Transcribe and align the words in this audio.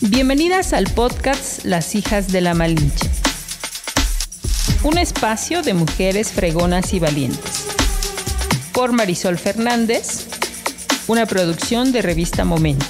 Bienvenidas 0.00 0.74
al 0.74 0.84
podcast 0.84 1.64
Las 1.64 1.96
hijas 1.96 2.30
de 2.30 2.40
la 2.40 2.54
Malinche. 2.54 3.10
Un 4.84 4.96
espacio 4.96 5.62
de 5.62 5.74
mujeres 5.74 6.30
fregonas 6.30 6.94
y 6.94 7.00
valientes. 7.00 7.66
Por 8.72 8.92
Marisol 8.92 9.38
Fernández, 9.38 10.28
una 11.08 11.26
producción 11.26 11.90
de 11.90 12.02
revista 12.02 12.44
Momento. 12.44 12.86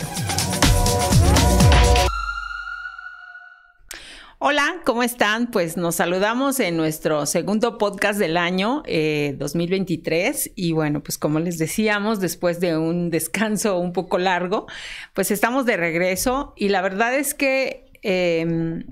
¿Cómo 4.88 5.02
están? 5.02 5.50
Pues 5.50 5.76
nos 5.76 5.96
saludamos 5.96 6.60
en 6.60 6.78
nuestro 6.78 7.26
segundo 7.26 7.76
podcast 7.76 8.18
del 8.18 8.38
año 8.38 8.82
2023 8.86 10.46
eh, 10.46 10.52
y 10.56 10.72
bueno, 10.72 11.02
pues 11.02 11.18
como 11.18 11.40
les 11.40 11.58
decíamos, 11.58 12.20
después 12.20 12.58
de 12.58 12.78
un 12.78 13.10
descanso 13.10 13.78
un 13.78 13.92
poco 13.92 14.16
largo, 14.16 14.66
pues 15.12 15.30
estamos 15.30 15.66
de 15.66 15.76
regreso. 15.76 16.54
Y 16.56 16.70
la 16.70 16.80
verdad 16.80 17.14
es 17.14 17.34
que 17.34 17.90
em, 18.00 18.86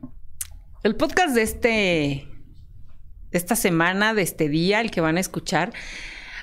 el 0.83 0.97
podcast 0.97 1.35
de 1.35 1.43
este, 1.43 2.29
de 3.31 3.39
esta 3.39 3.57
semana, 3.57 4.13
de 4.13 4.21
este 4.21 4.51
día, 4.51 4.83
el 4.83 4.91
que 4.91 5.01
van 5.01 5.17
a 5.17 5.21
escuchar, 5.21 5.73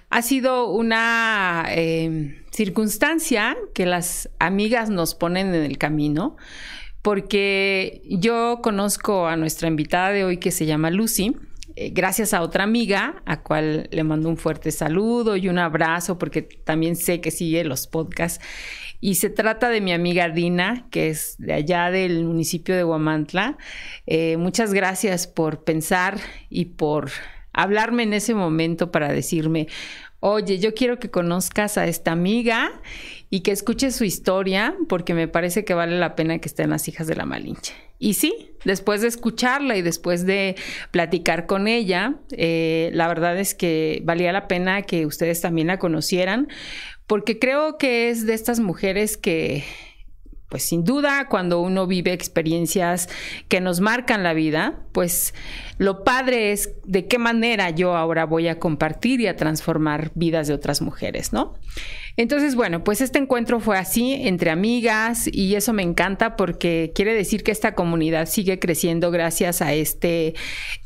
ha 0.10 0.24
sido 0.24 0.68
una 0.72 1.68
em, 1.70 2.44
circunstancia 2.52 3.56
que 3.76 3.86
las 3.86 4.32
amigas 4.40 4.90
nos 4.90 5.14
ponen 5.14 5.54
en 5.54 5.64
el 5.64 5.78
camino 5.78 6.38
porque 7.04 8.02
yo 8.06 8.62
conozco 8.64 9.28
a 9.28 9.36
nuestra 9.36 9.68
invitada 9.68 10.10
de 10.12 10.24
hoy 10.24 10.38
que 10.38 10.52
se 10.52 10.66
llama 10.66 10.90
Lucy. 10.90 11.36
Eh, 11.76 11.90
gracias 11.90 12.34
a 12.34 12.42
otra 12.42 12.64
amiga, 12.64 13.22
a 13.26 13.44
cual 13.44 13.90
le 13.92 14.04
mando 14.04 14.30
un 14.30 14.38
fuerte 14.38 14.72
saludo 14.72 15.36
y 15.36 15.50
un 15.50 15.60
abrazo, 15.60 16.18
porque 16.18 16.44
también 16.44 16.96
sé 16.96 17.20
que 17.20 17.30
sigue 17.30 17.66
los 17.66 17.88
podcasts. 17.88 18.44
Y 19.02 19.16
se 19.16 19.30
trata 19.30 19.70
de 19.70 19.82
mi 19.82 19.92
amiga 19.92 20.30
Dina, 20.30 20.88
que 20.92 21.10
es 21.10 21.36
de 21.40 21.52
allá 21.52 21.92
del 21.92 22.24
municipio 22.24 22.74
de 22.74 22.86
Huamantla. 22.86 23.58
Eh, 24.08 24.38
muchas 24.38 24.74
gracias 24.74 25.28
por 25.28 25.66
pensar 25.66 26.20
y 26.50 26.66
por 26.66 27.12
hablarme 27.52 28.04
en 28.04 28.14
ese 28.14 28.34
momento 28.34 28.92
para 28.92 29.12
decirme, 29.12 29.68
oye, 30.22 30.58
yo 30.58 30.74
quiero 30.74 31.00
que 31.00 31.12
conozcas 31.12 31.78
a 31.78 31.86
esta 31.86 32.14
amiga 32.14 32.72
y 33.34 33.40
que 33.40 33.50
escuches 33.50 33.96
su 33.96 34.04
historia 34.04 34.76
porque 34.88 35.16
me 35.16 35.28
parece 35.28 35.66
que 35.66 35.74
vale 35.74 35.98
la 35.98 36.16
pena 36.16 36.38
que 36.38 36.48
estén 36.48 36.70
las 36.70 36.88
hijas 36.88 37.08
de 37.08 37.16
la 37.16 37.26
Malinche. 37.26 37.74
Y 37.98 38.14
sí, 38.14 38.52
después 38.64 39.02
de 39.02 39.08
escucharla 39.08 39.76
y 39.76 39.82
después 39.82 40.28
de 40.28 40.56
platicar 40.92 41.48
con 41.48 41.68
ella, 41.68 42.14
eh, 42.30 42.92
la 42.94 43.08
verdad 43.08 43.40
es 43.40 43.56
que 43.56 44.04
valía 44.06 44.32
la 44.34 44.48
pena 44.48 44.84
que 44.84 45.08
ustedes 45.08 45.42
también 45.42 45.66
la 45.66 45.80
conocieran 45.80 46.48
porque 47.08 47.40
creo 47.40 47.80
que 47.80 48.12
es 48.12 48.28
de 48.28 48.36
estas 48.36 48.60
mujeres 48.60 49.18
que 49.18 49.64
pues 50.54 50.66
sin 50.66 50.84
duda 50.84 51.30
cuando 51.30 51.62
uno 51.62 51.88
vive 51.88 52.14
experiencias 52.14 53.10
que 53.48 53.60
nos 53.60 53.80
marcan 53.80 54.22
la 54.22 54.36
vida, 54.36 54.82
pues 54.92 55.34
lo 55.80 56.04
padre 56.04 56.52
es 56.52 56.76
de 56.86 57.08
qué 57.08 57.18
manera 57.18 57.72
yo 57.72 57.96
ahora 57.96 58.28
voy 58.28 58.48
a 58.48 58.60
compartir 58.60 59.20
y 59.20 59.26
a 59.26 59.36
transformar 59.36 60.12
vidas 60.14 60.48
de 60.48 60.54
otras 60.54 60.84
mujeres, 60.84 61.34
¿no? 61.34 61.56
Entonces, 62.18 62.54
bueno, 62.54 62.84
pues 62.84 63.02
este 63.02 63.18
encuentro 63.18 63.60
fue 63.60 63.80
así, 63.80 64.14
entre 64.14 64.52
amigas, 64.52 65.28
y 65.28 65.56
eso 65.56 65.74
me 65.74 65.82
encanta 65.82 66.36
porque 66.36 66.92
quiere 66.94 67.16
decir 67.16 67.42
que 67.42 67.52
esta 67.52 67.74
comunidad 67.74 68.28
sigue 68.28 68.60
creciendo 68.60 69.10
gracias 69.10 69.64
a 69.64 69.74
este 69.74 70.36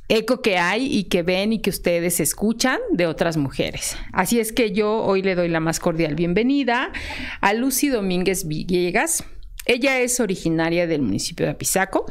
eco 0.08 0.42
que 0.42 0.58
hay 0.58 0.86
y 0.86 1.04
que 1.10 1.24
ven 1.24 1.52
y 1.52 1.60
que 1.60 1.72
ustedes 1.72 2.22
escuchan 2.22 2.80
de 2.94 3.06
otras 3.06 3.36
mujeres. 3.36 3.98
Así 4.14 4.40
es 4.40 4.54
que 4.54 4.72
yo 4.72 5.04
hoy 5.04 5.22
le 5.24 5.36
doy 5.36 5.50
la 5.50 5.60
más 5.60 5.82
cordial 5.82 6.16
bienvenida 6.16 6.94
a 7.42 7.54
Lucy 7.54 7.90
Domínguez 7.90 8.48
Villegas. 8.48 9.26
Ella 9.68 10.00
es 10.00 10.22
originaria 10.22 10.88
del 10.88 11.02
municipio 11.02 11.46
de 11.46 11.52
Apizaco, 11.52 12.06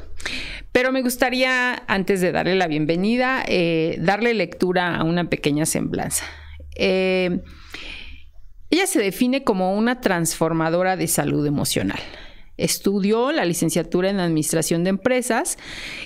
pero 0.72 0.92
me 0.92 1.00
gustaría, 1.00 1.84
antes 1.88 2.20
de 2.20 2.30
darle 2.30 2.54
la 2.54 2.66
bienvenida, 2.66 3.42
eh, 3.48 3.96
darle 3.98 4.34
lectura 4.34 4.94
a 4.96 5.04
una 5.04 5.30
pequeña 5.30 5.64
semblanza. 5.64 6.26
Eh, 6.76 7.40
ella 8.68 8.86
se 8.86 9.00
define 9.00 9.42
como 9.42 9.74
una 9.74 10.02
transformadora 10.02 10.98
de 10.98 11.08
salud 11.08 11.46
emocional. 11.46 11.98
Estudió 12.58 13.32
la 13.32 13.46
licenciatura 13.46 14.10
en 14.10 14.20
Administración 14.20 14.84
de 14.84 14.90
Empresas 14.90 15.56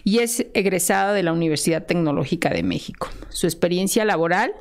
y 0.05 0.21
es 0.21 0.47
egresada 0.55 1.12
de 1.12 1.25
la 1.25 1.33
Universidad 1.33 1.84
Tecnológica 1.84 2.50
de 2.50 2.62
México. 2.62 3.09
Su 3.28 3.49
experiencia 3.49 4.05
laboral 4.05 4.53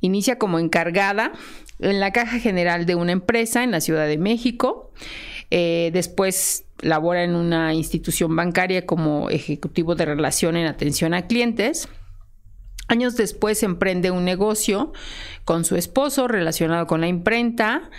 inicia 0.00 0.36
como 0.36 0.58
encargada 0.58 1.32
en 1.78 2.00
la 2.00 2.12
Caja 2.12 2.38
General 2.38 2.84
de 2.84 2.94
una 2.94 3.12
empresa 3.12 3.64
en 3.64 3.70
la 3.70 3.80
Ciudad 3.80 4.06
de 4.06 4.18
México. 4.18 4.92
Eh, 5.50 5.90
después 5.92 6.64
labora 6.80 7.24
en 7.24 7.34
una 7.34 7.74
institución 7.74 8.34
bancaria 8.36 8.86
como 8.86 9.30
ejecutivo 9.30 9.94
de 9.94 10.04
relación 10.04 10.56
en 10.56 10.66
atención 10.66 11.14
a 11.14 11.26
clientes. 11.26 11.88
Años 12.88 13.16
después 13.16 13.62
emprende 13.62 14.10
un 14.10 14.24
negocio 14.24 14.92
con 15.44 15.64
su 15.64 15.76
esposo 15.76 16.28
relacionado 16.28 16.86
con 16.86 17.00
la 17.00 17.08
imprenta 17.08 17.90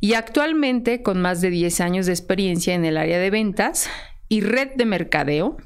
y 0.00 0.14
actualmente 0.14 1.02
con 1.02 1.20
más 1.20 1.40
de 1.40 1.50
10 1.50 1.80
años 1.80 2.06
de 2.06 2.12
experiencia 2.12 2.74
en 2.74 2.84
el 2.84 2.96
área 2.96 3.18
de 3.18 3.30
ventas 3.30 3.88
y 4.28 4.40
red 4.40 4.70
de 4.76 4.84
mercadeo, 4.84 5.56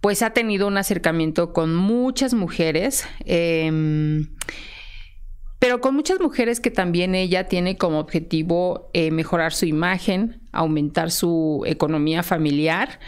pues 0.00 0.22
ha 0.22 0.30
tenido 0.30 0.66
un 0.66 0.76
acercamiento 0.76 1.52
con 1.52 1.74
muchas 1.74 2.34
mujeres. 2.34 3.06
Em, 3.24 4.34
pero 5.60 5.80
con 5.80 5.94
muchas 5.94 6.18
mujeres 6.18 6.58
que 6.58 6.72
también 6.72 7.14
ella 7.14 7.46
tiene 7.46 7.76
como 7.76 8.00
objetivo 8.00 8.90
eh, 8.94 9.12
mejorar 9.12 9.52
su 9.52 9.66
imagen, 9.66 10.41
aumentar 10.52 11.10
su 11.10 11.62
economía 11.66 12.22
familiar. 12.22 13.00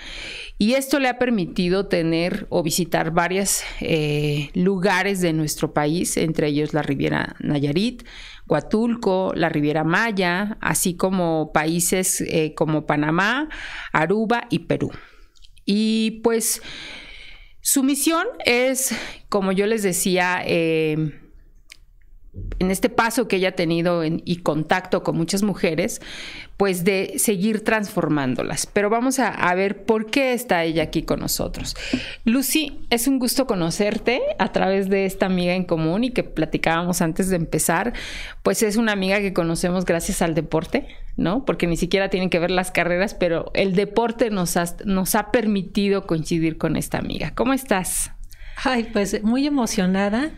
Y 0.58 0.74
esto 0.74 0.98
le 0.98 1.08
ha 1.08 1.18
permitido 1.18 1.86
tener 1.86 2.46
o 2.48 2.62
visitar 2.62 3.10
varios 3.10 3.62
eh, 3.80 4.50
lugares 4.54 5.20
de 5.20 5.32
nuestro 5.32 5.72
país, 5.72 6.16
entre 6.16 6.48
ellos 6.48 6.72
la 6.72 6.82
Riviera 6.82 7.36
Nayarit, 7.40 8.04
Huatulco, 8.46 9.32
la 9.34 9.48
Riviera 9.48 9.84
Maya, 9.84 10.58
así 10.60 10.96
como 10.96 11.52
países 11.52 12.20
eh, 12.20 12.54
como 12.54 12.86
Panamá, 12.86 13.48
Aruba 13.92 14.46
y 14.50 14.60
Perú. 14.60 14.90
Y 15.64 16.20
pues 16.22 16.62
su 17.60 17.82
misión 17.82 18.26
es, 18.44 18.94
como 19.28 19.52
yo 19.52 19.66
les 19.66 19.82
decía, 19.82 20.42
en 22.58 22.70
este 22.70 22.88
paso 22.88 23.28
que 23.28 23.36
ella 23.36 23.50
ha 23.50 23.52
tenido 23.52 24.02
y 24.04 24.36
contacto 24.36 25.02
con 25.02 25.16
muchas 25.16 25.42
mujeres, 25.42 26.00
pues 26.56 26.84
de 26.84 27.14
seguir 27.18 27.64
transformándolas. 27.64 28.66
Pero 28.66 28.90
vamos 28.90 29.18
a, 29.18 29.54
ver 29.54 29.84
por 29.84 30.06
qué 30.06 30.32
está 30.32 30.64
ella 30.64 30.84
aquí 30.84 31.02
con 31.02 31.20
nosotros. 31.20 31.76
Lucy, 32.24 32.86
es 32.90 33.06
un 33.06 33.18
gusto 33.18 33.46
conocerte 33.46 34.20
a 34.38 34.52
través 34.52 34.88
de 34.88 35.04
esta 35.06 35.26
amiga 35.26 35.54
en 35.54 35.64
común 35.64 36.04
y 36.04 36.10
que 36.10 36.22
platicábamos 36.22 37.02
antes 37.02 37.28
de 37.28 37.36
empezar. 37.36 37.92
Pues 38.42 38.62
es 38.62 38.76
una 38.76 38.92
amiga 38.92 39.20
que 39.20 39.32
conocemos 39.32 39.84
gracias 39.84 40.22
al 40.22 40.34
deporte, 40.34 40.88
¿no? 41.16 41.44
Porque 41.44 41.66
ni 41.66 41.76
siquiera 41.76 42.08
tienen 42.08 42.30
que 42.30 42.38
ver 42.38 42.50
las 42.50 42.70
carreras, 42.70 43.14
pero 43.14 43.50
el 43.54 43.74
deporte 43.74 44.30
nos 44.30 44.54
nos 44.84 45.14
ha 45.14 45.32
permitido 45.32 46.06
coincidir 46.06 46.58
con 46.58 46.76
esta 46.76 46.98
amiga. 46.98 47.32
¿Cómo 47.34 47.52
estás? 47.52 48.12
Ay, 48.62 48.88
pues 48.92 49.22
muy 49.24 49.46
emocionada 49.46 50.30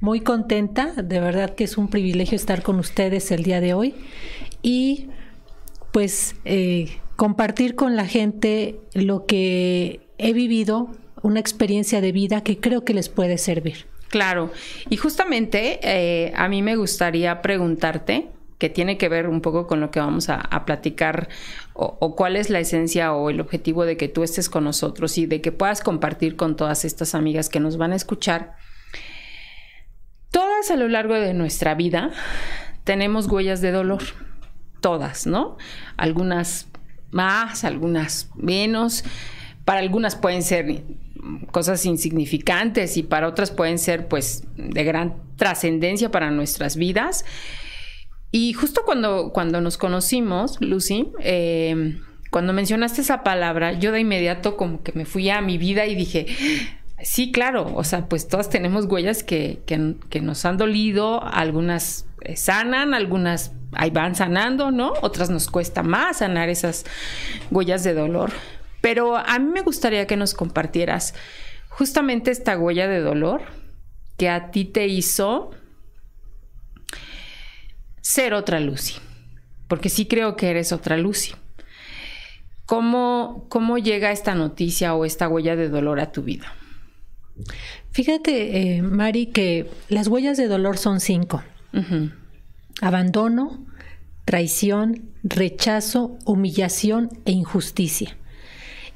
muy 0.00 0.20
contenta, 0.20 0.92
de 0.92 1.20
verdad 1.20 1.54
que 1.54 1.64
es 1.64 1.76
un 1.78 1.88
privilegio 1.88 2.36
estar 2.36 2.62
con 2.62 2.78
ustedes 2.78 3.30
el 3.30 3.42
día 3.42 3.60
de 3.60 3.74
hoy. 3.74 3.94
Y 4.62 5.08
pues 5.92 6.36
eh, 6.44 6.98
compartir 7.16 7.74
con 7.74 7.96
la 7.96 8.06
gente 8.06 8.78
lo 8.92 9.26
que 9.26 10.00
he 10.18 10.32
vivido, 10.32 10.90
una 11.22 11.40
experiencia 11.40 12.00
de 12.00 12.12
vida 12.12 12.42
que 12.42 12.58
creo 12.58 12.84
que 12.84 12.94
les 12.94 13.08
puede 13.08 13.38
servir. 13.38 13.86
Claro, 14.08 14.52
y 14.88 14.96
justamente 14.96 15.80
eh, 15.82 16.32
a 16.36 16.48
mí 16.48 16.62
me 16.62 16.76
gustaría 16.76 17.42
preguntarte, 17.42 18.28
que 18.58 18.70
tiene 18.70 18.96
que 18.96 19.08
ver 19.10 19.28
un 19.28 19.42
poco 19.42 19.66
con 19.66 19.80
lo 19.80 19.90
que 19.90 20.00
vamos 20.00 20.30
a, 20.30 20.64
platicar, 20.64 21.28
o, 21.74 21.98
o, 22.00 22.16
cuál 22.16 22.36
es 22.36 22.48
la 22.48 22.58
esencia 22.58 23.12
o 23.12 23.28
el 23.28 23.40
objetivo 23.40 23.84
de 23.84 23.98
que 23.98 24.08
tú 24.08 24.22
estés 24.22 24.48
con 24.48 24.64
nosotros 24.64 25.18
y 25.18 25.26
de 25.26 25.42
que 25.42 25.52
puedas 25.52 25.82
compartir 25.82 26.36
con 26.36 26.56
todas 26.56 26.86
estas 26.86 27.14
amigas 27.14 27.50
que 27.50 27.60
nos 27.60 27.76
van 27.76 27.92
a 27.92 27.96
escuchar 27.96 28.54
Todas 30.36 30.70
a 30.70 30.76
lo 30.76 30.86
largo 30.86 31.14
de 31.14 31.32
nuestra 31.32 31.74
vida 31.74 32.10
tenemos 32.84 33.26
huellas 33.26 33.62
de 33.62 33.72
dolor, 33.72 34.02
todas, 34.82 35.26
¿no? 35.26 35.56
Algunas 35.96 36.68
más, 37.10 37.64
algunas 37.64 38.28
menos. 38.34 39.02
Para 39.64 39.80
algunas 39.80 40.14
pueden 40.14 40.42
ser 40.42 40.82
cosas 41.52 41.86
insignificantes 41.86 42.98
y 42.98 43.02
para 43.02 43.28
otras 43.28 43.50
pueden 43.50 43.78
ser 43.78 44.08
pues 44.08 44.44
de 44.58 44.84
gran 44.84 45.14
trascendencia 45.36 46.10
para 46.10 46.30
nuestras 46.30 46.76
vidas. 46.76 47.24
Y 48.30 48.52
justo 48.52 48.82
cuando, 48.84 49.32
cuando 49.32 49.62
nos 49.62 49.78
conocimos, 49.78 50.60
Lucy, 50.60 51.12
eh, 51.20 51.98
cuando 52.30 52.52
mencionaste 52.52 53.00
esa 53.00 53.22
palabra, 53.22 53.72
yo 53.72 53.90
de 53.90 54.00
inmediato 54.00 54.58
como 54.58 54.82
que 54.82 54.92
me 54.92 55.06
fui 55.06 55.30
a 55.30 55.40
mi 55.40 55.56
vida 55.56 55.86
y 55.86 55.94
dije, 55.94 56.26
Sí, 57.02 57.30
claro, 57.30 57.72
o 57.74 57.84
sea, 57.84 58.08
pues 58.08 58.26
todas 58.26 58.48
tenemos 58.48 58.86
huellas 58.86 59.22
que, 59.22 59.62
que, 59.66 60.20
nos 60.20 60.44
han 60.46 60.56
dolido, 60.56 61.22
algunas 61.22 62.06
eh, 62.22 62.36
sanan, 62.36 62.94
algunas 62.94 63.52
ahí 63.72 63.90
van 63.90 64.14
sanando, 64.14 64.70
¿no? 64.70 64.94
Otras 65.02 65.28
nos 65.28 65.50
cuesta 65.50 65.82
más 65.82 66.18
sanar 66.18 66.48
esas 66.48 66.86
huellas 67.50 67.84
de 67.84 67.92
dolor. 67.92 68.32
Pero 68.80 69.16
a 69.16 69.38
mí 69.38 69.50
me 69.50 69.60
gustaría 69.60 70.06
que 70.06 70.16
nos 70.16 70.32
compartieras 70.32 71.14
justamente 71.68 72.30
esta 72.30 72.58
huella 72.58 72.88
de 72.88 73.00
dolor 73.00 73.42
que 74.16 74.30
a 74.30 74.50
ti 74.50 74.64
te 74.64 74.86
hizo 74.86 75.50
ser 78.00 78.32
otra 78.32 78.58
Lucy. 78.60 78.94
Porque 79.68 79.90
sí 79.90 80.06
creo 80.06 80.36
que 80.36 80.48
eres 80.48 80.72
otra 80.72 80.96
Lucy. 80.96 81.34
¿Cómo, 82.64 83.46
¿Cómo 83.50 83.76
llega 83.76 84.12
esta 84.12 84.34
noticia 84.34 84.94
o 84.94 85.04
esta 85.04 85.28
huella 85.28 85.56
de 85.56 85.68
dolor 85.68 86.00
a 86.00 86.12
tu 86.12 86.22
vida? 86.22 86.52
Fíjate, 87.90 88.76
eh, 88.76 88.82
Mari, 88.82 89.26
que 89.26 89.70
las 89.88 90.08
huellas 90.08 90.36
de 90.36 90.48
dolor 90.48 90.78
son 90.78 91.00
cinco. 91.00 91.42
Abandono, 92.80 93.64
traición, 94.24 95.10
rechazo, 95.22 96.18
humillación 96.24 97.10
e 97.24 97.32
injusticia. 97.32 98.16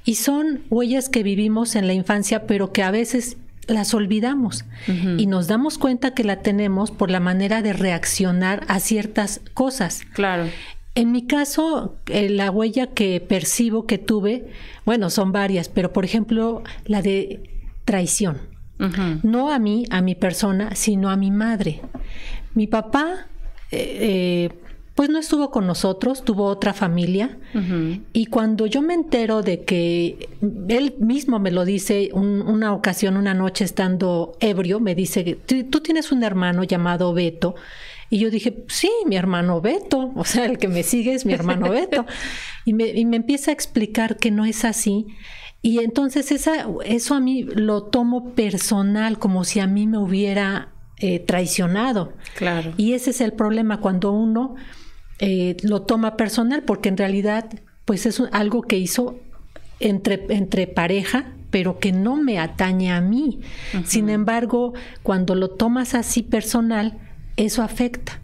Y 0.05 0.17
son 0.17 0.65
huellas 0.71 1.09
que 1.09 1.23
vivimos 1.23 1.77
en 1.77 1.87
la 1.87 1.93
infancia, 1.93 2.47
pero 2.47 2.73
que 2.73 2.83
a 2.83 2.91
veces 2.91 3.37
las 3.67 3.95
olvidamos 3.95 4.65
y 5.17 5.27
nos 5.27 5.47
damos 5.47 5.79
cuenta 5.79 6.13
que 6.13 6.25
la 6.25 6.43
tenemos 6.43 6.91
por 6.91 7.11
la 7.11 7.21
manera 7.21 7.63
de 7.63 7.73
reaccionar 7.73 8.65
a 8.69 8.81
ciertas 8.81 9.41
cosas. 9.55 10.03
Claro. 10.13 10.49
En 10.97 11.13
mi 11.13 11.27
caso, 11.27 11.97
eh, 12.07 12.29
la 12.29 12.51
huella 12.51 12.89
que 12.89 13.21
percibo 13.21 13.87
que 13.87 13.99
tuve, 13.99 14.51
bueno, 14.85 15.09
son 15.09 15.31
varias, 15.31 15.69
pero 15.69 15.93
por 15.93 16.05
ejemplo, 16.05 16.65
la 16.85 17.01
de 17.01 17.60
traición. 17.85 18.39
No 19.23 19.53
a 19.53 19.59
mí, 19.59 19.85
a 19.91 20.01
mi 20.01 20.15
persona, 20.15 20.75
sino 20.75 21.11
a 21.11 21.17
mi 21.17 21.31
madre. 21.31 21.83
Mi 22.55 22.67
papá, 22.67 23.27
eh, 23.71 23.99
eh, 24.01 24.59
pues 24.95 25.11
no 25.11 25.19
estuvo 25.19 25.51
con 25.51 25.67
nosotros, 25.67 26.25
tuvo 26.25 26.47
otra 26.47 26.73
familia. 26.73 27.39
Y 28.15 28.27
cuando 28.27 28.65
yo 28.65 28.81
me 28.81 28.95
entero 28.95 29.43
de 29.43 29.65
que 29.65 30.31
él 30.69 30.95
mismo 30.99 31.39
me 31.39 31.51
lo 31.51 31.67
dice 31.67 32.09
una 32.15 32.73
ocasión, 32.73 33.19
una 33.19 33.35
noche 33.35 33.65
estando 33.65 34.33
ebrio, 34.41 34.81
me 34.81 34.95
dice, 34.95 35.39
tú 35.71 35.81
tienes 35.81 36.11
un 36.11 36.23
hermano 36.23 36.65
llamado 36.65 37.13
Beto 37.13 37.57
y 38.11 38.19
yo 38.19 38.31
dije, 38.31 38.65
sí, 38.67 38.91
mi 39.07 39.17
hermano 39.17 39.61
Beto, 39.61 40.13
o 40.17 40.25
sea, 40.25 40.45
el 40.45 40.59
que 40.59 40.69
me 40.69 40.83
sigue 40.83 41.15
es 41.15 41.25
mi 41.25 41.33
hermano 41.33 41.71
Beto. 41.71 42.05
Y 42.67 42.75
me, 42.75 42.89
y 42.89 43.07
me 43.07 43.17
empieza 43.17 43.51
a 43.51 43.55
explicar 43.55 44.19
que 44.19 44.31
no 44.31 44.45
es 44.45 44.67
así. 44.67 45.07
Y 45.63 45.81
entonces 45.81 46.33
esa, 46.33 46.67
eso 46.85 47.15
a 47.15 47.21
mí 47.21 47.43
lo 47.43 47.83
tomo 47.83 48.31
personal, 48.31 49.19
como 49.19 49.45
si 49.45 49.61
a 49.61 49.67
mí 49.67 49.87
me 49.87 49.99
hubiera 49.99 50.69
eh, 50.97 51.19
traicionado. 51.19 52.15
Claro. 52.37 52.73
Y 52.77 52.95
ese 52.95 53.11
es 53.11 53.21
el 53.21 53.33
problema 53.33 53.81
cuando 53.81 54.13
uno 54.13 54.55
eh, 55.19 55.57
lo 55.63 55.83
toma 55.83 56.17
personal, 56.17 56.63
porque 56.63 56.89
en 56.89 56.97
realidad, 56.97 57.51
pues 57.85 58.07
es 58.07 58.23
algo 58.33 58.63
que 58.63 58.79
hizo 58.79 59.19
entre, 59.81 60.27
entre 60.31 60.67
pareja, 60.67 61.33
pero 61.51 61.79
que 61.79 61.93
no 61.93 62.17
me 62.17 62.39
atañe 62.39 62.93
a 62.93 63.01
mí. 63.01 63.41
Sin 63.85 64.09
embargo, 64.09 64.73
cuando 65.03 65.35
lo 65.35 65.51
tomas 65.51 65.95
así 65.95 66.23
personal, 66.23 66.99
eso 67.37 67.63
afecta. 67.63 68.21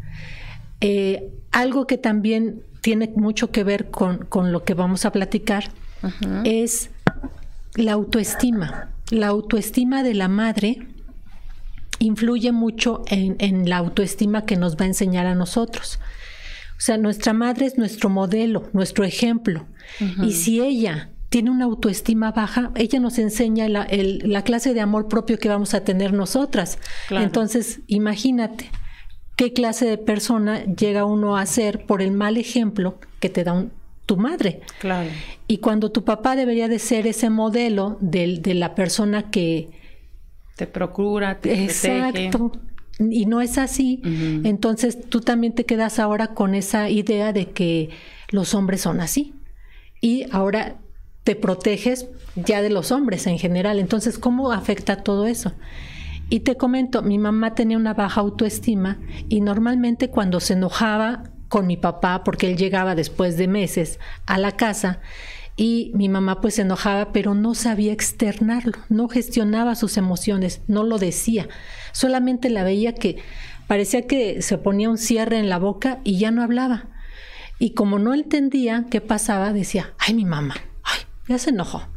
Eh, 0.81 1.33
algo 1.51 1.87
que 1.87 1.99
también 1.99 2.63
tiene 2.81 3.13
mucho 3.17 3.51
que 3.51 3.65
ver 3.65 3.91
con, 3.91 4.29
lo 4.53 4.65
que 4.65 4.75
vamos 4.75 5.05
a 5.05 5.13
platicar 5.13 5.71
es 6.45 6.91
la 7.77 7.93
autoestima. 7.93 8.91
La 9.11 9.29
autoestima 9.29 10.03
de 10.03 10.15
la 10.15 10.29
madre 10.29 10.89
influye 11.99 12.53
mucho 12.53 13.03
en, 13.09 13.69
la 13.69 13.79
autoestima 13.79 14.45
que 14.45 14.57
nos 14.57 14.77
va 14.77 14.85
a 14.85 14.89
enseñar 14.89 15.27
a 15.27 15.35
nosotros. 15.35 15.99
O 16.77 16.81
sea, 16.81 16.99
nuestra 16.99 17.33
madre 17.33 17.67
es 17.67 17.79
nuestro 17.79 18.11
modelo, 18.11 18.69
nuestro 18.73 19.05
ejemplo. 19.05 19.67
Y 20.23 20.33
si 20.33 20.61
ella 20.61 21.11
tiene 21.29 21.51
una 21.51 21.65
autoestima 21.65 22.33
baja, 22.33 22.71
ella 22.75 23.01
nos 23.01 23.19
enseña 23.19 23.69
la, 23.69 23.87
la, 23.91 24.43
clase 24.43 24.75
de 24.75 24.81
amor 24.81 25.09
propio 25.09 25.39
que 25.39 25.49
vamos 25.49 25.75
a 25.75 25.85
tener 25.85 26.13
nosotras. 26.13 26.79
Entonces, 27.11 27.81
imagínate, 27.87 28.71
qué 29.37 29.53
clase 29.53 29.87
de 29.87 29.99
persona 29.99 30.65
llega 30.65 31.05
uno 31.05 31.37
a 31.37 31.47
ser 31.47 31.87
por 31.87 32.03
el 32.03 32.13
mal 32.13 32.37
ejemplo 32.37 32.99
que 33.21 33.31
te 33.31 33.45
da 33.45 33.67
tu 34.07 34.17
madre. 34.17 34.61
Claro. 34.81 35.11
Y 35.49 35.59
cuando 35.59 35.91
tu 35.91 36.05
papá 36.05 36.37
debería 36.37 36.69
de 36.69 36.79
ser 36.79 37.07
ese 37.07 37.29
modelo 37.29 37.99
de, 38.01 38.39
de 38.41 38.55
la 38.55 38.75
persona 38.75 39.31
que 39.31 39.71
te 40.57 40.67
procura, 40.67 41.41
te 41.41 41.65
Exacto. 41.65 42.53
Y 42.99 43.27
no 43.27 43.43
es 43.43 43.59
así. 43.59 44.01
Entonces 44.45 45.11
tú 45.11 45.21
también 45.21 45.55
te 45.55 45.67
quedas 45.67 45.99
ahora 45.99 46.29
con 46.29 46.55
esa 46.55 46.89
idea 46.89 47.35
de 47.35 47.51
que 47.51 47.91
los 48.31 48.55
hombres 48.55 48.81
son 48.81 49.01
así. 49.01 49.35
Y 50.01 50.25
ahora 50.33 50.79
te 51.23 51.37
proteges 51.37 52.09
ya 52.37 52.63
de 52.63 52.71
los 52.71 52.93
hombres 52.93 53.27
en 53.27 53.39
general. 53.39 53.79
Entonces, 53.81 54.19
¿cómo 54.19 54.51
afecta 54.51 55.03
todo 55.03 55.27
eso? 55.27 55.53
Y 56.31 56.41
te 56.41 56.57
comento, 56.57 57.03
mi 57.03 57.19
mamá 57.19 57.55
tenía 57.55 57.77
una 57.77 57.95
baja 57.95 58.23
autoestima 58.23 58.99
y 59.29 59.43
normalmente 59.43 60.09
cuando 60.09 60.41
se 60.41 60.55
enojaba 60.55 61.25
con 61.49 61.67
mi 61.67 61.77
papá, 61.77 62.25
porque 62.25 62.51
él 62.51 62.57
llegaba 62.57 62.95
después 62.95 63.37
de 63.37 63.49
meses 63.49 63.99
a 64.27 64.39
la 64.39 64.53
casa, 64.53 65.01
y 65.57 65.91
mi 65.95 66.11
mamá 66.11 66.43
pues 66.43 66.57
se 66.57 66.63
enojaba, 66.63 67.13
pero 67.13 67.35
no 67.35 67.55
sabía 67.55 67.93
externarlo, 67.93 68.75
no 68.91 69.09
gestionaba 69.09 69.75
sus 69.75 69.97
emociones, 69.97 70.61
no 70.69 70.85
lo 70.85 70.99
decía, 70.99 71.49
solamente 71.93 72.51
la 72.51 72.63
veía 72.63 72.95
que 72.95 73.17
parecía 73.67 74.07
que 74.07 74.43
se 74.43 74.59
ponía 74.59 74.91
un 74.91 74.99
cierre 74.99 75.39
en 75.39 75.49
la 75.49 75.59
boca 75.59 76.01
y 76.05 76.19
ya 76.19 76.31
no 76.31 76.43
hablaba. 76.43 76.89
Y 77.59 77.71
como 77.71 77.99
no 77.99 78.13
entendía 78.13 78.85
qué 78.91 79.01
pasaba, 79.01 79.55
decía, 79.55 79.95
ay 79.99 80.13
mi 80.13 80.27
mamá, 80.27 80.57
ay, 80.83 81.01
ya 81.27 81.39
se 81.39 81.51
enojó. 81.51 81.89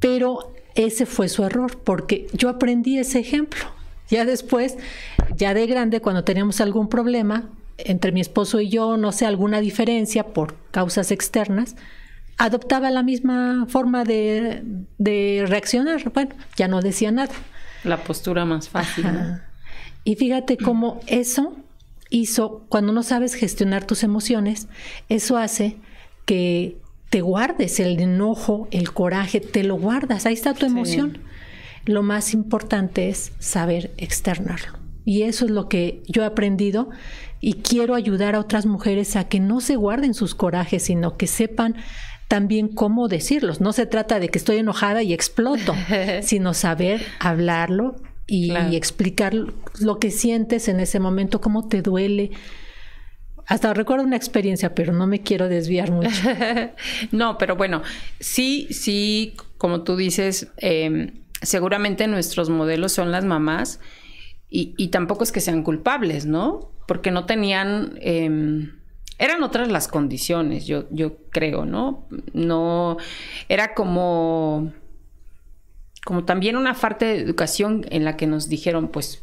Pero 0.00 0.52
ese 0.74 1.06
fue 1.06 1.28
su 1.28 1.44
error, 1.44 1.80
porque 1.84 2.26
yo 2.32 2.48
aprendí 2.48 2.98
ese 2.98 3.20
ejemplo. 3.20 3.62
Ya 4.08 4.24
después, 4.24 4.76
ya 5.36 5.54
de 5.54 5.68
grande, 5.68 6.00
cuando 6.00 6.24
teníamos 6.24 6.60
algún 6.60 6.88
problema 6.88 7.48
entre 7.84 8.12
mi 8.12 8.20
esposo 8.20 8.60
y 8.60 8.68
yo, 8.68 8.96
no 8.96 9.12
sé, 9.12 9.26
alguna 9.26 9.60
diferencia 9.60 10.28
por 10.28 10.56
causas 10.70 11.10
externas, 11.10 11.76
adoptaba 12.38 12.90
la 12.90 13.02
misma 13.02 13.66
forma 13.68 14.04
de, 14.04 15.44
reaccionar. 15.46 16.10
Bueno, 16.12 16.34
ya 16.56 16.68
no 16.68 16.80
decía 16.80 17.12
nada. 17.12 17.34
La 17.84 18.02
postura 18.02 18.44
más 18.44 18.68
fácil. 18.68 19.04
Y 20.04 20.16
fíjate 20.16 20.56
cómo 20.56 21.00
eso 21.06 21.56
hizo, 22.08 22.64
cuando 22.68 22.92
no 22.92 23.02
sabes 23.02 23.34
gestionar 23.34 23.86
tus 23.86 24.02
emociones, 24.02 24.68
eso 25.08 25.36
hace 25.36 25.76
que 26.24 26.78
te 27.10 27.20
guardes 27.20 27.78
el 27.80 28.00
enojo, 28.00 28.68
el 28.70 28.92
coraje, 28.92 29.40
te 29.40 29.62
lo 29.62 29.76
guardas, 29.76 30.26
ahí 30.26 30.34
está 30.34 30.54
tu 30.54 30.64
emoción. 30.64 31.18
Lo 31.84 32.02
más 32.02 32.34
importante 32.34 33.08
es 33.08 33.32
saber 33.38 33.92
externarlo. 33.96 34.79
Y 35.10 35.24
eso 35.24 35.44
es 35.46 35.50
lo 35.50 35.68
que 35.68 36.04
yo 36.06 36.22
he 36.22 36.24
aprendido 36.24 36.88
y 37.40 37.54
quiero 37.54 37.96
ayudar 37.96 38.36
a 38.36 38.38
otras 38.38 38.64
mujeres 38.64 39.16
a 39.16 39.24
que 39.24 39.40
no 39.40 39.60
se 39.60 39.74
guarden 39.74 40.14
sus 40.14 40.36
corajes, 40.36 40.84
sino 40.84 41.16
que 41.16 41.26
sepan 41.26 41.74
también 42.28 42.68
cómo 42.68 43.08
decirlos. 43.08 43.60
No 43.60 43.72
se 43.72 43.86
trata 43.86 44.20
de 44.20 44.28
que 44.28 44.38
estoy 44.38 44.58
enojada 44.58 45.02
y 45.02 45.12
exploto, 45.12 45.74
sino 46.22 46.54
saber 46.54 47.04
hablarlo 47.18 47.96
y, 48.28 48.52
explicar 48.76 49.34
lo 49.34 49.98
que 49.98 50.12
sientes 50.12 50.68
en 50.68 50.78
ese 50.78 51.00
momento, 51.00 51.40
cómo 51.40 51.66
te 51.66 51.82
duele, 51.82 52.30
hasta 53.48 53.74
recuerdo 53.74 54.04
una 54.04 54.14
experiencia, 54.14 54.76
pero 54.76 54.92
no 54.92 55.08
me 55.08 55.22
quiero 55.22 55.48
desviar 55.48 55.90
mucho. 55.90 56.22
no, 57.10 57.36
pero 57.36 57.56
bueno, 57.56 57.82
sí, 58.20 58.68
sí, 58.70 59.34
como 59.58 59.82
tú 59.82 59.96
dices, 59.96 60.52
em, 60.58 61.14
seguramente 61.42 62.06
nuestros 62.06 62.48
modelos 62.48 62.92
son 62.92 63.10
las 63.10 63.24
mamás 63.24 63.80
y, 64.50 64.88
tampoco 64.88 65.22
es 65.22 65.30
que 65.30 65.40
sean 65.40 65.62
culpables, 65.62 66.26
¿no? 66.26 66.72
Porque 66.86 67.10
no 67.10 67.24
tenían... 67.24 67.98
Em, 68.00 68.72
eran 69.18 69.42
otras 69.42 69.68
las 69.68 69.86
condiciones, 69.86 70.66
yo, 70.66 70.86
yo 70.90 71.18
creo, 71.30 71.66
¿no? 71.66 72.06
No, 72.32 72.96
era 73.48 73.74
como, 73.74 74.72
como 76.04 76.24
también 76.24 76.56
una 76.56 76.74
falta 76.74 77.04
de 77.04 77.18
educación 77.18 77.86
en 77.90 78.04
la 78.04 78.16
que 78.16 78.26
nos 78.26 78.48
dijeron, 78.48 78.88
pues 78.88 79.22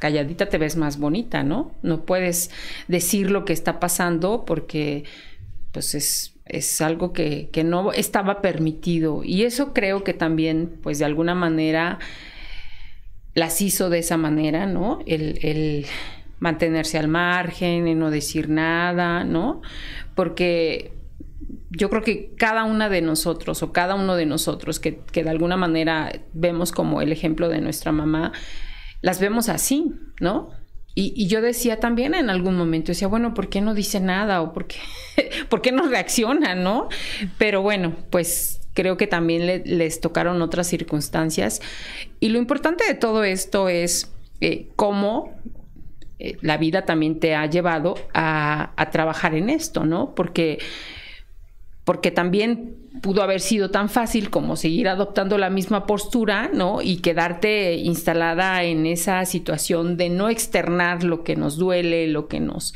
calladita 0.00 0.48
te 0.48 0.58
ves 0.58 0.76
más 0.76 0.98
bonita, 0.98 1.44
¿no? 1.44 1.70
No 1.82 2.04
puedes 2.04 2.50
decir 2.88 3.30
lo 3.30 3.44
que 3.44 3.52
está 3.52 3.78
pasando 3.78 4.44
porque 4.44 5.04
pues 5.72 5.94
es, 5.94 6.34
es 6.44 6.80
algo 6.80 7.12
que, 7.12 7.48
que, 7.52 7.64
no 7.64 7.92
estaba 7.92 8.42
permitido. 8.42 9.22
Y 9.24 9.44
eso 9.44 9.72
creo 9.72 10.04
que 10.04 10.12
también, 10.12 10.78
pues 10.82 10.98
de 10.98 11.04
alguna 11.04 11.34
manera, 11.34 12.00
las 13.34 13.60
hizo 13.60 13.90
de 13.90 13.98
esa 13.98 14.16
manera, 14.16 14.66
¿no? 14.66 15.00
El, 15.06 15.38
el 15.42 15.86
mantenerse 16.38 16.98
al 16.98 17.08
margen, 17.08 17.88
y 17.88 17.94
no 17.94 18.10
decir 18.10 18.48
nada, 18.48 19.24
¿no? 19.24 19.62
Porque 20.14 20.92
yo 21.70 21.90
creo 21.90 22.02
que 22.02 22.34
cada 22.36 22.64
una 22.64 22.88
de 22.88 23.02
nosotros 23.02 23.62
o 23.62 23.72
cada 23.72 23.94
uno 23.94 24.14
de 24.16 24.26
nosotros 24.26 24.78
que, 24.78 25.00
que 25.12 25.24
de 25.24 25.30
alguna 25.30 25.56
manera 25.56 26.12
vemos 26.32 26.70
como 26.70 27.02
el 27.02 27.12
ejemplo 27.12 27.48
de 27.48 27.60
nuestra 27.60 27.92
mamá, 27.92 28.32
las 29.02 29.20
vemos 29.20 29.48
así, 29.48 29.92
¿no? 30.20 30.50
y, 30.96 31.26
yo 31.26 31.40
decía 31.42 31.80
también 31.80 32.14
en 32.14 32.30
algún 32.30 32.56
momento, 32.56 32.92
decía, 32.92 33.08
bueno, 33.08 33.34
¿por 33.34 33.48
qué 33.48 33.60
no 33.60 33.74
dice 33.74 33.98
nada? 33.98 34.40
¿O 34.42 34.52
por 34.52 34.66
qué, 34.68 34.76
¿por 35.48 35.60
qué 35.60 35.72
no 35.72 35.88
reacciona? 35.88 36.54
¿No? 36.54 36.88
Pero 37.36 37.62
bueno, 37.62 37.96
pues 38.10 38.63
creo 38.74 38.96
que 38.96 39.06
también 39.06 39.62
les 39.64 40.00
tocaron 40.00 40.42
otras 40.42 40.66
circunstancias. 40.66 41.62
Y 42.20 42.28
lo 42.28 42.38
importante 42.38 42.84
de 42.86 42.94
todo 42.94 43.24
esto 43.24 43.68
es 43.68 44.12
eh, 44.40 44.68
cómo 44.76 45.32
eh, 46.18 46.36
la 46.42 46.58
vida 46.58 46.84
también 46.84 47.18
te 47.20 47.34
ha 47.34 47.46
llevado 47.46 47.94
a, 48.12 48.72
a 48.76 48.90
trabajar 48.90 49.34
en 49.34 49.48
esto, 49.48 49.84
¿no? 49.84 50.14
Porque 50.14 50.58
porque 51.84 52.10
también 52.10 52.76
pudo 53.02 53.22
haber 53.22 53.40
sido 53.40 53.70
tan 53.70 53.90
fácil 53.90 54.30
como 54.30 54.56
seguir 54.56 54.88
adoptando 54.88 55.36
la 55.36 55.50
misma 55.50 55.86
postura, 55.86 56.50
¿no? 56.52 56.80
Y 56.80 56.96
quedarte 56.96 57.74
instalada 57.74 58.62
en 58.64 58.86
esa 58.86 59.24
situación 59.26 59.98
de 59.98 60.08
no 60.08 60.30
externar 60.30 61.04
lo 61.04 61.24
que 61.24 61.36
nos 61.36 61.58
duele, 61.58 62.06
lo 62.06 62.26
que 62.26 62.40
nos 62.40 62.74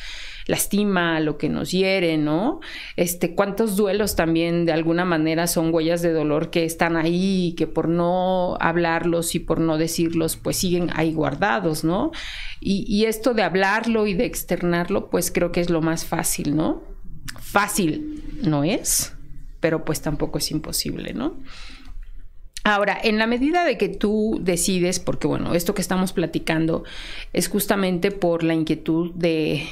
lastima, 0.48 1.20
lo 1.20 1.38
que 1.38 1.48
nos 1.48 1.70
hiere, 1.70 2.16
¿no? 2.16 2.60
Este, 2.96 3.34
cuántos 3.34 3.76
duelos 3.76 4.16
también 4.16 4.64
de 4.64 4.72
alguna 4.72 5.04
manera 5.04 5.46
son 5.46 5.72
huellas 5.72 6.02
de 6.02 6.12
dolor 6.12 6.50
que 6.50 6.64
están 6.64 6.96
ahí 6.96 7.54
que 7.56 7.66
por 7.66 7.86
no 7.86 8.56
hablarlos 8.58 9.34
y 9.34 9.38
por 9.38 9.60
no 9.60 9.76
decirlos, 9.76 10.36
pues 10.36 10.56
siguen 10.56 10.90
ahí 10.94 11.12
guardados, 11.12 11.84
¿no? 11.84 12.10
Y, 12.60 12.84
y 12.88 13.04
esto 13.04 13.34
de 13.34 13.42
hablarlo 13.42 14.06
y 14.06 14.14
de 14.14 14.24
externarlo, 14.24 15.10
pues 15.10 15.30
creo 15.30 15.52
que 15.52 15.60
es 15.60 15.68
lo 15.68 15.82
más 15.82 16.06
fácil, 16.06 16.56
¿no? 16.56 16.82
Fácil 17.38 18.24
no 18.42 18.64
es, 18.64 19.14
pero 19.60 19.84
pues 19.84 20.00
tampoco 20.00 20.38
es 20.38 20.50
imposible, 20.50 21.12
¿no? 21.12 21.36
Ahora, 22.68 22.98
en 23.02 23.16
la 23.16 23.26
medida 23.26 23.64
de 23.64 23.78
que 23.78 23.88
tú 23.88 24.40
decides, 24.42 25.00
porque 25.00 25.26
bueno, 25.26 25.54
esto 25.54 25.72
que 25.72 25.80
estamos 25.80 26.12
platicando 26.12 26.84
es 27.32 27.48
justamente 27.48 28.10
por 28.10 28.42
la 28.42 28.52
inquietud 28.52 29.14
de, 29.14 29.66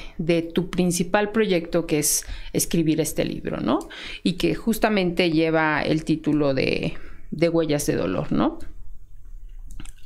tu 0.55 0.71
principal 0.71 1.31
proyecto, 1.31 1.87
que 1.87 1.99
es 1.99 2.25
escribir 2.55 3.03
este 3.03 3.27
libro, 3.27 3.61
¿no? 3.61 3.81
Y 4.23 4.39
que 4.39 4.55
justamente 4.55 5.31
lleva 5.31 5.83
el 5.83 6.05
título 6.05 6.55
de, 6.55 6.97
Huellas 7.31 7.85
de 7.85 7.97
Dolor, 7.97 8.33
¿no? 8.33 8.61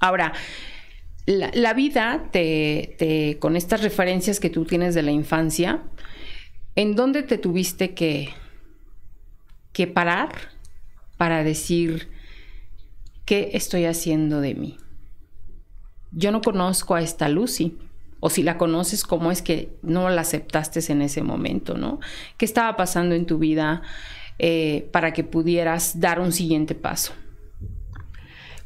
Ahora, 0.00 0.32
la, 1.26 1.73
vida 1.75 2.25
te, 2.32 3.37
con 3.38 3.54
estas 3.54 3.82
referencias 3.82 4.40
que 4.40 4.50
tú 4.50 4.64
tienes 4.64 4.97
de 4.97 5.02
la 5.02 5.12
infancia, 5.12 5.85
¿en 6.75 6.97
dónde 6.97 7.23
te 7.23 7.38
tuviste 7.38 7.94
que, 7.94 8.30
que 9.73 9.87
parar 9.87 10.32
para 11.16 11.44
decir 11.44 12.18
qué 13.30 13.50
estoy 13.52 13.84
haciendo 13.84 14.40
de 14.40 14.56
mí? 14.56 14.76
Yo 16.10 16.32
no 16.32 16.40
conozco 16.40 16.96
a 16.96 17.00
esta 17.00 17.28
Lucy. 17.28 17.78
O 18.18 18.28
si 18.28 18.42
la 18.42 18.58
conoces, 18.58 19.04
¿cómo 19.04 19.30
es 19.30 19.40
que 19.40 19.78
no 19.82 20.10
la 20.10 20.22
aceptaste 20.22 20.80
en 20.90 21.00
ese 21.00 21.22
momento, 21.22 21.78
no? 21.78 22.00
¿Qué 22.37 22.44
estaba 22.44 22.76
pasando 22.76 23.14
en 23.14 23.26
tu 23.26 23.38
vida 23.38 23.82
eh, 24.40 24.88
para 24.92 25.12
que 25.12 25.22
pudieras 25.22 26.00
dar 26.00 26.18
un 26.18 26.32
siguiente 26.32 26.75
paso? 26.75 27.12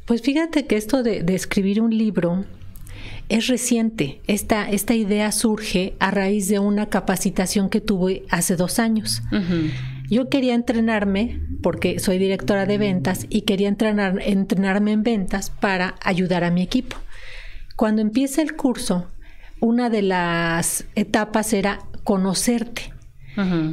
Pues 0.05 0.23
fíjate 0.23 0.65
que 0.65 0.77
esto 0.77 1.03
de, 1.03 1.21
de 1.21 1.35
escribir 1.35 1.79
un 1.79 1.95
libro 1.95 2.43
es 3.29 3.45
reciente. 3.45 4.19
Esta, 4.25 4.67
esta 4.67 4.95
idea 4.95 5.31
surge 5.31 5.95
a 5.99 6.09
raíz 6.09 6.47
de 6.47 6.57
una 6.57 6.89
capacitación 6.89 7.69
que 7.69 7.81
tuve 7.81 8.23
hace 8.31 8.55
dos 8.55 8.79
años. 8.79 9.21
Yo 10.09 10.29
quería 10.29 10.53
entrenarme, 10.53 11.41
porque 11.61 11.99
soy 11.99 12.17
directora 12.17 12.65
de 12.65 12.77
ventas, 12.77 13.25
y 13.29 13.41
quería 13.41 13.67
entrenar, 13.67 14.19
entrenarme 14.21 14.91
en 14.91 15.03
ventas 15.03 15.49
para 15.49 15.95
ayudar 16.01 16.43
a 16.43 16.51
mi 16.51 16.61
equipo. 16.61 16.97
Cuando 17.75 18.01
empieza 18.01 18.41
el 18.41 18.55
curso, 18.55 19.07
una 19.59 19.89
de 19.89 20.01
las 20.01 20.85
etapas 20.95 21.53
era 21.53 21.79
conocerte. 22.03 22.93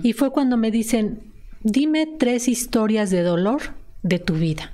Y 0.02 0.12
fue 0.14 0.32
cuando 0.32 0.56
me 0.56 0.72
dicen, 0.72 1.32
dime 1.62 2.08
tres 2.18 2.48
historias 2.48 3.10
de 3.10 3.22
dolor 3.22 3.60
de 4.02 4.18
tu 4.18 4.34
vida. 4.34 4.72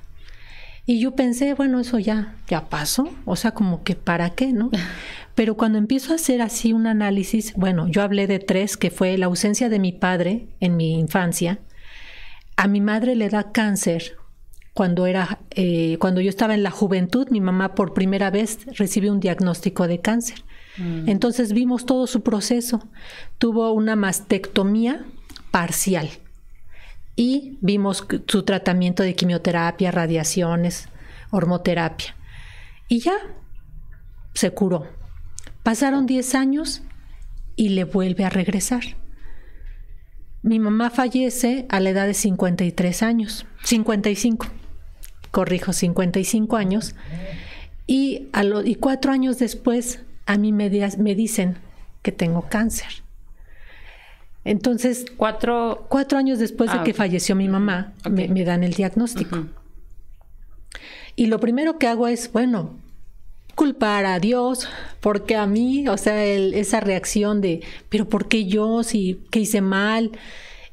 Y 0.87 0.99
yo 0.99 1.13
pensé, 1.15 1.53
bueno, 1.53 1.79
eso 1.79 1.99
ya, 1.99 2.33
ya 2.47 2.69
pasó, 2.69 3.07
o 3.25 3.35
sea, 3.35 3.51
como 3.51 3.83
que 3.83 3.93
para 3.93 4.31
qué, 4.31 4.51
¿no? 4.51 4.71
Pero 5.39 5.55
cuando 5.55 5.77
empiezo 5.77 6.11
a 6.11 6.17
hacer 6.17 6.41
así 6.41 6.73
un 6.73 6.85
análisis, 6.85 7.53
bueno, 7.55 7.87
yo 7.87 8.01
hablé 8.01 8.27
de 8.27 8.39
tres, 8.39 8.75
que 8.75 8.91
fue 8.91 9.17
la 9.17 9.27
ausencia 9.27 9.69
de 9.69 9.79
mi 9.79 9.93
padre 9.93 10.49
en 10.59 10.75
mi 10.75 10.99
infancia. 10.99 11.61
A 12.57 12.67
mi 12.67 12.81
madre 12.81 13.15
le 13.15 13.29
da 13.29 13.53
cáncer 13.53 14.17
cuando 14.73 15.05
era, 15.05 15.39
eh, 15.51 15.95
cuando 16.01 16.19
yo 16.19 16.27
estaba 16.27 16.55
en 16.55 16.61
la 16.61 16.71
juventud, 16.71 17.29
mi 17.29 17.39
mamá 17.39 17.73
por 17.73 17.93
primera 17.93 18.31
vez 18.31 18.65
recibió 18.77 19.13
un 19.13 19.21
diagnóstico 19.21 19.87
de 19.87 20.01
cáncer. 20.01 20.43
Mm. 20.75 21.07
Entonces 21.07 21.53
vimos 21.53 21.85
todo 21.85 22.05
su 22.05 22.21
proceso. 22.21 22.85
Tuvo 23.37 23.71
una 23.71 23.95
mastectomía 23.95 25.05
parcial 25.51 26.09
y 27.15 27.57
vimos 27.61 28.05
su 28.27 28.43
tratamiento 28.43 29.03
de 29.03 29.15
quimioterapia, 29.15 29.89
radiaciones, 29.91 30.89
hormoterapia. 31.31 32.13
Y 32.89 32.99
ya 32.99 33.15
se 34.33 34.51
curó. 34.51 34.98
Pasaron 35.63 36.05
10 36.05 36.35
años 36.35 36.81
y 37.55 37.69
le 37.69 37.83
vuelve 37.83 38.25
a 38.25 38.29
regresar. 38.29 38.83
Mi 40.41 40.59
mamá 40.59 40.89
fallece 40.89 41.65
a 41.69 41.79
la 41.79 41.89
edad 41.89 42.07
de 42.07 42.13
53 42.13 43.03
años, 43.03 43.45
55, 43.63 44.47
corrijo, 45.31 45.73
55 45.73 46.55
años, 46.55 46.95
y, 47.87 48.29
a 48.31 48.43
y 48.63 48.75
cuatro 48.75 49.11
años 49.11 49.37
después 49.39 49.99
a 50.25 50.37
mí 50.37 50.51
me, 50.53 50.69
me 50.97 51.15
dicen 51.15 51.57
que 52.01 52.11
tengo 52.11 52.47
cáncer. 52.49 53.03
Entonces, 54.45 55.05
cuatro, 55.17 55.85
cuatro 55.89 56.17
años 56.17 56.39
después 56.39 56.71
de 56.71 56.79
ah, 56.79 56.83
que 56.83 56.93
falleció 56.93 57.35
mi 57.35 57.49
mamá, 57.49 57.93
me, 58.09 58.43
dan 58.43 58.63
el 58.63 58.73
diagnóstico. 58.73 59.45
Y 61.15 61.27
lo 61.27 61.39
primero 61.39 61.77
que 61.77 61.87
hago 61.87 62.07
es, 62.07 62.31
bueno, 62.31 62.78
culpar 63.55 64.05
a 64.05 64.19
Dios, 64.19 64.67
porque 64.99 65.35
a 65.35 65.45
mí, 65.45 65.87
o 65.87 65.97
sea, 65.97 66.25
esa 66.25 66.79
reacción 66.79 67.41
de, 67.41 67.61
pero 67.89 68.07
¿por 68.07 68.27
qué 68.27 68.45
yo? 68.45 68.83
Si, 68.83 69.19
¿qué 69.31 69.39
hice 69.39 69.61
mal? 69.61 70.11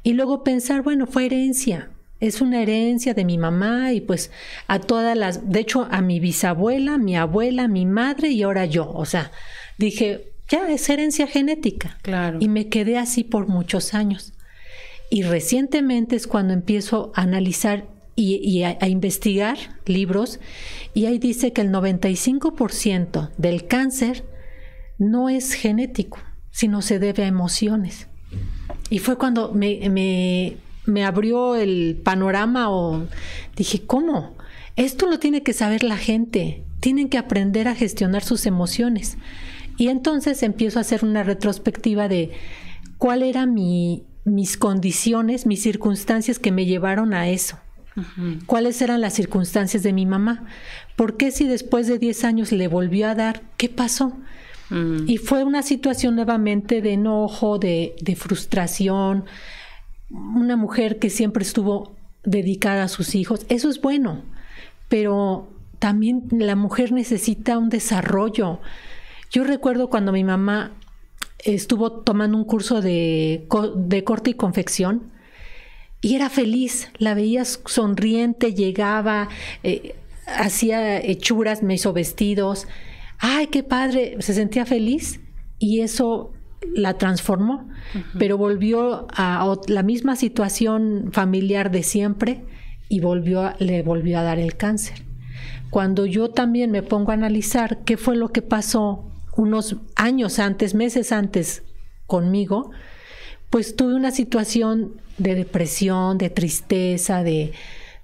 Y 0.03 0.13
luego 0.13 0.45
pensar, 0.45 0.83
bueno, 0.83 1.07
fue 1.07 1.27
herencia, 1.27 1.91
es 2.21 2.41
una 2.41 2.63
herencia 2.63 3.13
de 3.15 3.25
mi 3.25 3.39
mamá 3.39 3.93
y 3.93 4.01
pues 4.01 4.31
a 4.69 4.79
todas 4.79 5.17
las, 5.17 5.51
de 5.51 5.61
hecho, 5.61 5.87
a 5.91 6.01
mi 6.01 6.21
bisabuela, 6.21 6.97
mi 6.99 7.17
abuela, 7.17 7.69
mi 7.69 7.87
madre 7.87 8.29
y 8.31 8.43
ahora 8.43 8.65
yo, 8.65 8.91
o 8.91 9.05
sea, 9.05 9.33
dije, 9.79 10.33
ya 10.49 10.71
es 10.71 10.89
herencia 10.89 11.27
genética. 11.27 11.99
Claro. 12.03 12.39
Y 12.41 12.49
me 12.49 12.69
quedé 12.69 12.99
así 12.99 13.25
por 13.25 13.49
muchos 13.49 13.95
años. 13.95 14.33
Y 15.11 15.23
recientemente 15.23 16.17
es 16.17 16.27
cuando 16.27 16.53
empiezo 16.53 17.13
a 17.15 17.23
analizar 17.23 17.87
y, 18.17 18.63
a, 18.63 18.89
investigar 18.89 19.59
libros 19.85 20.41
y 20.95 21.05
ahí 21.05 21.19
dice 21.19 21.53
que 21.53 21.61
el 21.61 21.71
95% 21.71 23.31
del 23.37 23.67
cáncer 23.67 24.25
no 24.99 25.29
es 25.29 25.53
genético, 25.53 26.19
sino 26.51 26.81
se 26.81 26.99
debe 26.99 27.25
a 27.25 27.29
emociones. 27.29 28.09
Y 28.89 29.01
fue 29.01 29.19
cuando 29.19 29.53
me, 29.53 29.91
me, 29.91 30.57
me 30.87 31.05
abrió 31.05 31.57
el 31.57 32.01
panorama 32.03 32.71
o 32.71 33.07
dije, 33.55 33.85
¿cómo? 33.85 34.37
Esto 34.77 35.07
lo 35.07 35.19
tiene 35.19 35.43
que 35.43 35.53
saber 35.53 35.83
la 35.83 35.99
gente. 35.99 36.65
Tienen 36.81 37.11
que 37.11 37.19
aprender 37.19 37.69
a 37.69 37.75
gestionar 37.75 38.23
sus 38.25 38.47
emociones. 38.47 39.19
Y 39.77 39.89
entonces 39.89 40.43
empiezo 40.43 40.79
a 40.79 40.83
hacer 40.83 41.05
una 41.05 41.23
retrospectiva 41.23 42.09
de 42.09 42.31
cuál 42.97 43.23
eran 43.23 43.53
mis 43.55 44.57
condiciones, 44.57 45.45
mis 45.45 45.63
circunstancias 45.63 46.39
que 46.39 46.53
me 46.53 46.65
llevaron 46.65 47.13
a 47.13 47.29
eso. 47.29 47.59
¿Cuáles 48.47 48.81
eran 48.83 49.01
las 49.01 49.15
circunstancias 49.15 49.83
de 49.83 49.93
mi 49.93 50.07
mamá? 50.07 50.45
¿Por 50.97 51.17
qué 51.17 51.31
si 51.31 51.47
después 51.47 51.87
de 51.87 51.99
10 51.99 52.25
años 52.25 52.53
le 52.53 52.69
volvió 52.69 53.09
a 53.09 53.15
dar? 53.15 53.43
¿Qué 53.57 53.69
pasó? 53.69 54.13
Mm. 54.71 55.09
Y 55.09 55.17
fue 55.19 55.45
una 55.45 55.63
situación 55.63 56.15
nuevamente 56.15 56.83
de 56.83 56.93
enojo, 56.93 57.59
de, 57.59 57.97
de 58.01 58.17
frustración, 58.17 59.25
una 60.11 60.57
mujer 60.57 60.99
que 60.99 61.11
siempre 61.11 61.43
estuvo 61.43 61.97
dedicada 62.25 62.85
a 62.85 62.89
sus 62.89 63.15
hijos. 63.15 63.47
Eso 63.49 63.71
es 63.71 63.81
bueno, 63.81 64.23
pero 64.89 65.49
también 65.79 66.25
la 66.31 66.57
mujer 66.57 66.93
necesita 66.93 67.59
un 67.59 67.71
desarrollo, 67.71 68.61
yo 69.31 69.45
recuerdo 69.45 69.89
cuando 69.89 70.13
mi 70.13 70.25
mamá 70.25 70.73
estuvo 71.45 71.93
tomando 71.93 72.37
un 72.37 72.45
curso 72.45 72.81
de, 72.81 73.47
corte 73.49 74.31
y 74.31 74.35
confección 74.35 75.11
y 76.07 76.15
era 76.15 76.31
feliz, 76.31 76.89
la 76.99 77.15
veías 77.15 77.61
sonriente, 77.67 78.55
llegaba, 78.55 79.29
eh, 79.65 79.97
hacía 80.29 81.01
hechuras, 81.01 81.65
me 81.65 81.75
hizo 81.75 81.93
vestidos. 81.93 82.69
Ay, 83.19 83.49
qué 83.49 83.65
padre, 83.65 84.15
se 84.21 84.33
sentía 84.33 84.65
feliz 84.67 85.19
y 85.59 85.81
eso 85.81 86.33
la 86.77 86.97
transformó, 86.97 87.69
pero 88.21 88.39
volvió 88.39 89.09
a 89.17 89.53
la 89.67 89.83
misma 89.83 90.15
situación 90.15 91.11
familiar 91.11 91.73
de 91.73 91.83
siempre 91.83 92.45
y 92.89 93.01
volvió 93.01 93.53
le 93.59 93.83
volvió 93.83 94.21
a 94.21 94.23
dar 94.23 94.39
el 94.39 94.57
cáncer. 94.57 95.03
Cuando 95.71 96.07
yo 96.07 96.31
también 96.31 96.71
me 96.71 96.85
pongo 96.85 97.11
a 97.11 97.15
analizar 97.15 97.83
qué 97.83 97.97
fue 97.97 98.15
lo 98.15 98.29
que 98.29 98.43
pasó 98.43 99.11
unos 99.37 99.75
años 99.97 100.39
antes, 100.39 100.73
meses 100.73 101.11
antes 101.11 101.65
conmigo, 102.07 102.71
pues 103.51 103.77
tuve 103.77 103.95
una 103.95 104.11
situación 104.11 104.93
de 105.19 105.35
depresión, 105.35 106.19
de 106.19 106.31
tristeza, 106.31 107.23
de 107.23 107.53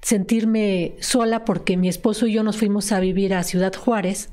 sentirme 0.01 0.95
sola 1.01 1.45
porque 1.45 1.77
mi 1.77 1.89
esposo 1.89 2.27
y 2.27 2.33
yo 2.33 2.43
nos 2.43 2.57
fuimos 2.57 2.93
a 2.93 3.01
vivir 3.01 3.35
a 3.35 3.43
Ciudad 3.43 3.75
Juárez. 3.75 4.31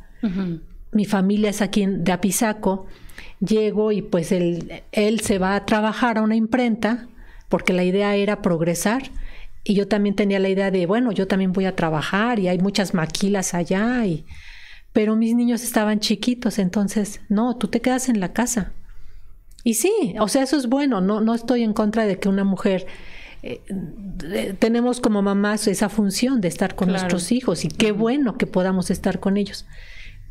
Mi 0.92 1.06
familia 1.06 1.52
es 1.52 1.62
aquí 1.62 1.86
de 1.86 2.12
Apizaco. 2.12 2.88
Llego 3.40 3.92
y 3.92 4.02
pues 4.02 4.32
él, 4.32 4.84
él 4.92 5.20
se 5.22 5.38
va 5.38 5.56
a 5.56 5.66
trabajar 5.66 6.18
a 6.18 6.22
una 6.22 6.36
imprenta 6.36 7.08
porque 7.48 7.74
la 7.74 7.84
idea 7.84 8.16
era 8.16 8.42
progresar 8.42 9.04
y 9.64 9.76
yo 9.76 9.88
también 9.88 10.16
tenía 10.16 10.40
la 10.40 10.50
idea 10.50 10.72
de, 10.72 10.86
bueno, 10.86 11.12
yo 11.12 11.28
también 11.28 11.54
voy 11.54 11.66
a 11.66 11.76
trabajar 11.76 12.40
y 12.40 12.48
hay 12.48 12.60
muchas 12.60 12.94
maquilas 12.94 13.54
allá 13.54 14.06
y 14.06 14.26
pero 14.94 15.16
mis 15.16 15.36
niños 15.36 15.64
estaban 15.64 16.00
chiquitos, 16.00 16.60
entonces, 16.60 17.22
no, 17.30 17.56
tú 17.58 17.68
te 17.68 17.82
quedas 17.82 18.10
en 18.10 18.20
la 18.20 18.34
casa. 18.34 18.74
Y 19.70 19.76
sí, 19.76 20.16
o 20.20 20.28
sea, 20.28 20.42
eso 20.42 20.58
es 20.58 20.66
bueno, 20.66 21.00
no, 21.00 21.22
no 21.22 21.36
estoy 21.36 21.62
en 21.62 21.74
contra 21.74 22.08
de 22.08 22.18
que 22.18 22.28
una 22.28 22.44
mujer... 22.44 22.88
Eh, 23.44 23.62
tenemos 24.58 25.00
como 25.00 25.22
mamás 25.22 25.68
esa 25.68 25.90
función 25.90 26.42
de 26.42 26.48
estar 26.48 26.74
con 26.74 26.90
nuestros 26.90 27.32
hijos 27.32 27.64
y 27.66 27.68
qué 27.68 27.92
bueno 27.92 28.36
que 28.36 28.48
podamos 28.48 28.90
estar 28.90 29.20
con 29.20 29.38
ellos. 29.38 29.68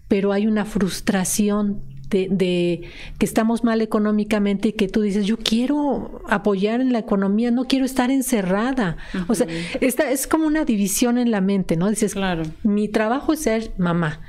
Pero 0.08 0.32
hay 0.32 0.48
una 0.48 0.64
frustración 0.64 1.84
de, 2.10 2.90
que 3.16 3.24
estamos 3.24 3.62
mal 3.62 3.80
económicamente 3.80 4.70
y 4.70 4.72
que 4.72 4.88
tú 4.88 5.02
dices, 5.02 5.24
yo 5.24 5.36
quiero 5.36 6.20
apoyar 6.28 6.80
en 6.80 6.92
la 6.92 6.98
economía, 6.98 7.52
no 7.52 7.66
quiero 7.66 7.84
estar 7.84 8.10
encerrada. 8.10 8.96
O 9.28 9.36
sea, 9.36 9.46
esta 9.80 10.10
es 10.10 10.26
como 10.26 10.48
una 10.48 10.64
división 10.64 11.16
en 11.16 11.30
la 11.30 11.40
mente, 11.40 11.76
¿no? 11.76 11.88
Dices, 11.88 12.14
claro. 12.14 12.42
mi 12.64 12.88
trabajo 12.88 13.34
es 13.34 13.42
ser 13.42 13.70
mamá, 13.78 14.20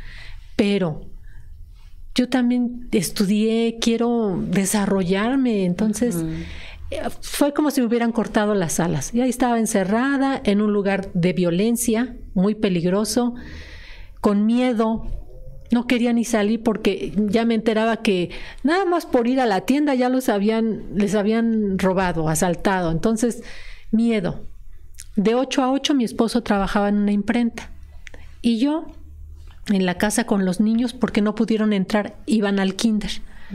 pero 0.55 1.08
yo 2.19 2.27
también 2.27 2.89
estudié, 2.91 3.77
quiero 3.79 4.37
desarrollarme, 4.37 5.63
entonces 5.63 6.17
eh, 6.91 6.99
fue 7.21 7.53
como 7.53 7.71
si 7.71 7.79
me 7.79 7.87
hubieran 7.87 8.11
cortado 8.11 8.55
las 8.55 8.81
alas. 8.81 9.13
Y 9.13 9.21
ahí 9.21 9.29
estaba 9.29 9.57
encerrada 9.57 10.41
en 10.43 10.59
un 10.59 10.73
lugar 10.73 11.13
de 11.13 11.31
violencia, 11.31 12.17
muy 12.33 12.55
peligroso, 12.55 13.35
con 14.19 14.45
miedo. 14.45 15.07
No 15.71 15.87
quería 15.87 16.11
ni 16.11 16.25
salir 16.25 16.61
porque 16.61 17.13
ya 17.15 17.45
me 17.45 17.55
enteraba 17.55 18.01
que 18.01 18.31
nada 18.63 18.83
más 18.83 19.05
por 19.05 19.29
ir 19.29 19.39
a 19.39 19.45
la 19.45 19.61
tienda 19.61 19.95
ya 19.95 20.09
los 20.09 20.27
habían, 20.27 20.87
les 20.95 21.15
habían 21.15 21.79
robado, 21.79 22.27
asaltado. 22.27 22.91
Entonces, 22.91 23.43
miedo. 23.91 24.45
De 25.15 25.35
8 25.35 25.63
a 25.63 25.71
8 25.71 25.93
mi 25.93 26.03
esposo 26.03 26.43
trabajaba 26.43 26.89
en 26.89 26.97
una 26.97 27.13
imprenta. 27.13 27.71
Y 28.41 28.59
yo 28.59 28.87
en 29.69 29.85
la 29.85 29.95
casa 29.95 30.25
con 30.25 30.45
los 30.45 30.59
niños 30.59 30.93
porque 30.93 31.21
no 31.21 31.35
pudieron 31.35 31.73
entrar, 31.73 32.17
iban 32.25 32.59
al 32.59 32.75
kinder. 32.75 33.11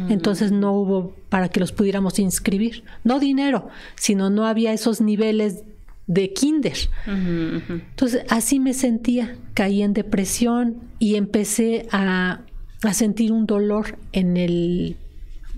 Entonces 0.08 0.50
no 0.50 0.72
hubo 0.72 1.14
para 1.28 1.48
que 1.48 1.60
los 1.60 1.70
pudiéramos 1.70 2.18
inscribir. 2.18 2.82
No 3.04 3.20
dinero, 3.20 3.68
sino 3.94 4.28
no 4.28 4.44
había 4.44 4.72
esos 4.72 5.00
niveles 5.00 5.62
de 6.08 6.32
kinder. 6.32 6.76
Entonces 7.06 8.24
así 8.28 8.58
me 8.58 8.74
sentía, 8.74 9.36
caí 9.54 9.82
en 9.82 9.92
depresión 9.92 10.80
y 10.98 11.14
empecé 11.14 11.86
a, 11.92 12.40
a 12.82 12.94
sentir 12.94 13.30
un 13.30 13.46
dolor 13.46 13.96
en 14.12 14.36
el, 14.36 14.96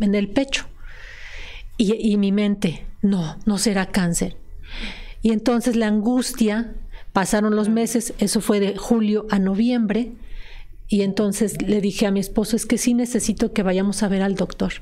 en 0.00 0.14
el 0.14 0.28
pecho. 0.28 0.66
Y, 1.78 1.94
y 1.94 2.18
mi 2.18 2.30
mente, 2.30 2.84
no, 3.00 3.38
no 3.46 3.56
será 3.56 3.86
cáncer. 3.86 4.36
Y 5.22 5.32
entonces 5.32 5.76
la 5.76 5.88
angustia, 5.88 6.74
pasaron 7.12 7.56
los 7.56 7.70
meses, 7.70 8.12
eso 8.18 8.40
fue 8.42 8.60
de 8.60 8.76
julio 8.76 9.26
a 9.30 9.38
noviembre, 9.38 10.12
y 10.88 11.02
entonces 11.02 11.60
le 11.62 11.80
dije 11.80 12.06
a 12.06 12.10
mi 12.10 12.20
esposo, 12.20 12.56
es 12.56 12.66
que 12.66 12.78
sí 12.78 12.94
necesito 12.94 13.52
que 13.52 13.62
vayamos 13.62 14.02
a 14.02 14.08
ver 14.08 14.22
al 14.22 14.34
doctor. 14.34 14.72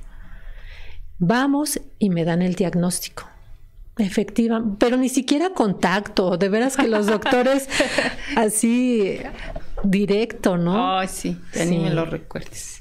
Vamos 1.18 1.80
y 1.98 2.10
me 2.10 2.24
dan 2.24 2.42
el 2.42 2.54
diagnóstico. 2.54 3.28
Efectiva, 3.96 4.62
pero 4.78 4.96
ni 4.96 5.08
siquiera 5.08 5.50
contacto, 5.50 6.36
de 6.36 6.48
veras 6.48 6.76
que 6.76 6.88
los 6.88 7.06
doctores 7.06 7.68
así 8.36 9.20
directo, 9.84 10.56
¿no? 10.56 10.98
Ay, 10.98 11.06
sí, 11.06 11.38
ni 11.68 11.78
me 11.78 11.90
lo 11.90 12.04
recuerdes. 12.04 12.80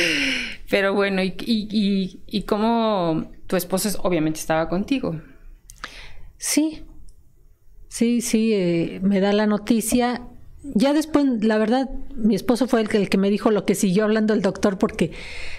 pero 0.70 0.94
bueno, 0.94 1.20
¿y, 1.22 1.34
y, 1.40 2.20
y, 2.26 2.42
cómo 2.42 3.28
tu 3.48 3.56
esposo 3.56 3.88
obviamente 4.04 4.38
estaba 4.38 4.68
contigo? 4.68 5.20
Sí, 6.38 6.84
sí, 7.88 8.20
sí, 8.20 8.52
eh, 8.54 9.00
me 9.02 9.18
da 9.18 9.32
la 9.32 9.46
noticia 9.46 10.22
ya 10.74 10.92
después, 10.92 11.24
la 11.42 11.58
verdad, 11.58 11.90
mi 12.14 12.34
esposo 12.34 12.66
fue 12.66 12.80
el 12.80 12.88
que, 12.88 12.98
el 12.98 13.08
que 13.08 13.18
me 13.18 13.30
dijo 13.30 13.50
lo 13.50 13.64
que 13.64 13.74
siguió 13.74 14.04
hablando 14.04 14.34
el 14.34 14.42
doctor 14.42 14.78
porque 14.78 15.12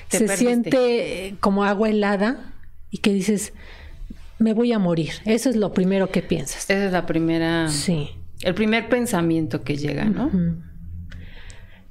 se 0.09 0.27
siente 0.27 1.35
como 1.39 1.63
agua 1.63 1.89
helada 1.89 2.53
y 2.91 2.99
que 2.99 3.13
dices, 3.13 3.53
me 4.39 4.53
voy 4.53 4.71
a 4.73 4.79
morir. 4.79 5.11
Eso 5.25 5.49
es 5.49 5.55
lo 5.55 5.73
primero 5.73 6.09
que 6.11 6.21
piensas. 6.21 6.69
Esa 6.69 6.85
es 6.85 6.91
la 6.91 7.05
primera... 7.05 7.69
Sí. 7.69 8.09
El 8.41 8.53
primer 8.53 8.87
pensamiento 8.87 9.63
que 9.63 9.77
llega, 9.77 10.05
¿no? 10.05 10.29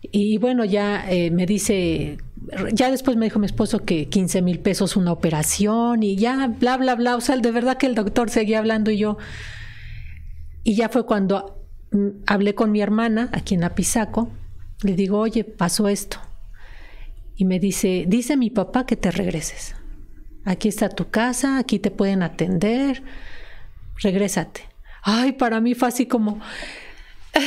Y 0.00 0.38
bueno, 0.38 0.64
ya 0.64 1.10
eh, 1.10 1.32
me 1.32 1.44
dice, 1.44 2.18
ya 2.72 2.90
después 2.90 3.16
me 3.16 3.26
dijo 3.26 3.40
mi 3.40 3.46
esposo 3.46 3.84
que 3.84 4.08
15 4.08 4.42
mil 4.42 4.60
pesos 4.60 4.96
una 4.96 5.10
operación 5.10 6.04
y 6.04 6.16
ya, 6.16 6.46
bla, 6.46 6.76
bla, 6.76 6.94
bla. 6.94 7.16
O 7.16 7.20
sea, 7.20 7.36
de 7.36 7.50
verdad 7.50 7.78
que 7.78 7.86
el 7.86 7.96
doctor 7.96 8.30
seguía 8.30 8.58
hablando 8.58 8.90
y 8.90 8.98
yo... 8.98 9.18
Y 10.62 10.74
ya 10.74 10.88
fue 10.88 11.06
cuando 11.06 11.65
hablé 12.26 12.54
con 12.54 12.72
mi 12.72 12.80
hermana 12.80 13.28
aquí 13.32 13.54
en 13.54 13.64
Apizaco, 13.64 14.30
le 14.82 14.94
digo, 14.94 15.18
oye, 15.18 15.44
pasó 15.44 15.88
esto. 15.88 16.18
Y 17.36 17.44
me 17.44 17.58
dice, 17.58 18.04
dice 18.06 18.36
mi 18.36 18.50
papá 18.50 18.86
que 18.86 18.96
te 18.96 19.10
regreses. 19.10 19.74
Aquí 20.44 20.68
está 20.68 20.88
tu 20.88 21.10
casa, 21.10 21.58
aquí 21.58 21.78
te 21.78 21.90
pueden 21.90 22.22
atender, 22.22 23.02
regrésate. 23.98 24.62
Ay, 25.02 25.32
para 25.32 25.60
mí 25.60 25.74
fue 25.74 25.88
así 25.88 26.06
como 26.06 26.40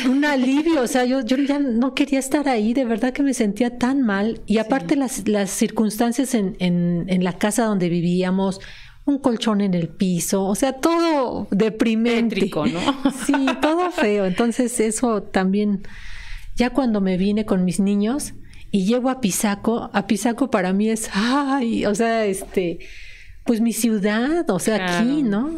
un 0.08 0.26
alivio, 0.26 0.82
o 0.82 0.88
sea, 0.88 1.06
yo, 1.06 1.22
yo 1.22 1.38
ya 1.38 1.60
no 1.60 1.96
quería 1.96 2.20
estar 2.20 2.48
ahí, 2.48 2.74
de 2.74 2.86
verdad 2.86 3.14
que 3.14 3.24
me 3.24 3.34
sentía 3.34 3.78
tan 3.78 4.02
mal. 4.02 4.42
Y 4.46 4.58
aparte 4.58 4.96
las, 4.96 5.28
las 5.28 5.50
circunstancias 5.50 6.34
en, 6.36 6.56
en, 6.60 7.06
en 7.08 7.24
la 7.24 7.38
casa 7.38 7.66
donde 7.66 7.90
vivíamos, 7.90 8.60
un 9.06 9.20
colchón 9.20 9.62
en 9.62 9.74
el 9.74 9.88
piso, 9.88 10.46
o 10.46 10.56
sea, 10.56 10.74
todo 10.74 11.48
deprimente. 11.52 12.50
¿no? 12.54 13.12
sí, 13.26 13.34
todo 13.62 13.92
feo. 13.92 14.26
Entonces 14.26 14.80
eso 14.80 15.24
también, 15.24 15.84
ya 16.56 16.72
cuando 16.72 17.02
me 17.02 17.18
vine 17.18 17.46
con 17.46 17.66
mis 17.66 17.80
niños 17.80 18.34
y 18.72 18.86
llego 18.86 19.10
a 19.10 19.20
Pisaco, 19.22 19.90
a 19.94 20.08
Pisaco 20.08 20.52
para 20.52 20.74
mí 20.74 20.90
es, 20.90 21.10
ay, 21.14 21.86
o 21.86 21.96
sea, 21.96 22.26
este, 22.26 22.80
pues 23.46 23.62
mi 23.62 23.74
ciudad, 23.74 24.50
o 24.50 24.60
sea, 24.60 25.00
aquí, 25.00 25.24
¿no? 25.24 25.58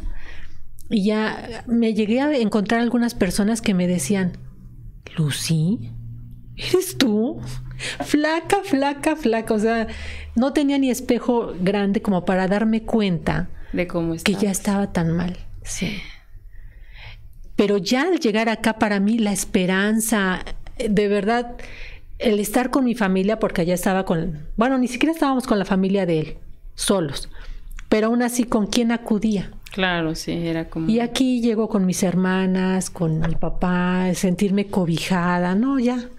Y 0.90 1.06
ya 1.06 1.64
me 1.68 1.94
llegué 1.94 2.22
a 2.22 2.36
encontrar 2.38 2.82
algunas 2.82 3.16
personas 3.16 3.62
que 3.62 3.74
me 3.74 3.88
decían, 3.88 4.34
Lucy, 5.18 5.92
¿eres 6.56 6.98
tú? 6.98 7.42
Flaca, 8.04 8.58
flaca, 8.64 9.16
flaca. 9.16 9.54
O 9.54 9.60
sea, 9.60 9.88
no 10.36 10.54
tenía 10.54 10.78
ni 10.78 10.90
espejo 10.90 11.54
grande 11.60 12.02
como 12.02 12.26
para 12.26 12.48
darme 12.48 12.84
cuenta 12.84 13.50
de 13.74 13.88
cómo 13.88 14.16
que 14.24 14.36
ya 14.36 14.52
estaba 14.52 14.92
tan 14.92 15.12
mal. 15.16 15.38
Sí. 15.64 15.98
Pero 17.56 17.78
ya 17.78 18.04
al 18.04 18.20
llegar 18.20 18.50
acá 18.50 18.80
para 18.80 19.00
mí 19.00 19.20
la 19.20 19.32
esperanza, 19.32 20.44
de 20.78 21.08
verdad, 21.08 21.58
el 22.18 22.40
estar 22.40 22.70
con 22.70 22.86
mi 22.86 22.96
familia, 22.96 23.40
porque 23.40 23.62
allá 23.62 23.74
estaba 23.74 24.06
con, 24.06 24.48
bueno, 24.58 24.78
ni 24.78 24.88
siquiera 24.88 25.14
estábamos 25.14 25.46
con 25.48 25.60
la 25.60 25.66
familia 25.66 26.06
de 26.06 26.20
él, 26.20 26.38
solos, 26.76 27.30
pero 27.90 28.08
aún 28.08 28.22
así 28.22 28.46
con 28.46 28.68
quién 28.68 28.92
acudía. 28.92 29.52
Claro, 29.72 30.16
sí, 30.16 30.32
era 30.32 30.70
como... 30.70 30.90
Y 30.90 31.00
aquí 31.00 31.42
llego 31.42 31.70
con 31.70 31.86
mis 31.86 32.04
hermanas, 32.04 32.90
con 32.90 33.20
mi 33.20 33.36
papá, 33.36 34.14
sentirme 34.16 34.68
cobijada, 34.68 35.56
no, 35.56 35.80
ya, 35.80 36.10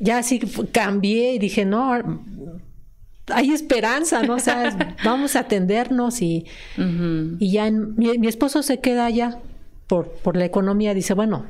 ya 0.00 0.18
así 0.18 0.40
cambié 0.72 1.34
y 1.34 1.38
dije, 1.38 1.64
no, 1.64 1.92
hay 3.32 3.50
esperanza, 3.50 4.22
¿no? 4.22 4.34
O 4.34 4.38
sea, 4.38 4.96
vamos 5.04 5.36
a 5.36 5.40
atendernos 5.40 6.22
y, 6.22 6.46
y 6.76 7.52
ya 7.52 7.70
mi, 7.70 8.26
esposo 8.26 8.62
se 8.62 8.80
queda 8.80 9.06
allá 9.06 9.38
por, 9.86 10.10
por 10.10 10.36
la 10.36 10.44
economía, 10.44 10.94
dice, 10.94 11.14
bueno, 11.14 11.46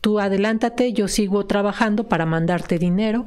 tú 0.00 0.20
adelántate, 0.20 0.92
yo 0.92 1.08
sigo 1.08 1.46
trabajando 1.46 2.08
para 2.08 2.26
mandarte 2.26 2.78
dinero. 2.78 3.26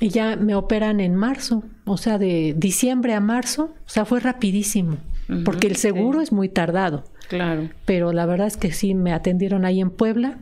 Y 0.00 0.08
ya 0.08 0.36
me 0.36 0.56
operan 0.56 1.00
en 1.00 1.14
marzo, 1.14 1.62
o 1.84 1.96
sea, 1.96 2.18
de 2.18 2.54
diciembre 2.56 3.14
a 3.14 3.20
marzo, 3.20 3.74
o 3.86 3.88
sea, 3.88 4.04
fue 4.04 4.18
rapidísimo, 4.18 4.98
porque 5.44 5.68
el 5.68 5.76
seguro 5.76 6.20
es 6.20 6.32
muy 6.32 6.48
tardado. 6.48 7.04
Claro. 7.28 7.70
Pero 7.86 8.12
la 8.12 8.26
verdad 8.26 8.48
es 8.48 8.56
que 8.56 8.72
sí, 8.72 8.94
me 8.94 9.12
atendieron 9.12 9.64
ahí 9.64 9.80
en 9.80 9.90
Puebla 9.90 10.38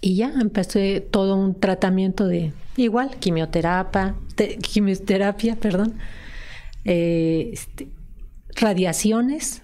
y 0.00 0.16
ya 0.16 0.32
empecé 0.40 1.00
todo 1.00 1.36
un 1.36 1.58
tratamiento 1.58 2.26
de 2.26 2.52
igual, 2.76 3.16
quimioterapia, 3.18 4.14
quimioterapia, 4.62 5.56
perdón, 5.56 5.98
eh, 6.84 7.50
este, 7.52 7.88
radiaciones 8.54 9.62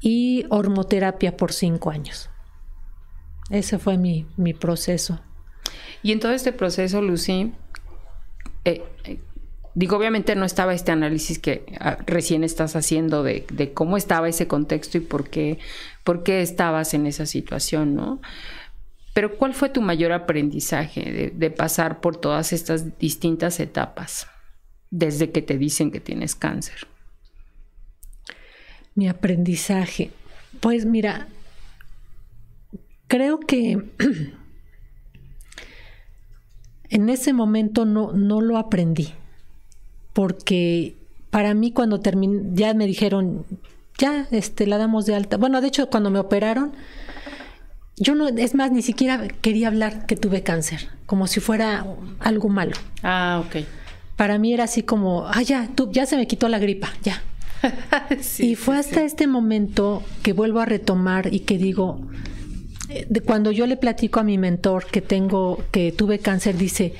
y 0.00 0.44
hormoterapia 0.50 1.36
por 1.36 1.52
cinco 1.52 1.90
años. 1.90 2.28
Ese 3.50 3.78
fue 3.78 3.98
mi, 3.98 4.26
mi 4.36 4.54
proceso. 4.54 5.20
Y 6.02 6.12
en 6.12 6.20
todo 6.20 6.32
este 6.32 6.52
proceso, 6.52 7.00
Lucy, 7.00 7.52
eh, 8.64 8.82
eh, 9.04 9.18
digo, 9.74 9.96
obviamente 9.96 10.34
no 10.34 10.44
estaba 10.44 10.74
este 10.74 10.92
análisis 10.92 11.38
que 11.38 11.64
ah, 11.80 11.98
recién 12.06 12.44
estás 12.44 12.76
haciendo 12.76 13.22
de, 13.22 13.44
cómo 13.74 13.96
estaba 13.96 14.28
ese 14.28 14.46
contexto 14.46 14.98
y 14.98 15.00
por 15.00 15.30
qué, 15.30 15.58
por 16.04 16.22
qué 16.22 16.42
estabas 16.42 16.94
en 16.94 17.06
esa 17.06 17.26
situación, 17.26 17.94
¿no? 17.94 18.20
Pero 19.14 19.36
¿cuál 19.36 19.52
fue 19.54 19.68
tu 19.68 19.82
mayor 19.82 20.12
aprendizaje 20.12 21.32
de, 21.34 21.50
pasar 21.50 22.00
por 22.00 22.16
todas 22.16 22.52
estas 22.52 22.98
distintas 22.98 23.60
etapas 23.60 24.26
desde 24.90 25.30
que 25.30 25.42
te 25.42 25.58
dicen 25.58 25.90
que 25.90 26.00
tienes 26.00 26.34
cáncer? 26.34 26.86
Mi 28.94 29.08
aprendizaje. 29.08 30.10
Pues 30.60 30.86
mira, 30.86 31.28
creo 33.06 33.40
que 33.40 33.82
en 36.88 37.08
ese 37.08 37.32
momento 37.34 37.84
no, 37.84 38.12
no 38.12 38.40
lo 38.40 38.56
aprendí, 38.56 39.12
porque 40.14 40.96
para 41.30 41.52
mí 41.52 41.72
cuando 41.72 42.00
terminé, 42.00 42.42
ya 42.54 42.72
me 42.72 42.86
dijeron, 42.86 43.44
ya 43.98 44.26
este, 44.30 44.66
la 44.66 44.78
damos 44.78 45.06
de 45.06 45.14
alta. 45.14 45.36
Bueno, 45.36 45.60
de 45.60 45.68
hecho, 45.68 45.88
cuando 45.88 46.10
me 46.10 46.18
operaron, 46.18 46.72
yo 47.96 48.14
no, 48.14 48.28
es 48.28 48.54
más, 48.54 48.72
ni 48.72 48.82
siquiera 48.82 49.28
quería 49.28 49.68
hablar 49.68 50.06
que 50.06 50.16
tuve 50.16 50.42
cáncer, 50.42 50.88
como 51.06 51.26
si 51.26 51.40
fuera 51.40 51.86
algo 52.20 52.48
malo. 52.48 52.76
Ah, 53.02 53.42
ok. 53.44 53.64
Para 54.16 54.38
mí 54.38 54.52
era 54.52 54.64
así 54.64 54.82
como, 54.82 55.26
ah, 55.26 55.42
ya, 55.42 55.68
tú, 55.74 55.90
ya 55.92 56.06
se 56.06 56.16
me 56.16 56.26
quitó 56.26 56.48
la 56.48 56.58
gripa, 56.58 56.92
ya. 57.02 57.22
y 58.38 58.56
fue 58.56 58.78
hasta 58.78 59.04
este 59.04 59.26
momento 59.26 60.02
que 60.22 60.32
vuelvo 60.32 60.60
a 60.60 60.66
retomar 60.66 61.32
y 61.32 61.40
que 61.40 61.58
digo, 61.58 62.00
eh, 62.88 63.06
de 63.08 63.20
cuando 63.20 63.52
yo 63.52 63.66
le 63.66 63.76
platico 63.76 64.20
a 64.20 64.24
mi 64.24 64.38
mentor 64.38 64.86
que 64.86 65.00
tengo, 65.00 65.62
que 65.70 65.92
tuve 65.92 66.18
cáncer, 66.18 66.56
dice, 66.56 66.94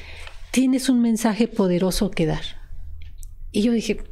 tienes 0.50 0.88
un 0.88 1.00
mensaje 1.00 1.48
poderoso 1.48 2.10
que 2.10 2.26
dar. 2.26 2.42
Y 3.50 3.62
yo 3.62 3.72
dije, 3.72 4.02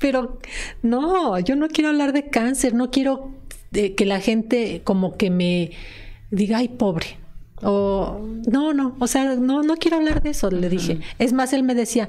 pero 0.00 0.38
no, 0.82 1.38
yo 1.38 1.56
no 1.56 1.68
quiero 1.68 1.90
hablar 1.90 2.12
de 2.12 2.28
cáncer, 2.28 2.74
no 2.74 2.90
quiero 2.90 3.32
eh, 3.72 3.94
que 3.94 4.04
la 4.04 4.20
gente 4.20 4.82
como 4.84 5.16
que 5.16 5.30
me 5.30 5.70
diga, 6.36 6.58
ay, 6.58 6.68
pobre. 6.68 7.18
O 7.62 8.20
no, 8.46 8.74
no, 8.74 8.96
o 8.98 9.06
sea, 9.06 9.34
no, 9.34 9.62
no 9.62 9.76
quiero 9.76 9.96
hablar 9.96 10.22
de 10.22 10.30
eso, 10.30 10.50
le 10.50 10.68
dije. 10.68 11.00
Es 11.18 11.32
más, 11.32 11.52
él 11.52 11.62
me 11.62 11.74
decía, 11.74 12.08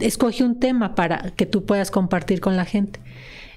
escoge 0.00 0.44
un 0.44 0.58
tema 0.58 0.94
para 0.94 1.32
que 1.36 1.46
tú 1.46 1.64
puedas 1.64 1.90
compartir 1.90 2.40
con 2.40 2.56
la 2.56 2.64
gente. 2.64 3.00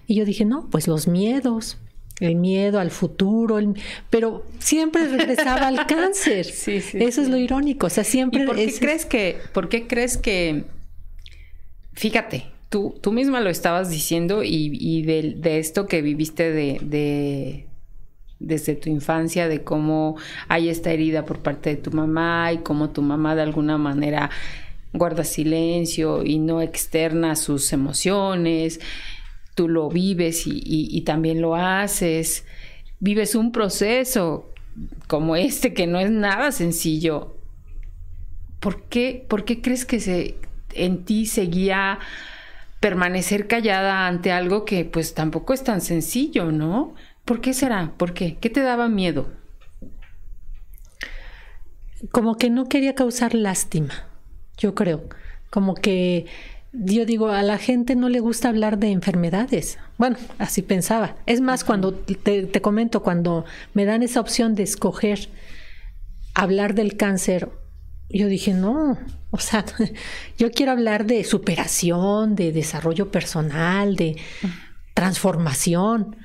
Y 0.08 0.16
yo 0.16 0.26
dije, 0.26 0.44
no, 0.44 0.68
pues 0.70 0.88
los 0.88 1.08
miedos, 1.08 1.78
el 2.20 2.36
miedo 2.36 2.80
al 2.80 2.92
futuro, 2.92 3.60
pero 4.10 4.46
siempre 4.60 5.08
regresaba 5.08 5.68
al 5.68 5.86
cáncer. 5.88 6.46
Sí, 6.52 6.82
sí, 6.82 6.98
Eso 7.00 7.22
es 7.22 7.30
lo 7.30 7.38
irónico, 7.38 7.88
o 7.88 7.90
sea, 7.90 8.04
siempre... 8.04 8.46
por 8.46 8.58
qué 8.58 8.74
crees 8.78 9.06
que, 9.06 9.38
por 9.54 9.70
qué 9.70 9.88
crees 9.88 10.18
que, 10.18 10.66
fíjate, 11.94 12.48
tú, 12.70 12.96
tú 13.02 13.14
misma 13.14 13.40
lo 13.40 13.50
estabas 13.50 13.90
diciendo 13.90 14.44
y, 14.44 15.02
de, 15.04 15.60
esto 15.60 15.88
que 15.88 16.02
viviste 16.02 16.52
de 16.52 17.71
desde 18.42 18.76
tu 18.76 18.90
infancia 18.90 19.48
de 19.48 19.64
cómo 19.64 20.18
hay 20.48 20.70
esta 20.70 20.92
herida 20.92 21.26
por 21.26 21.40
parte 21.40 21.70
de 21.70 21.78
tu 21.78 21.92
mamá 21.92 22.52
y 22.52 22.58
cómo 22.60 22.90
tu 22.90 23.02
mamá 23.02 23.36
de 23.36 23.44
alguna 23.44 23.78
manera 23.78 24.30
guarda 24.94 25.24
silencio 25.24 26.24
y 26.24 26.40
no 26.40 26.62
externa 26.62 27.36
sus 27.36 27.72
emociones, 27.72 28.82
tú 29.56 29.70
lo 29.70 29.90
vives 29.90 30.44
y, 30.46 31.02
también 31.02 31.42
lo 31.42 31.56
haces, 31.56 32.46
vives 33.00 33.36
un 33.36 33.52
proceso 33.52 34.50
como 35.08 35.36
este 35.36 35.74
que 35.74 35.88
no 35.88 36.00
es 36.00 36.12
nada 36.12 36.52
sencillo. 36.52 37.36
¿Por 38.60 38.84
qué, 38.84 39.26
por 39.28 39.44
qué 39.44 39.62
crees 39.62 39.86
que 39.86 40.00
se, 40.00 40.36
en 40.74 41.04
ti 41.04 41.26
seguía 41.26 42.00
permanecer 42.80 43.48
callada 43.48 44.08
ante 44.08 44.32
algo 44.32 44.66
que 44.66 44.86
pues 44.86 45.14
tampoco 45.14 45.54
es 45.54 45.64
tan 45.64 45.82
sencillo, 45.82 46.52
¿no? 46.52 46.96
¿Por 47.26 47.42
qué 47.42 47.54
será? 47.54 47.94
¿Por 47.98 48.14
qué? 48.14 48.38
¿Qué 48.38 48.50
te 48.50 48.62
daba 48.62 48.90
miedo? 48.90 49.30
Como 52.12 52.38
que 52.38 52.50
no 52.50 52.68
quería 52.68 52.96
causar 52.96 53.36
lástima, 53.36 54.08
yo 54.58 54.74
creo. 54.74 55.08
Como 55.50 55.76
que 55.76 56.26
yo 56.74 57.06
digo, 57.06 57.30
a 57.30 57.44
la 57.44 57.58
gente 57.58 57.96
no 57.96 58.08
le 58.08 58.22
gusta 58.22 58.48
hablar 58.48 58.78
de 58.78 58.92
enfermedades. 58.92 59.78
Bueno, 59.98 60.18
así 60.38 60.62
pensaba. 60.62 61.18
Es 61.26 61.42
más, 61.42 61.64
cuando 61.64 61.94
te, 61.94 62.62
comento, 62.62 63.04
cuando 63.04 63.46
me 63.74 63.84
dan 63.84 64.04
esa 64.04 64.22
opción 64.22 64.56
de 64.56 64.64
escoger 64.64 65.30
hablar 66.34 66.74
del 66.74 66.96
cáncer, 66.96 67.50
yo 68.10 68.28
dije, 68.28 68.54
no, 68.54 68.98
o 69.32 69.38
sea, 69.38 69.66
yo 70.38 70.52
quiero 70.52 70.72
hablar 70.72 71.06
de 71.06 71.26
superación, 71.26 72.36
de 72.36 72.54
desarrollo 72.54 73.12
personal, 73.12 73.98
de 73.98 74.18
transformación. 74.94 76.16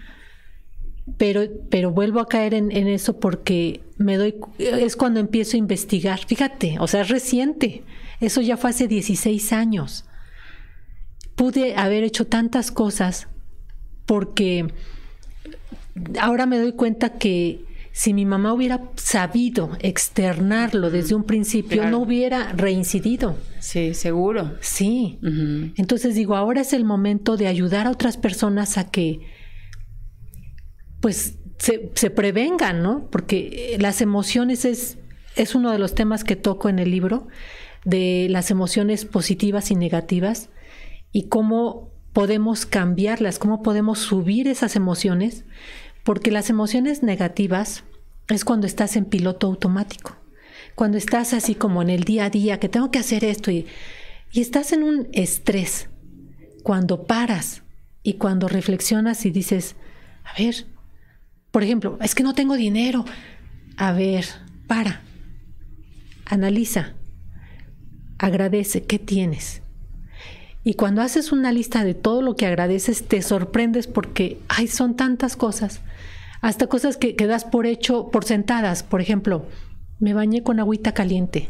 Pero, 1.18 1.42
pero 1.70 1.92
vuelvo 1.92 2.20
a 2.20 2.28
caer 2.28 2.52
en, 2.52 2.70
eso 2.72 3.20
porque 3.20 3.80
me 3.96 4.16
doy, 4.16 4.34
es 4.58 4.96
cuando 4.96 5.20
empiezo 5.20 5.56
a 5.56 5.58
investigar. 5.58 6.18
Fíjate, 6.26 6.76
o 6.80 6.88
sea, 6.88 7.02
es 7.02 7.08
reciente. 7.08 7.84
Eso 8.20 8.40
ya 8.40 8.56
fue 8.56 8.70
hace 8.70 8.88
16 8.88 9.52
años. 9.52 10.04
Pude 11.36 11.76
haber 11.76 12.02
hecho 12.02 12.26
tantas 12.26 12.72
cosas 12.72 13.28
porque 14.04 14.66
ahora 16.20 16.46
me 16.46 16.58
doy 16.58 16.72
cuenta 16.72 17.18
que 17.18 17.64
si 17.92 18.12
mi 18.12 18.26
mamá 18.26 18.52
hubiera 18.52 18.90
sabido 18.96 19.70
externarlo 19.80 20.90
desde 20.90 21.14
un 21.14 21.24
principio, 21.24 21.88
no 21.88 22.00
hubiera 22.00 22.52
reincidido. 22.52 23.38
Sí, 23.58 23.94
seguro. 23.94 24.54
Sí. 24.60 25.18
Entonces 25.76 26.14
digo, 26.14 26.36
ahora 26.36 26.60
es 26.60 26.74
el 26.74 26.84
momento 26.84 27.38
de 27.38 27.46
ayudar 27.46 27.86
a 27.86 27.90
otras 27.90 28.18
personas 28.18 28.76
a 28.76 28.90
que 28.90 29.20
pues 31.00 31.38
se, 31.58 32.10
prevengan, 32.10 32.82
¿no? 32.82 33.08
Porque 33.10 33.74
eh, 33.74 33.78
las 33.78 34.00
emociones 34.00 34.64
es, 34.64 34.98
es 35.36 35.54
uno 35.54 35.70
de 35.72 35.78
los 35.78 35.94
temas 35.94 36.24
que 36.24 36.36
toco 36.36 36.68
en 36.68 36.78
el 36.78 36.90
libro, 36.90 37.28
de 37.84 38.26
las 38.30 38.50
emociones 38.50 39.04
positivas 39.04 39.70
y 39.70 39.74
negativas 39.74 40.50
y 41.12 41.28
cómo 41.28 41.90
podemos 42.12 42.66
cambiarlas, 42.66 43.38
cómo 43.38 43.62
podemos 43.62 43.98
subir 43.98 44.48
esas 44.48 44.76
emociones, 44.76 45.44
porque 46.02 46.30
las 46.30 46.50
emociones 46.50 47.02
negativas 47.02 47.84
es 48.28 48.44
cuando 48.44 48.66
estás 48.66 48.96
en 48.96 49.04
piloto 49.04 49.46
automático, 49.46 50.16
cuando 50.74 50.98
estás 50.98 51.32
así 51.32 51.54
como 51.54 51.82
en 51.82 51.90
el 51.90 52.04
día 52.04 52.26
a 52.26 52.30
día, 52.30 52.58
que 52.58 52.68
tengo 52.68 52.90
que 52.90 52.98
hacer 52.98 53.24
esto 53.24 53.50
y, 53.50 53.66
y 54.32 54.40
estás 54.40 54.72
en 54.72 54.82
un 54.82 55.08
estrés, 55.12 55.88
cuando 56.62 57.04
paras 57.04 57.62
y 58.02 58.14
cuando 58.14 58.48
reflexionas 58.48 59.24
y 59.26 59.30
dices, 59.30 59.76
a 60.24 60.42
ver, 60.42 60.66
por 61.56 61.62
ejemplo, 61.62 61.96
es 62.02 62.14
que 62.14 62.22
no 62.22 62.34
tengo 62.34 62.54
dinero. 62.54 63.06
A 63.78 63.92
ver, 63.92 64.26
para. 64.66 65.00
Analiza. 66.26 66.92
Agradece. 68.18 68.82
¿Qué 68.82 68.98
tienes? 68.98 69.62
Y 70.64 70.74
cuando 70.74 71.00
haces 71.00 71.32
una 71.32 71.52
lista 71.52 71.82
de 71.82 71.94
todo 71.94 72.20
lo 72.20 72.36
que 72.36 72.44
agradeces, 72.44 73.08
te 73.08 73.22
sorprendes 73.22 73.86
porque, 73.86 74.38
ay, 74.48 74.66
son 74.66 74.96
tantas 74.96 75.34
cosas. 75.34 75.80
Hasta 76.42 76.66
cosas 76.66 76.98
que, 76.98 77.16
que 77.16 77.26
das 77.26 77.46
por 77.46 77.64
hecho, 77.64 78.10
por 78.10 78.26
sentadas. 78.26 78.82
Por 78.82 79.00
ejemplo, 79.00 79.46
me 79.98 80.12
bañé 80.12 80.42
con 80.42 80.60
agüita 80.60 80.92
caliente. 80.92 81.48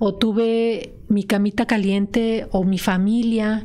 O 0.00 0.16
tuve 0.16 0.96
mi 1.06 1.22
camita 1.22 1.66
caliente, 1.66 2.48
o 2.50 2.64
mi 2.64 2.80
familia, 2.80 3.64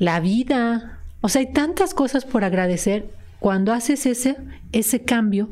la 0.00 0.18
vida. 0.18 0.98
O 1.20 1.28
sea, 1.28 1.38
hay 1.38 1.52
tantas 1.52 1.94
cosas 1.94 2.24
por 2.24 2.42
agradecer 2.42 3.21
cuando 3.42 3.72
haces 3.72 4.06
ese, 4.06 4.36
ese 4.70 5.02
cambio, 5.02 5.50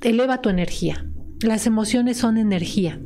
eleva 0.00 0.40
tu 0.40 0.48
energía. 0.48 1.04
Las 1.42 1.66
emociones 1.66 2.16
son 2.16 2.38
energía. 2.38 2.98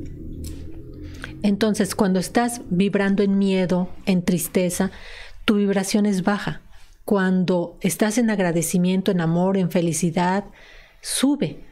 Entonces, 1.43 1.97
cuando 1.97 2.21
estás 2.21 2.61
vibrando 2.71 3.25
en 3.25 3.39
miedo, 3.39 3.89
en 4.07 4.25
tristeza, 4.25 4.93
tu 5.45 5.57
vibración 5.57 6.07
es 6.07 6.23
baja. 6.23 6.61
Cuando 7.05 7.77
estás 7.81 8.19
en 8.19 8.31
agradecimiento, 8.31 9.11
en 9.11 9.21
amor, 9.21 9.57
en 9.57 9.69
felicidad, 9.69 10.45
sube. 11.01 11.65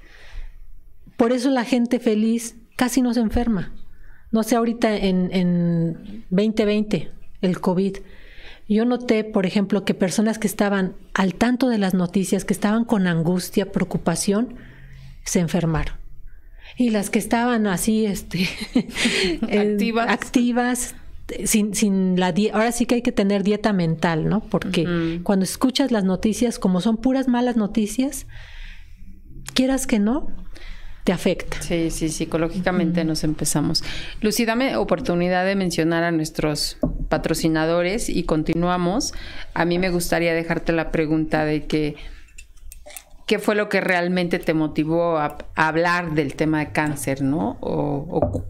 Por 1.17 1.31
eso 1.31 1.49
la 1.51 1.65
gente 1.65 2.01
feliz 2.01 2.57
casi 2.75 3.03
no 3.03 3.15
se 3.15 3.21
enferma. 3.21 3.73
No 4.33 4.43
sé, 4.43 4.57
ahorita 4.57 4.97
en, 4.97 5.33
en 5.33 6.25
2020, 6.31 7.13
el 7.41 7.61
COVID, 7.61 7.99
yo 8.77 8.85
noté, 8.85 9.25
por 9.25 9.47
ejemplo, 9.47 9.85
que 9.85 9.95
personas 9.95 10.39
que 10.39 10.47
estaban 10.47 10.95
al 11.15 11.35
tanto 11.35 11.69
de 11.69 11.79
las 11.79 11.95
noticias, 11.95 12.45
que 12.45 12.53
estaban 12.53 12.85
con 12.85 13.07
angustia, 13.07 13.73
preocupación, 13.73 14.55
se 15.25 15.41
enfermaron. 15.41 15.97
Y 16.77 16.91
las 16.91 17.11
que 17.11 17.19
estaban 17.19 17.67
así, 17.67 18.07
este, 18.07 18.49
activas, 19.43 20.09
activas 20.09 20.95
sin, 21.45 21.75
sin 21.75 22.19
la 22.19 22.35
ahora 22.53 22.73
sí 22.73 22.87
que 22.87 22.97
hay 22.97 23.03
que 23.03 23.13
tener 23.13 23.43
dieta 23.43 23.73
mental, 23.73 24.29
¿no? 24.29 24.41
Porque 24.41 25.21
cuando 25.23 25.45
escuchas 25.45 25.91
las 25.91 26.05
noticias, 26.05 26.59
como 26.59 26.81
son 26.81 26.97
puras 26.97 27.29
malas 27.29 27.57
noticias, 27.57 28.27
quieras 29.55 29.87
que 29.87 29.99
no, 29.99 30.29
te 31.05 31.13
afecta. 31.13 31.61
Sí, 31.63 31.91
sí, 31.91 32.09
psicológicamente 32.09 33.05
nos 33.05 33.25
empezamos. 33.25 33.83
Lucy, 34.21 34.45
dame 34.45 34.77
oportunidad 34.77 35.45
de 35.45 35.57
mencionar 35.57 36.05
a 36.05 36.11
nuestros 36.13 36.79
patrocinadores 37.11 38.09
y 38.09 38.23
continuamos. 38.23 39.13
A 39.53 39.67
mí 39.67 39.79
me 39.79 39.91
gustaría 39.91 40.33
dejarte 40.33 40.73
la 40.73 40.91
pregunta 40.91 41.45
de 41.45 41.67
que 41.67 41.97
qué 43.27 43.39
fue 43.39 43.55
lo 43.55 43.69
que 43.69 43.83
realmente 43.83 44.39
te 44.39 44.55
motivó 44.55 45.19
a, 45.19 45.37
hablar 45.55 46.15
del 46.15 46.35
tema 46.35 46.61
de 46.61 46.73
cáncer, 46.73 47.21
¿no? 47.21 47.59
O, 47.61 48.45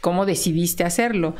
cómo 0.00 0.26
decidiste 0.26 0.84
hacerlo. 0.84 1.34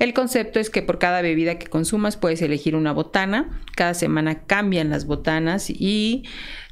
El 0.00 0.14
concepto 0.14 0.60
es 0.60 0.70
que 0.70 0.80
por 0.80 0.98
cada 0.98 1.20
bebida 1.20 1.58
que 1.58 1.66
consumas 1.66 2.16
puedes 2.16 2.40
elegir 2.40 2.74
una 2.74 2.90
botana. 2.90 3.60
Cada 3.76 3.92
semana 3.92 4.44
cambian 4.46 4.88
las 4.88 5.04
botanas 5.04 5.68
y 5.68 6.24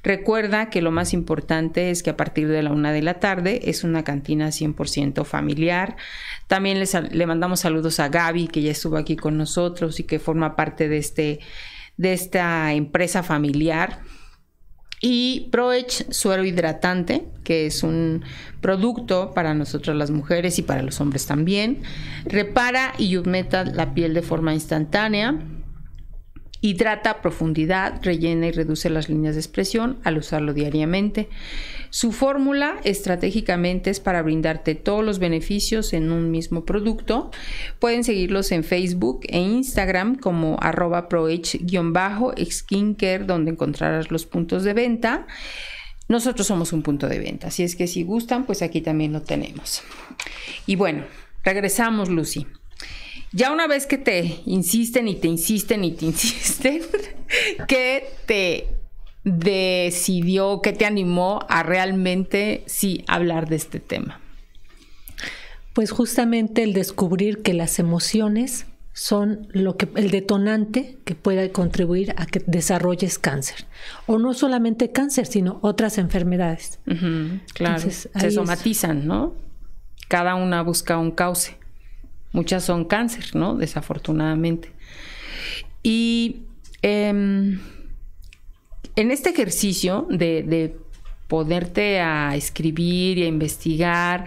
recuerda 0.03 0.71
que 0.71 0.81
lo 0.81 0.91
más 0.91 1.12
importante 1.12 1.91
es 1.91 2.03
que 2.03 2.09
a 2.09 2.17
partir 2.17 2.49
de 2.49 2.62
la 2.62 2.73
una 2.73 2.91
de 2.91 3.03
la 3.03 3.21
tarde 3.21 3.61
es 3.64 3.85
una 3.85 4.03
cantina 4.03 4.49
100% 4.49 5.27
familiar. 5.27 5.97
También 6.47 6.79
les, 6.79 6.95
le 6.95 7.27
mandamos 7.27 7.61
saludos 7.61 8.01
a 8.01 8.09
Gaby, 8.09 8.49
que 8.49 8.62
ya 8.62 8.71
estuvo 8.71 8.97
aquí 8.97 9.14
con 9.14 9.37
nosotros 9.37 10.01
y 10.01 10.05
que 10.05 10.19
forma 10.19 10.57
parte 10.57 10.88
de, 10.88 10.97
este, 10.97 11.41
de 11.99 12.14
esta 12.14 12.73
empresa 12.73 13.23
familiar 13.23 14.01
y 15.01 15.49
ProEdge 15.53 16.13
suero 16.13 16.45
hidratante, 16.45 17.25
que 17.45 17.67
es 17.67 17.83
un 17.83 18.25
producto 18.61 19.33
para 19.33 19.55
nosotras 19.55 19.97
las 19.97 20.11
mujeres 20.11 20.59
y 20.59 20.63
para 20.63 20.83
los 20.83 21.01
hombres 21.01 21.27
también. 21.27 21.83
Repara 22.25 22.95
y 22.99 23.17
humecta 23.17 23.65
la 23.65 23.95
piel 23.95 24.15
de 24.15 24.23
forma 24.23 24.55
instantánea. 24.55 25.39
Hidrata 26.61 27.11
a 27.11 27.23
profundidad, 27.23 28.01
rellena 28.03 28.49
y 28.49 28.53
reduce 28.53 28.91
las 28.91 29.09
líneas 29.09 29.37
de 29.37 29.41
expresión 29.41 30.01
al 30.03 30.19
usarlo 30.19 30.53
diariamente. 30.53 31.29
Su 31.90 32.12
fórmula 32.12 32.81
estratégicamente 32.85 33.90
es 33.90 34.01
para 34.01 34.22
brindarte 34.22 34.74
todos 34.74 35.05
los 35.05 35.18
beneficios 35.18 35.92
en 35.92 36.12
un 36.12 36.31
mismo 36.31 36.64
producto. 36.64 37.31
Pueden 37.79 38.05
seguirlos 38.05 38.53
en 38.53 38.64
Facebook 38.64 39.20
e 39.29 39.38
Instagram 39.38 40.16
como 40.16 40.57
arroba 40.61 41.09
proh-skincare 41.09 43.24
donde 43.24 43.51
encontrarás 43.51 44.11
los 44.11 44.27
puntos 44.27 44.64
de 44.64 44.74
venta. 44.74 45.27
Nosotros 46.09 46.46
somos 46.46 46.72
un 46.72 46.83
punto 46.83 47.09
de 47.09 47.18
venta, 47.18 47.48
así 47.48 47.62
es 47.62 47.77
que 47.77 47.87
si 47.87 48.03
gustan, 48.03 48.46
pues 48.46 48.62
aquí 48.62 48.81
también 48.81 49.12
lo 49.12 49.22
tenemos. 49.22 49.83
Y 50.66 50.77
bueno, 50.77 51.05
regresamos, 51.44 52.09
Lucy. 52.09 52.46
Ya 53.33 53.53
una 53.53 53.66
vez 53.66 53.87
que 53.87 53.98
te 53.98 54.40
insisten 54.46 55.07
y 55.07 55.16
te 55.16 55.29
insisten 55.29 55.85
y 55.85 55.92
te 55.92 56.05
insisten, 56.07 56.81
que 57.66 58.09
te 58.27 58.68
decidió, 59.24 60.61
que 60.62 60.72
te 60.72 60.87
animó 60.87 61.40
a 61.48 61.62
realmente 61.62 62.64
sí 62.66 63.04
hablar 63.07 63.48
de 63.48 63.57
este 63.57 63.81
tema? 63.81 64.20
Pues 65.74 65.90
justamente 65.90 66.62
el 66.62 66.72
descubrir 66.72 67.42
que 67.42 67.54
las 67.54 67.78
emociones 67.78 68.66
son 68.92 69.46
lo 69.52 69.76
que 69.76 69.88
el 69.94 70.11
detonante 70.11 70.98
que 71.04 71.14
pueda 71.14 71.48
contribuir 71.50 72.14
a 72.16 72.26
que 72.26 72.42
desarrolles 72.46 73.18
cáncer. 73.18 73.66
O 74.07 74.18
no 74.18 74.35
solamente 74.35 74.90
cáncer 74.90 75.26
sino 75.26 75.61
otras 75.62 75.98
enfermedades. 75.98 76.81
Claro. 77.54 77.78
Se 77.90 78.31
somatizan 78.33 79.07
no 79.07 79.35
cada 80.09 80.35
una 80.35 80.62
busca 80.62 80.98
un 80.98 81.12
cauce. 81.12 81.57
Muchas 82.33 82.64
son 82.64 82.85
cáncer 82.87 83.37
no 83.37 83.54
desafortunadamente. 83.54 84.72
Y 85.83 86.42
em, 86.83 87.61
en 88.99 89.13
este 89.13 89.31
ejercicio 89.31 90.09
de, 90.11 90.43
de 90.43 90.77
poderte 91.29 92.01
a 92.01 92.35
escribir 92.35 93.19
y 93.19 93.23
a 93.23 93.27
investigar, 93.29 94.25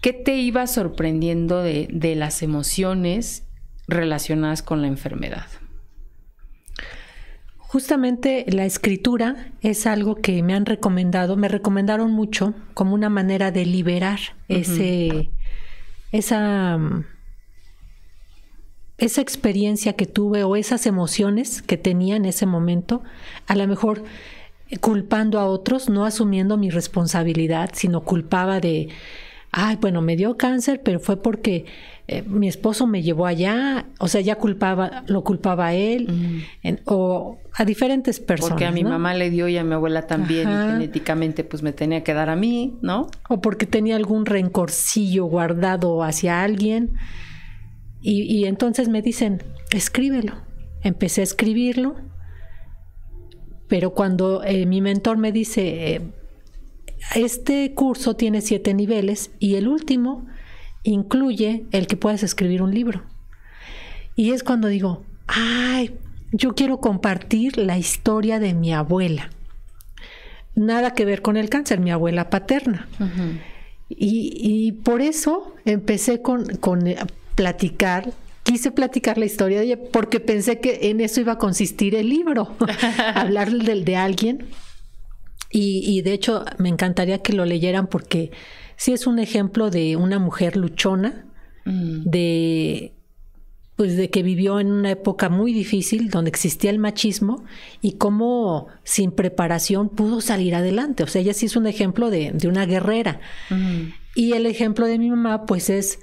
¿qué 0.00 0.14
te 0.14 0.36
iba 0.36 0.66
sorprendiendo 0.66 1.62
de, 1.62 1.88
de 1.90 2.14
las 2.14 2.42
emociones 2.42 3.44
relacionadas 3.86 4.62
con 4.62 4.80
la 4.80 4.88
enfermedad? 4.88 5.46
Justamente 7.58 8.46
la 8.48 8.64
escritura 8.64 9.52
es 9.60 9.86
algo 9.86 10.14
que 10.14 10.42
me 10.42 10.54
han 10.54 10.64
recomendado, 10.64 11.36
me 11.36 11.48
recomendaron 11.48 12.10
mucho 12.10 12.54
como 12.72 12.94
una 12.94 13.10
manera 13.10 13.50
de 13.50 13.66
liberar 13.66 14.20
ese, 14.48 15.30
esa 16.10 16.78
esa 18.98 19.20
experiencia 19.20 19.94
que 19.94 20.06
tuve 20.06 20.44
o 20.44 20.56
esas 20.56 20.86
emociones 20.86 21.62
que 21.62 21.76
tenía 21.76 22.16
en 22.16 22.24
ese 22.24 22.46
momento, 22.46 23.02
a 23.46 23.56
lo 23.56 23.66
mejor 23.66 24.04
culpando 24.80 25.38
a 25.40 25.46
otros, 25.46 25.88
no 25.88 26.04
asumiendo 26.04 26.56
mi 26.56 26.70
responsabilidad, 26.70 27.70
sino 27.74 28.02
culpaba 28.02 28.60
de, 28.60 28.88
ay, 29.50 29.76
bueno, 29.80 30.00
me 30.00 30.16
dio 30.16 30.36
cáncer, 30.36 30.80
pero 30.82 31.00
fue 31.00 31.20
porque 31.20 31.66
eh, 32.06 32.22
mi 32.22 32.48
esposo 32.48 32.86
me 32.86 33.02
llevó 33.02 33.26
allá, 33.26 33.86
o 33.98 34.08
sea, 34.08 34.20
ya 34.20 34.36
culpaba, 34.36 35.04
lo 35.06 35.24
culpaba 35.24 35.68
a 35.68 35.74
él, 35.74 36.44
o 36.84 37.38
a 37.52 37.64
diferentes 37.64 38.20
personas. 38.20 38.52
Porque 38.52 38.66
a 38.66 38.72
mi 38.72 38.84
mamá 38.84 39.14
le 39.14 39.30
dio 39.30 39.48
y 39.48 39.56
a 39.56 39.64
mi 39.64 39.74
abuela 39.74 40.06
también, 40.06 40.48
y 40.48 40.70
genéticamente 40.72 41.44
pues 41.44 41.62
me 41.62 41.72
tenía 41.72 42.02
que 42.02 42.14
dar 42.14 42.30
a 42.30 42.36
mí, 42.36 42.76
¿no? 42.80 43.08
O 43.28 43.40
porque 43.40 43.66
tenía 43.66 43.96
algún 43.96 44.26
rencorcillo 44.26 45.24
guardado 45.26 46.02
hacia 46.02 46.42
alguien. 46.42 46.92
Y, 48.06 48.44
entonces 48.44 48.90
me 48.90 49.00
dicen, 49.00 49.42
escríbelo. 49.70 50.34
Empecé 50.82 51.22
a 51.22 51.24
escribirlo, 51.24 51.96
pero 53.66 53.94
cuando 53.94 54.44
eh, 54.44 54.66
mi 54.66 54.82
mentor 54.82 55.16
me 55.16 55.32
dice, 55.32 55.94
eh, 55.94 56.02
este 57.14 57.72
curso 57.72 58.14
tiene 58.14 58.42
siete 58.42 58.74
niveles 58.74 59.30
y 59.38 59.54
el 59.54 59.68
último 59.68 60.26
incluye 60.82 61.64
el 61.70 61.86
que 61.86 61.96
puedas 61.96 62.22
escribir 62.22 62.60
un 62.60 62.74
libro. 62.74 63.04
Y 64.16 64.32
es 64.32 64.42
cuando 64.42 64.68
digo, 64.68 65.02
ay, 65.26 65.96
yo 66.30 66.54
quiero 66.54 66.80
compartir 66.80 67.56
la 67.56 67.78
historia 67.78 68.38
de 68.38 68.52
mi 68.52 68.74
abuela. 68.74 69.30
Nada 70.54 70.92
que 70.92 71.06
ver 71.06 71.22
con 71.22 71.38
el 71.38 71.48
cáncer, 71.48 71.80
mi 71.80 71.90
abuela 71.90 72.28
paterna. 72.28 72.86
y, 73.88 74.72
por 74.84 75.00
eso 75.00 75.54
empecé 75.64 76.20
con, 76.20 76.44
con 76.56 76.86
platicar 77.34 78.12
quise 78.44 78.70
platicar 78.70 79.18
la 79.18 79.24
historia 79.24 79.58
de 79.58 79.64
ella 79.64 79.78
porque 79.90 80.20
pensé 80.20 80.60
que 80.60 80.90
en 80.90 81.00
eso 81.00 81.20
iba 81.20 81.32
a 81.32 81.38
consistir 81.38 81.96
el 81.96 82.08
libro, 82.08 82.54
hablar 83.14 83.50
del 83.50 83.84
de 83.84 83.96
alguien. 83.96 84.46
Y, 85.56 86.02
de 86.02 86.12
hecho 86.12 86.44
me 86.58 86.68
encantaría 86.68 87.22
que 87.22 87.32
lo 87.32 87.44
leyeran 87.44 87.86
porque 87.86 88.32
sí 88.74 88.92
es 88.92 89.06
un 89.06 89.20
ejemplo 89.20 89.70
de 89.70 89.94
una 89.94 90.18
mujer 90.18 90.56
luchona, 90.56 91.26
mm. 91.64 92.02
de 92.10 92.92
pues 93.76 93.96
de 93.96 94.10
que 94.10 94.24
vivió 94.24 94.58
en 94.58 94.72
una 94.72 94.90
época 94.90 95.28
muy 95.28 95.52
difícil 95.52 96.10
donde 96.10 96.30
existía 96.30 96.70
el 96.70 96.80
machismo 96.80 97.44
y 97.80 97.92
cómo 97.92 98.66
sin 98.82 99.12
preparación 99.12 99.88
pudo 99.88 100.20
salir 100.20 100.56
adelante. 100.56 101.04
O 101.04 101.06
sea, 101.06 101.22
ella 101.22 101.34
sí 101.34 101.46
es 101.46 101.54
un 101.54 101.68
ejemplo 101.68 102.10
de, 102.10 102.32
de 102.32 102.48
una 102.48 102.66
guerrera. 102.66 103.20
Mm. 103.50 103.92
Y 104.16 104.32
el 104.32 104.46
ejemplo 104.46 104.86
de 104.86 104.98
mi 104.98 105.10
mamá, 105.10 105.46
pues 105.46 105.70
es 105.70 106.00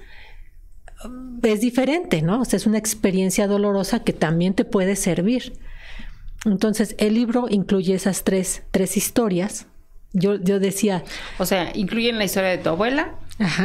es 1.42 1.60
diferente, 1.60 2.22
¿no? 2.22 2.40
O 2.40 2.44
sea, 2.44 2.56
es 2.56 2.66
una 2.66 2.78
experiencia 2.78 3.46
dolorosa 3.46 4.04
que 4.04 4.12
también 4.12 4.54
te 4.54 4.64
puede 4.64 4.96
servir. 4.96 5.54
Entonces, 6.44 6.94
el 6.98 7.14
libro 7.14 7.46
incluye 7.48 7.94
esas 7.94 8.24
tres, 8.24 8.62
tres 8.70 8.96
historias. 8.96 9.66
Yo, 10.12 10.34
yo 10.36 10.60
decía... 10.60 11.04
O 11.38 11.46
sea, 11.46 11.72
incluyen 11.74 12.18
la 12.18 12.24
historia 12.24 12.50
de 12.50 12.58
tu 12.58 12.68
abuela, 12.68 13.14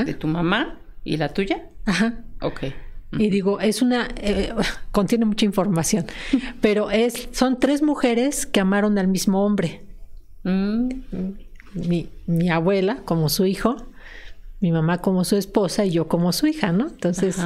de 0.05 0.13
tu 0.13 0.27
mamá 0.27 0.79
y 1.03 1.17
la 1.17 1.29
tuya. 1.29 1.65
Ajá. 1.85 2.23
Ok. 2.41 2.65
Y 3.13 3.29
digo, 3.29 3.59
es 3.61 3.81
una, 3.81 4.09
eh, 4.17 4.53
contiene 4.91 5.25
mucha 5.25 5.45
información, 5.45 6.05
pero 6.61 6.91
es, 6.91 7.29
son 7.31 7.59
tres 7.59 7.81
mujeres 7.81 8.45
que 8.45 8.59
amaron 8.59 8.97
al 8.97 9.07
mismo 9.07 9.45
hombre. 9.45 9.81
Mm. 10.43 10.89
Mi, 11.73 12.09
mi, 12.25 12.49
abuela 12.49 12.97
como 13.05 13.29
su 13.29 13.45
hijo, 13.45 13.77
mi 14.59 14.71
mamá 14.71 14.99
como 14.99 15.23
su 15.23 15.35
esposa 15.35 15.85
y 15.85 15.91
yo 15.91 16.07
como 16.07 16.31
su 16.33 16.47
hija, 16.47 16.71
¿no? 16.71 16.87
Entonces, 16.87 17.37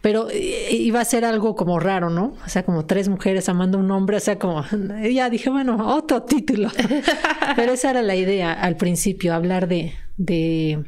pero 0.00 0.28
eh, 0.30 0.68
iba 0.72 1.00
a 1.00 1.04
ser 1.04 1.24
algo 1.24 1.54
como 1.56 1.78
raro, 1.80 2.10
¿no? 2.10 2.34
O 2.44 2.48
sea, 2.48 2.64
como 2.64 2.84
tres 2.86 3.08
mujeres 3.08 3.48
amando 3.48 3.78
a 3.78 3.80
un 3.80 3.90
hombre, 3.90 4.16
o 4.16 4.20
sea, 4.20 4.38
como, 4.38 4.64
ya 5.12 5.30
dije, 5.30 5.50
bueno, 5.50 5.94
otro 5.94 6.22
título. 6.22 6.70
pero 7.56 7.72
esa 7.72 7.90
era 7.90 8.02
la 8.02 8.16
idea 8.16 8.52
al 8.52 8.76
principio, 8.76 9.34
hablar 9.34 9.68
de, 9.68 9.92
de, 10.16 10.84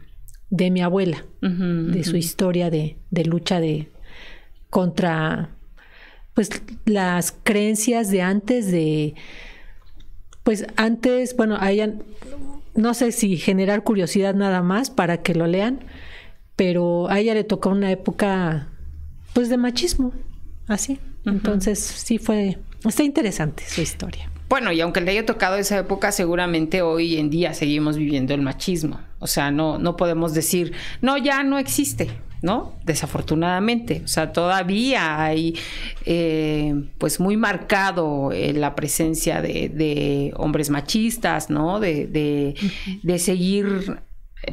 de 0.50 0.70
mi 0.70 0.82
abuela, 0.82 1.24
de 1.40 2.04
su 2.04 2.16
historia 2.16 2.70
de, 2.70 2.98
de 3.10 3.24
lucha 3.24 3.60
de 3.60 3.90
contra 4.70 5.50
pues 6.32 6.50
las 6.84 7.32
creencias 7.44 8.10
de 8.10 8.22
antes 8.22 8.72
de 8.72 9.14
pues 10.44 10.66
antes, 10.76 11.34
bueno, 11.36 11.56
hayan 11.58 12.02
no 12.74 12.94
sé 12.94 13.12
si 13.12 13.36
generar 13.36 13.82
curiosidad 13.82 14.34
nada 14.34 14.62
más 14.62 14.90
para 14.90 15.22
que 15.22 15.34
lo 15.34 15.46
lean, 15.46 15.80
pero 16.56 17.08
a 17.10 17.18
ella 17.20 17.34
le 17.34 17.44
tocó 17.44 17.70
una 17.70 17.90
época 17.90 18.68
pues 19.32 19.48
de 19.48 19.56
machismo, 19.56 20.12
así. 20.66 20.98
Entonces, 21.24 21.78
sí 21.78 22.18
fue 22.18 22.58
está 22.88 23.02
interesante 23.02 23.64
su 23.66 23.80
historia. 23.80 24.30
Bueno, 24.48 24.72
y 24.72 24.80
aunque 24.80 25.00
le 25.00 25.10
haya 25.10 25.26
tocado 25.26 25.56
esa 25.56 25.78
época, 25.78 26.12
seguramente 26.12 26.82
hoy 26.82 27.16
en 27.16 27.30
día 27.30 27.54
seguimos 27.54 27.96
viviendo 27.96 28.34
el 28.34 28.42
machismo. 28.42 29.00
O 29.18 29.26
sea, 29.26 29.50
no, 29.50 29.78
no 29.78 29.96
podemos 29.96 30.34
decir, 30.34 30.72
no, 31.00 31.16
ya 31.16 31.42
no 31.42 31.58
existe. 31.58 32.10
¿No? 32.44 32.74
Desafortunadamente, 32.84 34.02
o 34.04 34.06
sea, 34.06 34.30
todavía 34.30 35.24
hay 35.24 35.58
eh, 36.04 36.74
pues 36.98 37.18
muy 37.18 37.38
marcado 37.38 38.32
eh, 38.32 38.52
la 38.52 38.74
presencia 38.74 39.40
de, 39.40 40.30
hombres 40.36 40.68
machistas, 40.68 41.48
¿no? 41.48 41.80
De, 41.80 42.06
de, 42.06 43.18
seguir 43.18 43.98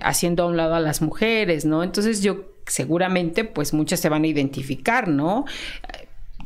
haciendo 0.02 0.44
a 0.44 0.46
un 0.46 0.56
lado 0.56 0.76
a 0.76 0.80
las 0.80 1.02
mujeres, 1.02 1.66
¿no? 1.66 1.84
Entonces 1.84 2.24
yo 2.24 2.46
seguramente 2.66 3.44
pues 3.44 3.74
muchas 3.74 4.00
se 4.00 4.08
van 4.08 4.24
a 4.24 4.28
identificar, 4.28 5.10
¿no? 5.10 5.44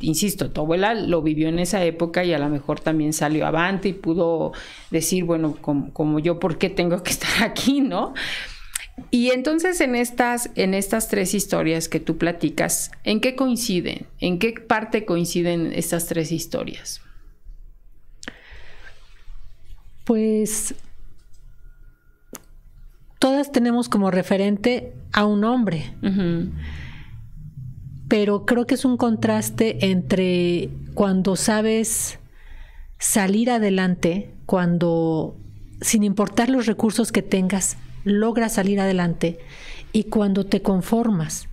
insisto, 0.00 0.50
tu 0.50 0.60
abuela 0.60 0.92
lo 0.92 1.22
vivió 1.22 1.48
en 1.48 1.58
esa 1.58 1.82
época 1.82 2.22
y 2.22 2.34
a 2.34 2.38
lo 2.38 2.50
mejor 2.50 2.80
también 2.80 3.14
salió 3.14 3.46
avante 3.46 3.88
y 3.88 3.92
pudo 3.94 4.52
decir, 4.90 5.24
bueno, 5.24 5.56
como, 5.62 5.90
como, 5.94 6.18
yo, 6.18 6.38
¿por 6.38 6.58
qué 6.58 6.68
tengo 6.68 7.02
que 7.02 7.12
estar 7.12 7.44
aquí, 7.44 7.80
no? 7.80 8.12
Y 9.10 9.30
entonces 9.30 9.80
en 9.80 9.94
estas, 9.94 10.50
en 10.54 10.74
estas 10.74 11.08
tres 11.08 11.34
historias 11.34 11.88
que 11.88 12.00
tú 12.00 12.16
platicas, 12.16 12.90
¿en 13.04 13.20
qué 13.20 13.36
coinciden? 13.36 14.06
¿En 14.20 14.38
qué 14.38 14.52
parte 14.52 15.04
coinciden 15.04 15.72
estas 15.72 16.06
tres 16.06 16.32
historias? 16.32 17.00
Pues 20.04 20.74
todas 23.18 23.52
tenemos 23.52 23.88
como 23.88 24.10
referente 24.10 24.94
a 25.12 25.24
un 25.24 25.44
hombre, 25.44 25.94
pero 28.08 28.46
creo 28.46 28.66
que 28.66 28.74
es 28.74 28.84
un 28.84 28.96
contraste 28.96 29.90
entre 29.90 30.70
cuando 30.94 31.36
sabes 31.36 32.18
salir 32.98 33.50
adelante, 33.50 34.30
cuando 34.46 35.36
sin 35.80 36.04
importar 36.04 36.48
los 36.48 36.66
recursos 36.66 37.10
que 37.10 37.22
tengas, 37.22 37.76
logras 38.06 38.54
salir 38.54 38.80
adelante 38.80 39.38
y 39.92 40.04
cuando 40.04 40.46
te 40.46 40.62
conformas. 40.62 41.48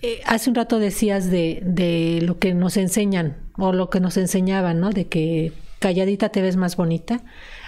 Eh, 0.00 0.20
hace 0.24 0.48
un 0.48 0.54
rato 0.54 0.78
decías 0.78 1.28
de, 1.30 1.60
de, 1.64 2.20
lo 2.22 2.38
que 2.38 2.54
nos 2.54 2.76
enseñan 2.76 3.36
o 3.56 3.72
lo 3.72 3.90
que 3.90 3.98
nos 3.98 4.16
enseñaban, 4.16 4.78
¿no? 4.78 4.90
De 4.90 5.08
que 5.08 5.52
calladita 5.80 6.28
te 6.28 6.40
ves 6.40 6.56
más 6.56 6.76
bonita. 6.76 7.20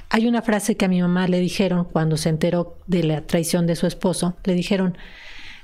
Hay 0.08 0.28
una 0.28 0.40
frase 0.40 0.76
que 0.76 0.84
a 0.84 0.88
mi 0.88 1.02
mamá 1.02 1.26
le 1.26 1.40
dijeron 1.40 1.84
cuando 1.84 2.16
se 2.16 2.28
enteró 2.28 2.78
de 2.86 3.02
la 3.02 3.22
traición 3.22 3.66
de 3.66 3.74
su 3.74 3.88
esposo. 3.88 4.36
Le 4.44 4.54
dijeron, 4.54 4.96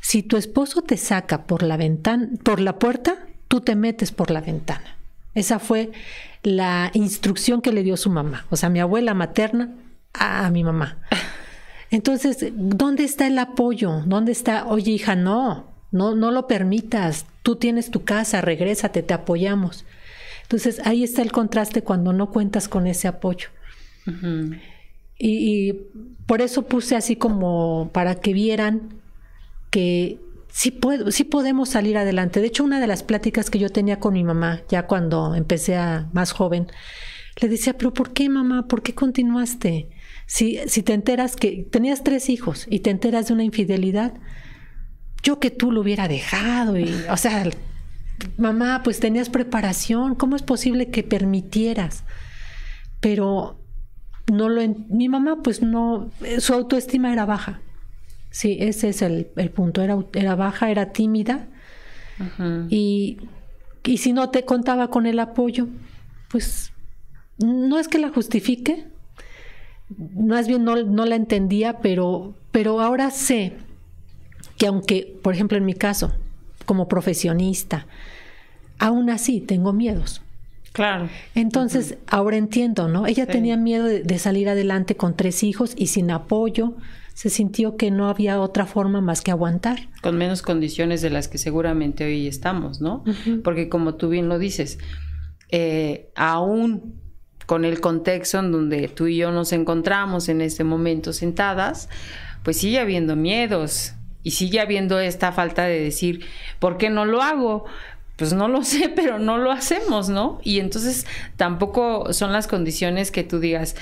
si 0.01 0.25
tu 0.25 0.37
esposo 0.37 0.83
te 0.83 0.97
saca 0.97 1.47
por 1.47 1.63
la 1.63 1.77
ventana, 1.77 2.29
por 2.43 2.61
la 2.61 2.79
puerta, 2.79 3.27
tú 3.47 3.61
te 3.61 3.77
metes 3.77 4.11
por 4.11 4.33
la 4.33 4.41
ventana. 4.41 4.97
Esa 5.35 5.61
fue 5.61 5.93
la 6.43 6.91
instrucción 6.95 7.61
que 7.61 7.73
le 7.73 7.83
dio 7.83 7.97
su 7.97 8.11
mamá, 8.11 8.47
o 8.51 8.57
sea, 8.57 8.71
mi 8.71 8.81
abuela 8.81 9.15
materna 9.15 9.75
a 10.15 10.51
mi 10.51 10.65
mamá. 10.65 10.99
Entonces, 11.91 12.53
¿dónde 12.53 13.05
está 13.05 13.27
el 13.27 13.39
apoyo? 13.39 14.03
¿Dónde 14.07 14.33
está, 14.33 14.67
oye 14.67 14.93
hija, 14.93 15.15
no, 15.15 15.67
no, 15.93 16.15
no 16.15 16.31
lo 16.31 16.47
permitas, 16.47 17.27
tú 17.43 17.57
tienes 17.57 17.91
tu 17.91 18.05
casa, 18.05 18.41
regrésate, 18.41 19.03
te 19.03 19.15
apoyamos. 19.15 19.85
Entonces, 20.43 20.81
ahí 20.85 21.03
está 21.03 21.23
el 21.23 21.33
contraste 21.33 21.83
cuando 21.83 22.13
no 22.13 22.31
cuentas 22.31 22.69
con 22.69 22.87
ese 22.87 23.09
apoyo. 23.09 23.49
y, 25.19 25.73
por 26.27 26.41
eso 26.41 26.63
puse 26.63 26.97
así 26.97 27.17
como 27.17 27.91
para 27.93 28.17
que 28.17 28.33
vieran 28.33 29.01
que 29.71 30.19
sí, 30.49 30.73
puedo, 30.73 31.11
sí 31.13 31.25
podemos 31.25 31.69
salir 31.69 31.97
adelante. 31.97 32.41
De 32.41 32.49
hecho, 32.49 32.65
una 32.65 32.81
de 32.81 32.87
las 32.87 33.03
pláticas 33.03 33.49
que 33.49 33.59
yo 33.59 33.71
tenía 33.71 34.01
con 34.01 34.15
mi 34.15 34.25
mamá, 34.25 34.63
ya 34.69 34.87
cuando 34.87 35.35
empecé 35.35 35.77
a 35.77 36.09
más 36.13 36.33
joven, 36.33 36.67
le 37.41 37.49
decía, 37.49 37.77
pero 37.77 37.93
¿por 37.93 38.13
qué 38.13 38.29
mamá? 38.29 38.67
¿Por 38.67 38.83
qué 38.83 38.95
continuaste? 38.95 39.89
Si, 40.27 40.59
si 40.67 40.83
te 40.83 40.93
enteras 40.93 41.37
que 41.37 41.67
tenías 41.71 42.03
tres 42.03 42.29
hijos 42.29 42.67
y 42.69 42.81
te 42.81 42.91
enteras 42.91 43.29
de 43.29 43.35
una 43.35 43.45
infidelidad, 43.45 44.15
yo 45.23 45.39
que 45.39 45.51
tú 45.51 45.73
lo 45.73 45.81
hubiera 45.81 46.09
dejado 46.09 46.79
y, 46.79 46.93
o 47.11 47.17
sea, 47.17 47.49
mamá, 48.37 48.83
pues 48.83 49.01
tenías 49.01 49.29
preparación, 49.29 50.15
¿cómo 50.15 50.37
es 50.37 50.43
posible 50.43 50.91
que 50.91 51.03
permitieras? 51.03 52.05
Pero 53.01 53.61
no 54.33 54.49
lo, 54.49 54.63
mi 54.89 55.09
mamá 55.09 55.43
pues 55.43 55.63
no, 55.63 56.11
su 56.39 56.53
autoestima 56.55 57.13
era 57.13 57.25
baja. 57.25 57.61
Sí, 58.31 58.59
ese 58.61 58.91
es 58.91 59.03
el, 59.03 59.27
punto, 59.55 59.81
era, 59.83 59.97
era 60.13 60.35
baja, 60.35 60.71
era 60.71 60.93
tímida 60.93 61.49
y, 62.69 63.19
y 63.85 63.99
si 63.99 64.13
no 64.13 64.31
te 64.31 64.45
contaba 64.45 64.91
con 64.91 65.07
el 65.07 65.19
apoyo, 65.21 65.69
pues 66.29 66.73
no 67.39 67.79
es 67.79 67.89
que 67.89 67.99
la 67.99 68.11
justifique, 68.11 68.87
más 69.89 70.49
bien 70.49 70.65
no, 70.65 70.83
no, 70.83 71.05
la 71.05 71.17
entendía, 71.17 71.79
pero, 71.79 72.35
pero 72.51 72.81
ahora 72.81 73.11
sé 73.11 73.55
que 74.59 74.67
aunque, 74.67 75.19
por 75.23 75.35
ejemplo, 75.35 75.57
en 75.59 75.65
mi 75.65 75.75
caso, 75.75 76.13
como 76.65 76.89
profesionista, 76.89 77.87
aún 78.79 79.11
así 79.11 79.41
tengo 79.41 79.73
miedos. 79.73 80.23
Claro. 80.73 81.09
Entonces, 81.35 81.97
ahora 82.07 82.37
entiendo, 82.37 82.89
¿no? 82.89 83.07
Ella 83.07 83.27
tenía 83.27 83.57
miedo 83.57 83.87
de, 83.87 84.19
salir 84.19 84.49
adelante 84.51 84.95
con 84.95 85.17
tres 85.17 85.43
hijos 85.43 85.73
y 85.75 85.87
sin 85.87 86.11
apoyo. 86.11 86.75
Se 87.15 87.31
sintió 87.31 87.79
que 87.79 87.91
no 87.91 88.11
había 88.11 88.39
otra 88.41 88.67
forma 88.67 89.01
más 89.01 89.23
que 89.23 89.31
aguantar. 89.31 89.89
Con 90.03 90.19
menos 90.19 90.43
condiciones 90.43 91.01
de 91.01 91.09
las 91.09 91.29
que 91.29 91.39
seguramente 91.39 92.05
hoy 92.05 92.27
estamos, 92.27 92.83
¿no? 92.83 93.05
Porque 93.43 93.71
como 93.71 93.95
tú 93.95 94.11
bien 94.11 94.29
lo 94.29 94.39
dices, 94.39 94.79
eh, 95.51 96.11
aún 96.15 97.01
con 97.47 97.65
el 97.65 97.81
contexto 97.81 98.41
en 98.41 98.53
donde 98.53 98.89
tú 98.89 99.07
y 99.07 99.17
yo 99.17 99.31
nos 99.31 99.53
encontramos 99.53 100.29
en 100.29 100.41
este 100.41 100.65
momento 100.65 101.13
sentadas, 101.13 101.89
pues 102.43 102.59
sigue 102.59 102.81
habiendo 102.81 103.17
miedos 103.17 103.95
y 104.23 104.33
sigue 104.33 104.61
habiendo 104.61 104.99
esta 104.99 105.31
falta 105.31 105.65
de 105.65 105.81
decir, 105.81 106.27
¿por 106.59 106.77
qué 106.77 106.91
no 106.91 107.05
lo 107.05 107.23
hago? 107.23 107.65
Pues 108.17 108.33
no 108.33 108.49
lo 108.49 108.65
sé, 108.65 108.89
pero 108.89 109.21
no 109.21 109.39
lo 109.39 109.53
hacemos, 109.53 110.09
¿no? 110.09 110.41
Y 110.43 110.59
entonces 110.59 111.07
tampoco 111.37 112.13
son 112.13 112.33
las 112.33 112.49
condiciones 112.49 113.13
que 113.13 113.23
tú 113.23 113.39
digas, 113.39 113.77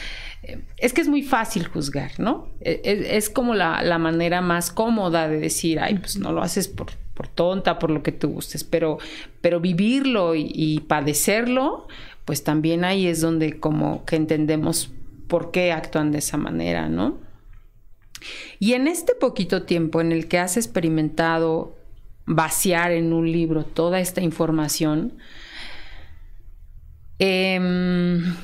es 0.76 0.92
que 0.92 1.00
es 1.00 1.08
muy 1.08 1.22
fácil 1.22 1.66
juzgar, 1.66 2.12
¿no? 2.18 2.48
E, 2.60 2.82
e, 2.84 3.16
es, 3.16 3.30
como 3.30 3.54
la, 3.54 3.98
manera 3.98 4.42
más 4.42 4.70
cómoda 4.70 5.26
de 5.28 5.40
decir, 5.40 5.80
ay, 5.80 5.94
pues 5.94 6.18
no 6.18 6.32
lo 6.32 6.42
haces 6.42 6.68
por, 6.68 6.88
por 7.14 7.28
tonta, 7.28 7.78
por 7.78 7.90
lo 7.90 8.02
que 8.02 8.12
tú 8.12 8.28
gustes, 8.28 8.64
pero, 8.64 8.98
pero 9.40 9.60
vivirlo 9.60 10.34
y 10.34 10.80
padecerlo, 10.86 11.86
pues 12.24 12.44
también 12.44 12.84
ahí 12.84 13.06
es 13.06 13.20
donde 13.20 13.58
como 13.58 14.04
que 14.04 14.16
entendemos 14.16 14.90
por 15.28 15.50
qué 15.50 15.72
actúan 15.72 16.12
de 16.12 16.18
esa 16.18 16.36
manera, 16.36 16.88
¿no? 16.88 17.18
Y 18.58 18.72
en 18.72 18.88
este 18.88 19.14
poquito 19.14 19.64
tiempo 19.64 20.00
en 20.00 20.12
el 20.12 20.28
que 20.28 20.38
has 20.38 20.56
experimentado 20.56 21.74
vaciar 22.26 22.92
en 22.92 23.12
un 23.12 23.30
libro 23.30 23.64
toda 23.64 24.00
esta 24.00 24.22
información, 24.22 25.14
em, 27.18 28.34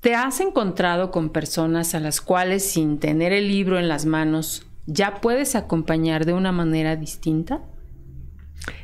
¿te 0.00 0.14
has 0.14 0.40
encontrado 0.40 1.10
con 1.10 1.30
personas 1.30 1.94
a 1.94 2.00
las 2.00 2.20
cuales 2.20 2.68
sin 2.68 2.98
tener 2.98 3.32
el 3.32 3.48
libro 3.48 3.78
en 3.78 3.88
las 3.88 4.06
manos 4.06 4.66
ya 4.86 5.20
puedes 5.20 5.54
acompañar 5.54 6.26
de 6.26 6.32
una 6.32 6.52
manera 6.52 6.96
distinta? 6.96 7.62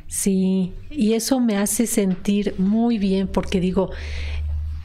Sí, 0.07 0.73
y 0.91 1.15
eso 1.15 1.41
me 1.41 1.57
hace 1.57 1.87
sentir 1.87 2.55
muy 2.59 2.97
bien 2.99 3.27
porque 3.27 3.61
digo, 3.61 3.91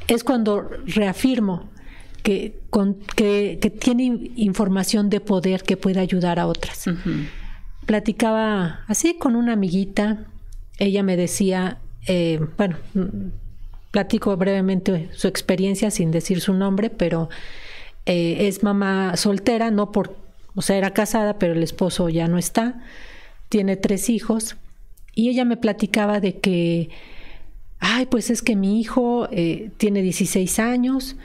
es 0.07 0.23
cuando 0.23 0.69
reafirmo 0.85 1.69
que, 2.23 2.59
con, 2.69 2.95
que, 3.15 3.57
tiene 3.79 4.31
información 4.35 5.09
de 5.09 5.19
poder 5.19 5.63
que 5.63 5.77
puede 5.77 5.99
ayudar 5.99 6.39
a 6.39 6.47
otras. 6.47 6.85
platicaba 7.85 8.81
así 8.87 9.15
con 9.17 9.35
una 9.35 9.53
amiguita. 9.53 10.25
Ella 10.77 11.03
me 11.03 11.17
decía, 11.17 11.79
eh, 12.07 12.39
bueno, 12.57 12.77
platico 13.91 14.35
brevemente 14.37 15.09
su 15.13 15.27
experiencia 15.27 15.91
sin 15.91 16.11
decir 16.11 16.41
su 16.41 16.53
nombre, 16.53 16.89
pero 16.89 17.29
eh, 18.05 18.47
es 18.47 18.63
mamá 18.63 19.15
soltera, 19.17 19.69
no 19.69 19.91
por, 19.91 20.15
o 20.55 20.61
sea, 20.61 20.77
era 20.77 20.91
casada, 20.91 21.37
pero 21.37 21.53
el 21.53 21.61
esposo 21.61 22.09
ya 22.09 22.27
no 22.27 22.37
está, 22.37 22.81
tiene 23.49 23.75
tres 23.75 24.09
hijos, 24.09 24.55
y 25.13 25.29
ella 25.29 25.45
me 25.45 25.57
platicaba 25.57 26.19
de 26.19 26.37
que, 26.37 26.89
ay, 27.81 28.05
pues 28.05 28.29
es 28.29 28.41
que 28.41 28.55
mi 28.55 28.79
hijo 28.79 29.27
eh, 29.31 29.71
tiene 29.77 30.01
16 30.01 30.59
años 30.59 31.17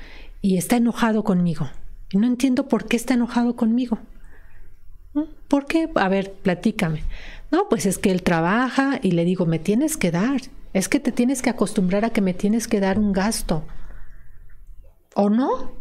y 0.43 0.57
está 0.57 0.77
enojado 0.77 1.23
conmigo. 1.23 1.71
Y 2.11 2.19
no 2.19 2.27
entiendo 2.27 2.67
por 2.67 2.87
qué 2.87 2.97
está 2.97 3.15
enojado 3.15 3.55
conmigo. 3.55 3.99
¿Por 5.49 5.67
qué? 5.67 5.89
A 5.95 6.09
ver, 6.09 6.33
platícame. 6.33 7.03
No, 7.53 7.69
pues 7.69 7.87
es 7.87 7.99
que 7.99 8.11
él 8.11 8.23
trabaja 8.23 8.99
y 9.03 9.13
le 9.13 9.25
digo, 9.25 9.47
me 9.47 9.59
tienes 9.59 9.97
que 9.97 10.11
dar. 10.11 10.41
Es 10.73 10.89
que 10.89 10.99
te 10.99 11.13
tienes 11.13 11.43
que 11.43 11.51
acostumbrar 11.51 12.05
a 12.05 12.11
que 12.11 12.21
me 12.21 12.35
tienes 12.35 12.69
que 12.69 12.81
dar 12.81 12.99
un 12.99 13.13
gasto. 13.13 13.65
¿O 15.15 15.31
no? 15.31 15.73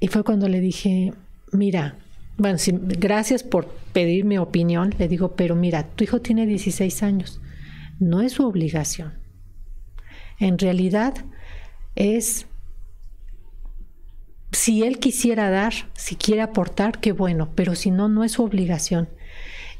Y 0.00 0.08
fue 0.08 0.24
cuando 0.24 0.48
le 0.48 0.60
dije, 0.60 1.12
mira, 1.52 1.96
bueno, 2.36 2.58
gracias 2.98 3.42
por 3.42 3.66
pedir 3.92 4.24
mi 4.24 4.38
opinión, 4.38 4.94
le 4.98 5.08
digo, 5.08 5.34
pero 5.36 5.54
mira, 5.54 5.84
tu 5.84 6.04
hijo 6.04 6.20
tiene 6.20 6.46
16 6.46 7.02
años, 7.02 7.40
no 7.98 8.20
es 8.20 8.32
su 8.32 8.46
obligación. 8.46 9.25
En 10.38 10.58
realidad 10.58 11.14
es, 11.94 12.46
si 14.52 14.82
él 14.82 14.98
quisiera 14.98 15.50
dar, 15.50 15.72
si 15.94 16.16
quiere 16.16 16.42
aportar, 16.42 17.00
qué 17.00 17.12
bueno, 17.12 17.50
pero 17.54 17.74
si 17.74 17.90
no, 17.90 18.08
no 18.08 18.24
es 18.24 18.32
su 18.32 18.42
obligación. 18.42 19.08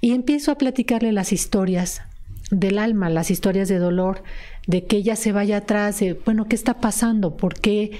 Y 0.00 0.12
empiezo 0.12 0.52
a 0.52 0.58
platicarle 0.58 1.12
las 1.12 1.32
historias 1.32 2.02
del 2.50 2.78
alma, 2.78 3.10
las 3.10 3.30
historias 3.30 3.68
de 3.68 3.78
dolor, 3.78 4.22
de 4.66 4.84
que 4.84 4.96
ella 4.96 5.16
se 5.16 5.32
vaya 5.32 5.58
atrás, 5.58 6.00
de, 6.00 6.14
bueno, 6.14 6.46
¿qué 6.46 6.56
está 6.56 6.80
pasando? 6.80 7.36
¿Por 7.36 7.54
qué 7.60 7.92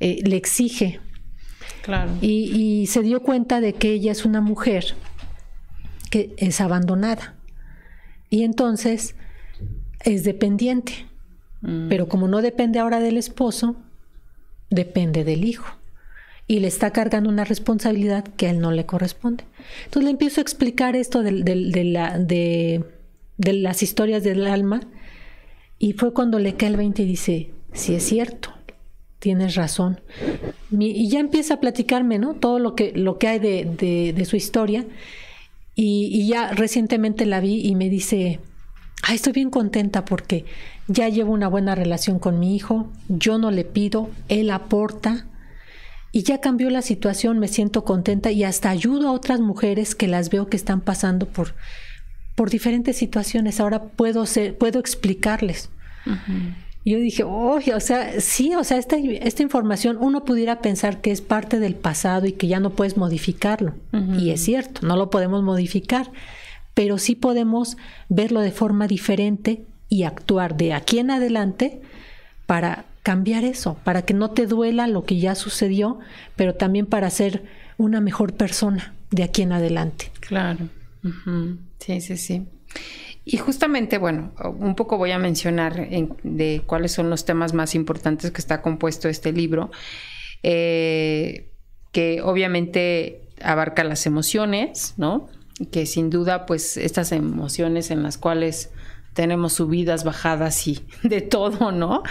eh, 0.00 0.20
le 0.24 0.36
exige? 0.36 1.00
Claro. 1.82 2.12
Y, 2.20 2.86
se 2.86 3.02
dio 3.02 3.22
cuenta 3.22 3.60
de 3.60 3.72
que 3.72 3.92
ella 3.92 4.12
es 4.12 4.24
una 4.24 4.40
mujer 4.40 4.94
que 6.10 6.34
es 6.38 6.60
abandonada. 6.60 7.34
Y 8.28 8.44
entonces 8.44 9.14
es 10.04 10.24
dependiente. 10.24 11.06
Mm. 11.62 11.88
Pero 11.88 12.08
como 12.08 12.28
no 12.28 12.42
depende 12.42 12.78
ahora 12.78 13.00
del 13.00 13.16
esposo, 13.16 13.76
depende 14.70 15.24
del 15.24 15.44
hijo. 15.44 15.66
Y 16.46 16.60
le 16.60 16.68
está 16.68 16.90
cargando 16.90 17.30
una 17.30 17.44
responsabilidad 17.44 18.24
que 18.24 18.48
a 18.48 18.50
él 18.50 18.60
no 18.60 18.72
le 18.72 18.86
corresponde. 18.86 19.44
Entonces 19.84 20.04
le 20.04 20.10
empiezo 20.10 20.40
a 20.40 20.42
explicar 20.42 20.96
esto 20.96 21.22
de, 21.22 21.42
de, 21.42 21.84
la, 21.84 22.18
de 22.18 22.82
las 23.38 23.82
historias 23.82 24.24
del 24.24 24.46
alma. 24.46 24.80
Y 25.78 25.92
fue 25.92 26.12
cuando 26.12 26.38
le 26.38 26.56
cae 26.56 26.70
el 26.70 26.76
20 26.76 27.02
y 27.02 27.06
dice, 27.06 27.50
sí 27.72 27.94
es 27.94 28.02
cierto, 28.02 28.52
tienes 29.20 29.54
razón. 29.54 30.00
Y 30.76 31.08
ya 31.08 31.20
empieza 31.20 31.54
a 31.54 31.60
platicarme, 31.60 32.18
¿no? 32.18 32.34
Todo 32.34 32.58
lo 32.58 32.74
que, 32.74 32.92
lo 32.96 33.18
que 33.18 33.28
hay 33.28 33.38
de, 33.38 34.12
de, 34.14 34.24
su 34.24 34.34
historia. 34.34 34.84
Y, 35.76 36.10
y, 36.12 36.26
ya 36.26 36.50
recientemente 36.52 37.26
la 37.26 37.40
vi 37.40 37.60
y 37.64 37.76
me 37.76 37.88
dice, 37.88 38.40
ay, 39.02 39.16
estoy 39.16 39.32
bien 39.32 39.50
contenta 39.50 40.04
porque 40.04 40.44
ya 40.90 41.08
llevo 41.08 41.32
una 41.32 41.48
buena 41.48 41.74
relación 41.74 42.18
con 42.18 42.40
mi 42.40 42.56
hijo, 42.56 42.90
yo 43.08 43.38
no 43.38 43.50
le 43.50 43.64
pido, 43.64 44.10
él 44.28 44.50
aporta. 44.50 45.26
Y 46.12 46.24
ya 46.24 46.40
cambió 46.40 46.68
la 46.70 46.82
situación, 46.82 47.38
me 47.38 47.46
siento 47.46 47.84
contenta 47.84 48.32
y 48.32 48.42
hasta 48.42 48.70
ayudo 48.70 49.08
a 49.08 49.12
otras 49.12 49.38
mujeres 49.38 49.94
que 49.94 50.08
las 50.08 50.28
veo 50.28 50.48
que 50.48 50.56
están 50.56 50.80
pasando 50.80 51.26
por, 51.26 51.54
por 52.34 52.50
diferentes 52.50 52.96
situaciones. 52.96 53.60
Ahora 53.60 53.84
puedo 53.84 54.26
ser, 54.26 54.58
puedo 54.58 54.80
explicarles. 54.80 55.70
Yo 56.84 56.98
dije, 56.98 57.22
oh, 57.22 57.60
o 57.74 57.80
sea, 57.80 58.20
sí, 58.20 58.56
o 58.56 58.64
sea, 58.64 58.78
esta, 58.78 58.96
esta 58.96 59.44
información 59.44 59.98
uno 60.00 60.24
pudiera 60.24 60.60
pensar 60.60 61.00
que 61.00 61.12
es 61.12 61.20
parte 61.20 61.60
del 61.60 61.76
pasado 61.76 62.26
y 62.26 62.32
que 62.32 62.48
ya 62.48 62.58
no 62.58 62.70
puedes 62.70 62.96
modificarlo. 62.96 63.74
Y 64.18 64.30
es 64.30 64.40
cierto, 64.40 64.84
no 64.84 64.96
lo 64.96 65.10
podemos 65.10 65.44
modificar, 65.44 66.10
pero 66.74 66.98
sí 66.98 67.14
podemos 67.14 67.76
verlo 68.08 68.40
de 68.40 68.50
forma 68.50 68.88
diferente 68.88 69.64
y 69.90 70.04
actuar 70.04 70.56
de 70.56 70.72
aquí 70.72 71.00
en 71.00 71.10
adelante 71.10 71.82
para 72.46 72.86
cambiar 73.02 73.44
eso, 73.44 73.76
para 73.84 74.02
que 74.02 74.14
no 74.14 74.30
te 74.30 74.46
duela 74.46 74.86
lo 74.86 75.04
que 75.04 75.18
ya 75.18 75.34
sucedió, 75.34 75.98
pero 76.36 76.54
también 76.54 76.86
para 76.86 77.10
ser 77.10 77.44
una 77.76 78.00
mejor 78.00 78.34
persona 78.34 78.94
de 79.10 79.24
aquí 79.24 79.42
en 79.42 79.52
adelante. 79.52 80.10
Claro. 80.20 80.68
Sí, 81.78 82.00
sí, 82.00 82.16
sí. 82.16 82.46
Y 83.24 83.36
justamente, 83.38 83.98
bueno, 83.98 84.32
un 84.58 84.74
poco 84.74 84.96
voy 84.96 85.10
a 85.10 85.18
mencionar 85.18 85.88
de 86.22 86.62
cuáles 86.66 86.92
son 86.92 87.10
los 87.10 87.24
temas 87.24 87.52
más 87.52 87.74
importantes 87.74 88.30
que 88.30 88.40
está 88.40 88.62
compuesto 88.62 89.08
este 89.08 89.32
libro, 89.32 89.70
eh, 90.42 91.50
que 91.92 92.22
obviamente 92.22 93.28
abarca 93.42 93.84
las 93.84 94.06
emociones, 94.06 94.94
¿no? 94.96 95.28
Que 95.70 95.86
sin 95.86 96.10
duda, 96.10 96.46
pues 96.46 96.76
estas 96.76 97.12
emociones 97.12 97.90
en 97.90 98.02
las 98.02 98.18
cuales 98.18 98.70
tenemos 99.14 99.54
subidas, 99.54 100.04
bajadas 100.04 100.66
y 100.66 100.84
de 101.02 101.20
todo, 101.20 101.72
¿no? 101.72 102.02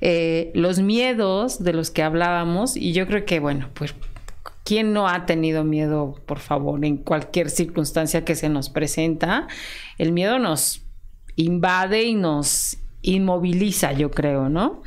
Eh, 0.00 0.50
los 0.54 0.80
miedos 0.80 1.62
de 1.62 1.72
los 1.72 1.90
que 1.90 2.02
hablábamos, 2.02 2.76
y 2.76 2.92
yo 2.92 3.06
creo 3.06 3.24
que, 3.24 3.40
bueno, 3.40 3.68
pues 3.74 3.94
¿Quién 4.66 4.92
no 4.92 5.06
ha 5.06 5.26
tenido 5.26 5.62
miedo, 5.62 6.20
por 6.26 6.40
favor, 6.40 6.84
en 6.84 6.96
cualquier 6.96 7.50
circunstancia 7.50 8.24
que 8.24 8.34
se 8.34 8.48
nos 8.48 8.68
presenta? 8.68 9.46
El 9.96 10.10
miedo 10.10 10.40
nos 10.40 10.82
invade 11.36 12.02
y 12.02 12.16
nos 12.16 12.76
inmoviliza, 13.00 13.92
yo 13.92 14.10
creo, 14.10 14.48
¿no? 14.48 14.82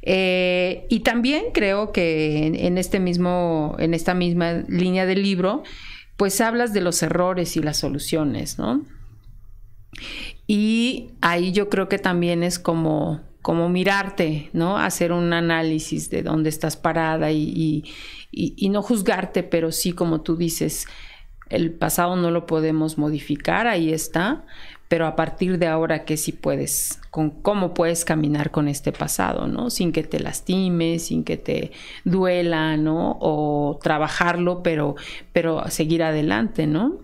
Eh, 0.00 0.86
y 0.88 1.00
también 1.00 1.46
creo 1.52 1.92
que 1.92 2.46
en, 2.46 2.78
este 2.78 3.00
mismo, 3.00 3.76
en 3.78 3.92
esta 3.92 4.14
misma 4.14 4.64
línea 4.66 5.04
del 5.04 5.22
libro, 5.22 5.62
pues 6.16 6.40
hablas 6.40 6.72
de 6.72 6.80
los 6.80 7.02
errores 7.02 7.54
y 7.58 7.60
las 7.60 7.76
soluciones, 7.76 8.58
¿no? 8.58 8.82
Y 10.46 11.10
ahí 11.20 11.52
yo 11.52 11.68
creo 11.68 11.88
que 11.88 11.98
también 11.98 12.42
es 12.42 12.58
como, 12.58 13.20
como 13.42 13.68
mirarte, 13.68 14.50
¿no? 14.52 14.78
Hacer 14.78 15.12
un 15.12 15.32
análisis 15.32 16.10
de 16.10 16.22
dónde 16.22 16.48
estás 16.48 16.76
parada 16.76 17.30
y, 17.30 17.84
y, 18.30 18.68
no 18.70 18.82
juzgarte, 18.82 19.42
pero 19.42 19.72
sí, 19.72 19.92
como 19.92 20.22
tú 20.22 20.36
dices, 20.36 20.86
el 21.50 21.72
pasado 21.72 22.16
no 22.16 22.30
lo 22.30 22.46
podemos 22.46 22.98
modificar, 22.98 23.66
ahí 23.66 23.92
está, 23.92 24.44
pero 24.88 25.06
a 25.06 25.16
partir 25.16 25.58
de 25.58 25.66
ahora 25.66 26.04
que 26.04 26.16
sí 26.16 26.32
puedes, 26.32 27.00
con 27.10 27.30
cómo 27.30 27.74
puedes 27.74 28.04
caminar 28.04 28.50
con 28.50 28.68
este 28.68 28.92
pasado, 28.92 29.46
¿no? 29.46 29.70
Sin 29.70 29.92
que 29.92 30.02
te 30.02 30.20
lastimes, 30.20 31.06
sin 31.06 31.24
que 31.24 31.36
te 31.36 31.72
duela, 32.04 32.76
¿no? 32.76 33.18
O 33.20 33.78
trabajarlo, 33.82 34.62
pero, 34.62 34.96
pero 35.32 35.68
seguir 35.68 36.02
adelante, 36.02 36.66
¿no? 36.66 36.98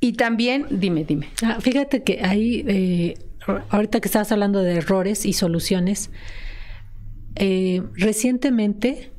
Y 0.00 0.14
también, 0.14 0.66
dime, 0.70 1.04
dime. 1.04 1.28
Ah, 1.42 1.58
fíjate 1.60 2.02
que 2.02 2.20
ahí, 2.22 2.64
eh, 2.66 3.14
ahorita 3.68 4.00
que 4.00 4.08
estabas 4.08 4.32
hablando 4.32 4.60
de 4.60 4.76
errores 4.76 5.26
y 5.26 5.34
soluciones, 5.34 6.10
eh, 7.36 7.82
recientemente 7.94 9.12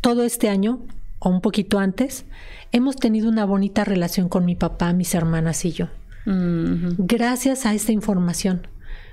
todo 0.00 0.24
este 0.24 0.48
año, 0.48 0.80
o 1.18 1.28
un 1.28 1.40
poquito 1.40 1.78
antes, 1.78 2.24
hemos 2.72 2.96
tenido 2.96 3.28
una 3.28 3.44
bonita 3.44 3.84
relación 3.84 4.28
con 4.28 4.44
mi 4.44 4.56
papá, 4.56 4.92
mis 4.92 5.14
hermanas 5.14 5.64
y 5.64 5.72
yo. 5.72 5.88
Gracias 6.26 7.66
a 7.66 7.74
esta 7.74 7.92
información. 7.92 8.66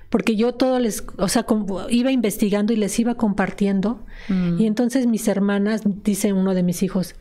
Porque 0.10 0.36
yo 0.36 0.54
todo 0.54 0.78
les, 0.80 1.06
o 1.18 1.30
sea, 1.30 1.46
iba 1.90 2.12
investigando 2.12 2.74
y 2.74 2.76
les 2.76 3.00
iba 3.00 3.16
compartiendo. 3.16 4.04
Mm. 4.28 4.60
Y 4.60 4.66
entonces 4.66 5.08
mis 5.08 5.28
hermanas, 5.30 5.84
dice 6.04 6.34
uno 6.34 6.54
de 6.54 6.64
mis 6.64 6.84
hijos, 6.84 7.16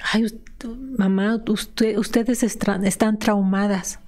ay, 0.00 0.26
mamá, 0.98 1.42
ustedes 1.46 2.42
están 2.42 3.18
traumadas. 3.18 4.00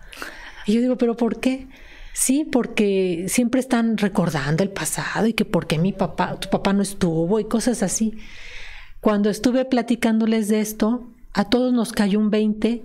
Y 0.66 0.74
yo 0.74 0.80
digo, 0.80 0.96
¿pero 0.96 1.16
por 1.16 1.40
qué? 1.40 1.68
Sí, 2.12 2.44
porque 2.44 3.26
siempre 3.28 3.60
están 3.60 3.96
recordando 3.96 4.62
el 4.62 4.70
pasado 4.70 5.26
y 5.26 5.32
que 5.32 5.44
por 5.44 5.66
qué 5.66 5.78
mi 5.78 5.92
papá, 5.92 6.38
tu 6.38 6.50
papá 6.50 6.72
no 6.72 6.82
estuvo 6.82 7.40
y 7.40 7.44
cosas 7.44 7.82
así. 7.82 8.18
Cuando 9.00 9.30
estuve 9.30 9.64
platicándoles 9.64 10.48
de 10.48 10.60
esto, 10.60 11.08
a 11.32 11.48
todos 11.48 11.72
nos 11.72 11.92
cayó 11.92 12.18
un 12.18 12.30
20 12.30 12.82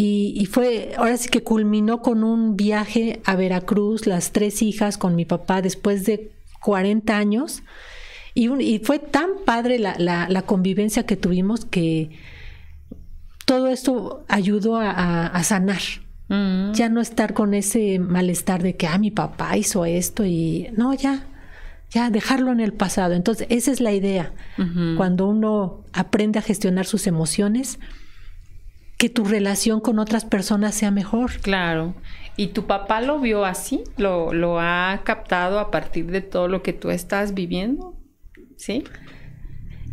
y, 0.00 0.46
fue, 0.46 0.92
ahora 0.96 1.16
sí 1.16 1.28
que 1.28 1.42
culminó 1.42 2.02
con 2.02 2.22
un 2.22 2.56
viaje 2.56 3.20
a 3.24 3.34
Veracruz, 3.34 4.06
las 4.06 4.30
tres 4.30 4.62
hijas 4.62 4.96
con 4.96 5.16
mi 5.16 5.24
papá 5.24 5.60
después 5.60 6.04
de 6.04 6.30
40 6.62 7.16
años. 7.16 7.64
Y, 8.38 8.78
fue 8.84 9.00
tan 9.00 9.30
padre 9.44 9.80
la, 9.80 10.42
convivencia 10.46 11.04
que 11.04 11.16
tuvimos 11.16 11.64
que 11.64 12.10
todo 13.44 13.66
esto 13.66 14.24
ayudó 14.28 14.78
a, 14.80 15.42
sanar. 15.42 15.80
Mm. 16.28 16.72
Ya 16.72 16.88
no 16.88 17.00
estar 17.00 17.34
con 17.34 17.52
ese 17.52 17.98
malestar 17.98 18.62
de 18.62 18.76
que, 18.76 18.86
ah, 18.86 18.96
mi 18.98 19.10
papá 19.10 19.56
hizo 19.56 19.84
esto 19.84 20.24
y 20.24 20.68
no, 20.76 20.94
ya, 20.94 21.26
ya 21.90 22.10
dejarlo 22.10 22.52
en 22.52 22.60
el 22.60 22.72
pasado. 22.72 23.14
Entonces, 23.14 23.48
esa 23.50 23.72
es 23.72 23.80
la 23.80 23.92
idea. 23.92 24.32
Cuando 24.96 25.26
uno 25.26 25.82
aprende 25.92 26.38
a 26.38 26.42
gestionar 26.42 26.86
sus 26.86 27.08
emociones, 27.08 27.80
que 28.98 29.08
tu 29.08 29.24
relación 29.24 29.80
con 29.80 29.98
otras 29.98 30.24
personas 30.24 30.76
sea 30.76 30.92
mejor. 30.92 31.40
Claro. 31.40 31.94
¿Y 32.36 32.48
tu 32.48 32.66
papá 32.66 33.00
lo 33.00 33.18
vio 33.18 33.44
así? 33.44 33.82
¿Lo, 33.96 34.32
lo 34.32 34.60
ha 34.60 35.00
captado 35.02 35.58
a 35.58 35.72
partir 35.72 36.06
de 36.12 36.20
todo 36.20 36.46
lo 36.46 36.62
que 36.62 36.72
tú 36.72 36.90
estás 36.90 37.34
viviendo? 37.34 37.97
¿Sí? 38.58 38.84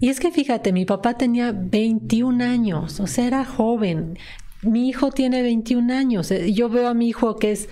Y 0.02 0.10
es 0.10 0.20
que 0.20 0.32
fíjate, 0.32 0.74
mi 0.74 0.86
papá 0.86 1.18
tenía 1.18 1.54
21 1.54 2.44
años, 2.44 3.00
o 3.00 3.08
sea, 3.08 3.28
era 3.28 3.46
joven. 3.46 4.18
Mi 4.62 4.90
hijo 4.90 5.12
tiene 5.12 5.42
21 5.42 5.94
años. 5.94 6.32
Eh, 6.32 6.52
yo 6.52 6.68
veo 6.68 6.90
a 6.90 6.94
mi 6.94 7.08
hijo 7.08 7.38
que 7.38 7.54
es 7.54 7.70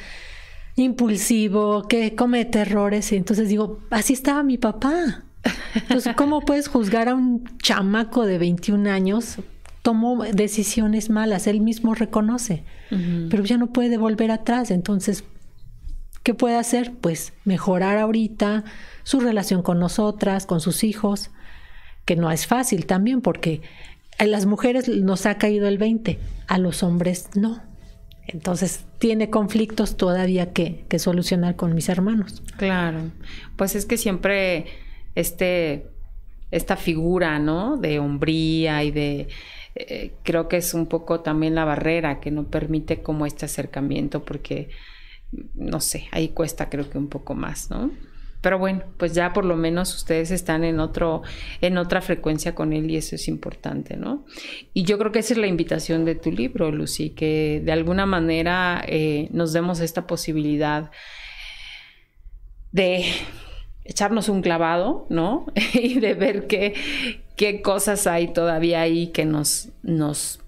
impulsivo, 0.75 1.87
que 1.87 2.15
comete 2.15 2.59
errores, 2.59 3.11
y 3.11 3.17
entonces 3.17 3.49
digo, 3.49 3.79
así 3.89 4.13
estaba 4.13 4.43
mi 4.43 4.57
papá. 4.57 5.25
Entonces, 5.75 6.15
¿cómo 6.15 6.41
puedes 6.41 6.67
juzgar 6.67 7.09
a 7.09 7.15
un 7.15 7.43
chamaco 7.57 8.25
de 8.25 8.37
21 8.37 8.89
años? 8.89 9.37
Tomó 9.81 10.23
decisiones 10.23 11.09
malas, 11.09 11.47
él 11.47 11.59
mismo 11.59 11.93
reconoce, 11.93 12.63
pero 13.29 13.43
ya 13.43 13.57
no 13.57 13.73
puede 13.73 13.97
volver 13.97 14.31
atrás. 14.31 14.71
Entonces, 14.71 15.25
¿qué 16.23 16.33
puede 16.33 16.55
hacer? 16.55 16.93
Pues 16.99 17.33
mejorar 17.45 17.97
ahorita 17.97 18.63
su 19.03 19.19
relación 19.19 19.61
con 19.61 19.79
nosotras, 19.79 20.45
con 20.45 20.61
sus 20.61 20.83
hijos, 20.83 21.31
que 22.05 22.15
no 22.15 22.31
es 22.31 22.47
fácil 22.47 22.85
también 22.85 23.21
porque 23.21 23.61
a 24.17 24.25
las 24.25 24.45
mujeres 24.45 24.87
nos 24.87 25.25
ha 25.25 25.37
caído 25.37 25.67
el 25.67 25.77
20, 25.77 26.19
a 26.47 26.57
los 26.57 26.83
hombres 26.83 27.29
no. 27.35 27.61
Entonces 28.25 28.85
tiene 28.99 29.29
conflictos 29.29 29.97
todavía 29.97 30.53
que, 30.53 30.85
que 30.87 30.97
solucionar 30.97 31.55
con 31.55 31.75
mis 31.75 31.89
hermanos. 31.89 32.41
Claro, 32.57 33.11
pues 33.57 33.75
es 33.75 33.85
que 33.85 33.97
siempre 33.97 34.65
este, 35.15 35.87
esta 36.51 36.77
figura, 36.77 37.39
¿no? 37.39 37.77
De 37.77 37.99
hombría 37.99 38.83
y 38.83 38.91
de... 38.91 39.27
Eh, 39.75 40.13
creo 40.21 40.47
que 40.47 40.57
es 40.57 40.75
un 40.75 40.85
poco 40.85 41.21
también 41.21 41.55
la 41.55 41.65
barrera 41.65 42.19
que 42.19 42.29
no 42.29 42.43
permite 42.43 43.01
como 43.01 43.25
este 43.25 43.45
acercamiento 43.45 44.23
porque, 44.23 44.69
no 45.55 45.79
sé, 45.79 46.07
ahí 46.11 46.29
cuesta 46.29 46.69
creo 46.69 46.89
que 46.89 46.97
un 46.97 47.07
poco 47.07 47.33
más, 47.35 47.69
¿no? 47.69 47.91
Pero 48.41 48.59
bueno, 48.59 48.83
pues 48.97 49.13
ya 49.13 49.31
por 49.31 49.45
lo 49.45 49.55
menos 49.55 49.95
ustedes 49.95 50.29
están 50.29 50.65
en 50.65 50.81
otro, 50.81 51.21
en 51.61 51.77
otra 51.77 52.01
frecuencia 52.01 52.53
con 52.53 52.73
él 52.73 52.91
y 52.91 52.97
eso 52.97 53.15
es 53.15 53.29
importante, 53.29 53.95
¿no? 53.95 54.25
Y 54.73 54.83
yo 54.83 54.97
creo 54.97 55.13
que 55.13 55.19
esa 55.19 55.33
es 55.33 55.37
la 55.37 55.47
invitación 55.47 56.03
de 56.03 56.15
tu 56.15 56.29
libro, 56.29 56.69
Lucy, 56.69 57.11
que 57.11 57.61
de 57.63 57.71
alguna 57.71 58.05
manera 58.05 58.83
eh, 58.85 59.29
nos 59.31 59.53
demos 59.53 59.79
esta 59.79 60.07
posibilidad 60.07 60.91
de 62.73 63.05
echarnos 63.85 64.27
un 64.27 64.41
clavado, 64.41 65.05
¿no? 65.09 65.45
y 65.73 66.01
de 66.01 66.13
ver 66.13 66.47
qué, 66.47 66.73
qué 67.37 67.61
cosas 67.61 68.07
hay 68.07 68.33
todavía 68.33 68.81
ahí 68.81 69.07
que 69.07 69.23
nos, 69.23 69.69
nos 69.83 70.41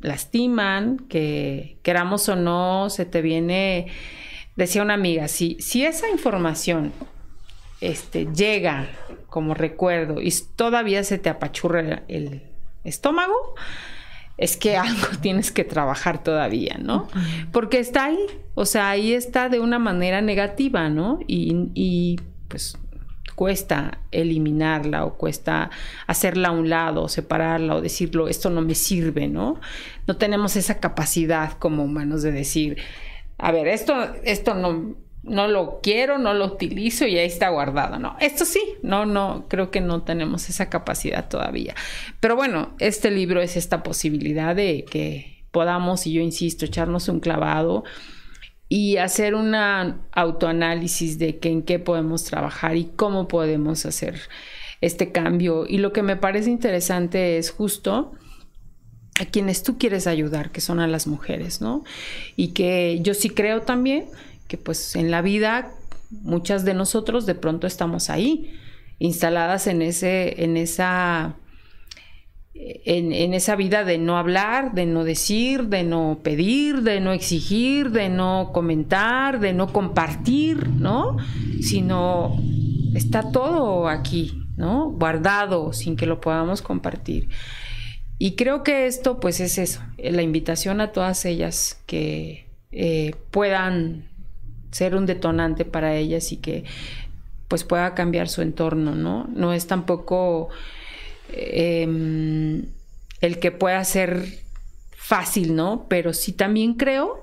lastiman, 0.00 0.98
que 1.08 1.78
queramos 1.82 2.28
o 2.28 2.36
no, 2.36 2.90
se 2.90 3.04
te 3.04 3.22
viene, 3.22 3.86
decía 4.56 4.82
una 4.82 4.94
amiga, 4.94 5.28
si, 5.28 5.56
si 5.60 5.84
esa 5.84 6.08
información 6.08 6.92
este, 7.80 8.26
llega 8.34 8.88
como 9.28 9.54
recuerdo 9.54 10.20
y 10.20 10.32
todavía 10.56 11.04
se 11.04 11.18
te 11.18 11.28
apachurra 11.28 12.02
el 12.08 12.42
estómago, 12.84 13.54
es 14.38 14.56
que 14.56 14.76
algo 14.76 15.08
tienes 15.20 15.52
que 15.52 15.64
trabajar 15.64 16.22
todavía, 16.22 16.78
¿no? 16.80 17.08
Porque 17.52 17.78
está 17.78 18.06
ahí, 18.06 18.26
o 18.54 18.64
sea, 18.64 18.90
ahí 18.90 19.12
está 19.12 19.48
de 19.48 19.60
una 19.60 19.78
manera 19.78 20.20
negativa, 20.20 20.88
¿no? 20.88 21.20
Y, 21.26 21.70
y 21.74 22.20
pues 22.48 22.78
cuesta 23.34 23.98
eliminarla 24.12 25.04
o 25.04 25.18
cuesta 25.18 25.70
hacerla 26.06 26.48
a 26.48 26.52
un 26.52 26.70
lado, 26.70 27.06
separarla 27.08 27.74
o 27.74 27.82
decirlo, 27.82 28.28
esto 28.28 28.48
no 28.48 28.62
me 28.62 28.74
sirve, 28.74 29.28
¿no? 29.28 29.60
No 30.06 30.16
tenemos 30.16 30.56
esa 30.56 30.80
capacidad 30.80 31.52
como 31.58 31.84
humanos 31.84 32.22
de 32.22 32.32
decir, 32.32 32.78
a 33.38 33.52
ver, 33.52 33.68
esto, 33.68 33.94
esto 34.24 34.54
no, 34.54 34.96
no 35.22 35.48
lo 35.48 35.80
quiero, 35.82 36.18
no 36.18 36.34
lo 36.34 36.46
utilizo 36.46 37.06
y 37.06 37.18
ahí 37.18 37.26
está 37.26 37.48
guardado. 37.50 37.98
No, 37.98 38.16
esto 38.20 38.44
sí, 38.44 38.62
no, 38.82 39.06
no, 39.06 39.46
creo 39.48 39.70
que 39.70 39.80
no 39.80 40.02
tenemos 40.02 40.48
esa 40.48 40.70
capacidad 40.70 41.28
todavía. 41.28 41.74
Pero 42.20 42.36
bueno, 42.36 42.74
este 42.78 43.10
libro 43.10 43.40
es 43.40 43.56
esta 43.56 43.82
posibilidad 43.82 44.54
de 44.54 44.84
que 44.84 45.44
podamos, 45.50 46.06
y 46.06 46.12
yo 46.12 46.22
insisto, 46.22 46.64
echarnos 46.64 47.08
un 47.08 47.20
clavado 47.20 47.84
y 48.68 48.96
hacer 48.96 49.34
una 49.34 50.00
autoanálisis 50.12 51.18
de 51.18 51.38
que 51.38 51.50
en 51.50 51.62
qué 51.62 51.78
podemos 51.78 52.24
trabajar 52.24 52.76
y 52.76 52.90
cómo 52.96 53.28
podemos 53.28 53.86
hacer 53.86 54.20
este 54.80 55.12
cambio. 55.12 55.66
Y 55.68 55.78
lo 55.78 55.92
que 55.92 56.02
me 56.02 56.16
parece 56.16 56.50
interesante 56.50 57.38
es 57.38 57.50
justo 57.50 58.12
a 59.20 59.26
quienes 59.26 59.62
tú 59.62 59.78
quieres 59.78 60.06
ayudar, 60.06 60.50
que 60.50 60.60
son 60.60 60.80
a 60.80 60.86
las 60.86 61.06
mujeres, 61.06 61.60
¿no? 61.60 61.84
Y 62.36 62.48
que 62.48 63.00
yo 63.02 63.14
sí 63.14 63.30
creo 63.30 63.62
también 63.62 64.06
que 64.48 64.58
pues 64.58 64.94
en 64.96 65.10
la 65.10 65.22
vida 65.22 65.72
muchas 66.10 66.64
de 66.64 66.74
nosotros 66.74 67.26
de 67.26 67.34
pronto 67.34 67.66
estamos 67.66 68.10
ahí, 68.10 68.54
instaladas 68.98 69.66
en 69.66 69.82
ese, 69.82 70.44
en 70.44 70.56
esa, 70.56 71.34
en, 72.54 73.34
esa 73.34 73.56
vida 73.56 73.84
de 73.84 73.98
no 73.98 74.16
hablar, 74.16 74.72
de 74.72 74.86
no 74.86 75.04
decir, 75.04 75.64
de 75.64 75.82
no 75.82 76.20
pedir, 76.22 76.82
de 76.82 77.00
no 77.00 77.12
exigir, 77.12 77.90
de 77.90 78.08
no 78.08 78.50
comentar, 78.52 79.40
de 79.40 79.52
no 79.52 79.72
compartir, 79.72 80.68
¿no? 80.68 81.16
Sino 81.60 82.36
está 82.94 83.30
todo 83.30 83.88
aquí, 83.88 84.42
¿no? 84.56 84.90
Guardado 84.90 85.72
sin 85.72 85.96
que 85.96 86.06
lo 86.06 86.20
podamos 86.20 86.62
compartir. 86.62 87.28
Y 88.18 88.36
creo 88.36 88.62
que 88.62 88.86
esto 88.86 89.20
pues 89.20 89.40
es 89.40 89.58
eso, 89.58 89.82
la 89.98 90.22
invitación 90.22 90.80
a 90.80 90.92
todas 90.92 91.24
ellas 91.24 91.78
que 91.86 92.46
eh, 92.72 93.14
puedan 93.30 94.08
ser 94.70 94.94
un 94.94 95.06
detonante 95.06 95.64
para 95.64 95.96
ellas 95.96 96.32
y 96.32 96.38
que 96.38 96.64
pues 97.48 97.64
pueda 97.64 97.94
cambiar 97.94 98.28
su 98.28 98.42
entorno, 98.42 98.94
¿no? 98.94 99.28
No 99.32 99.52
es 99.52 99.66
tampoco 99.66 100.48
em, 101.32 102.66
el 103.20 103.38
que 103.38 103.52
pueda 103.52 103.82
ser 103.84 104.40
fácil, 104.96 105.54
¿no? 105.54 105.86
Pero 105.88 106.12
sí 106.12 106.32
también 106.32 106.74
creo 106.74 107.22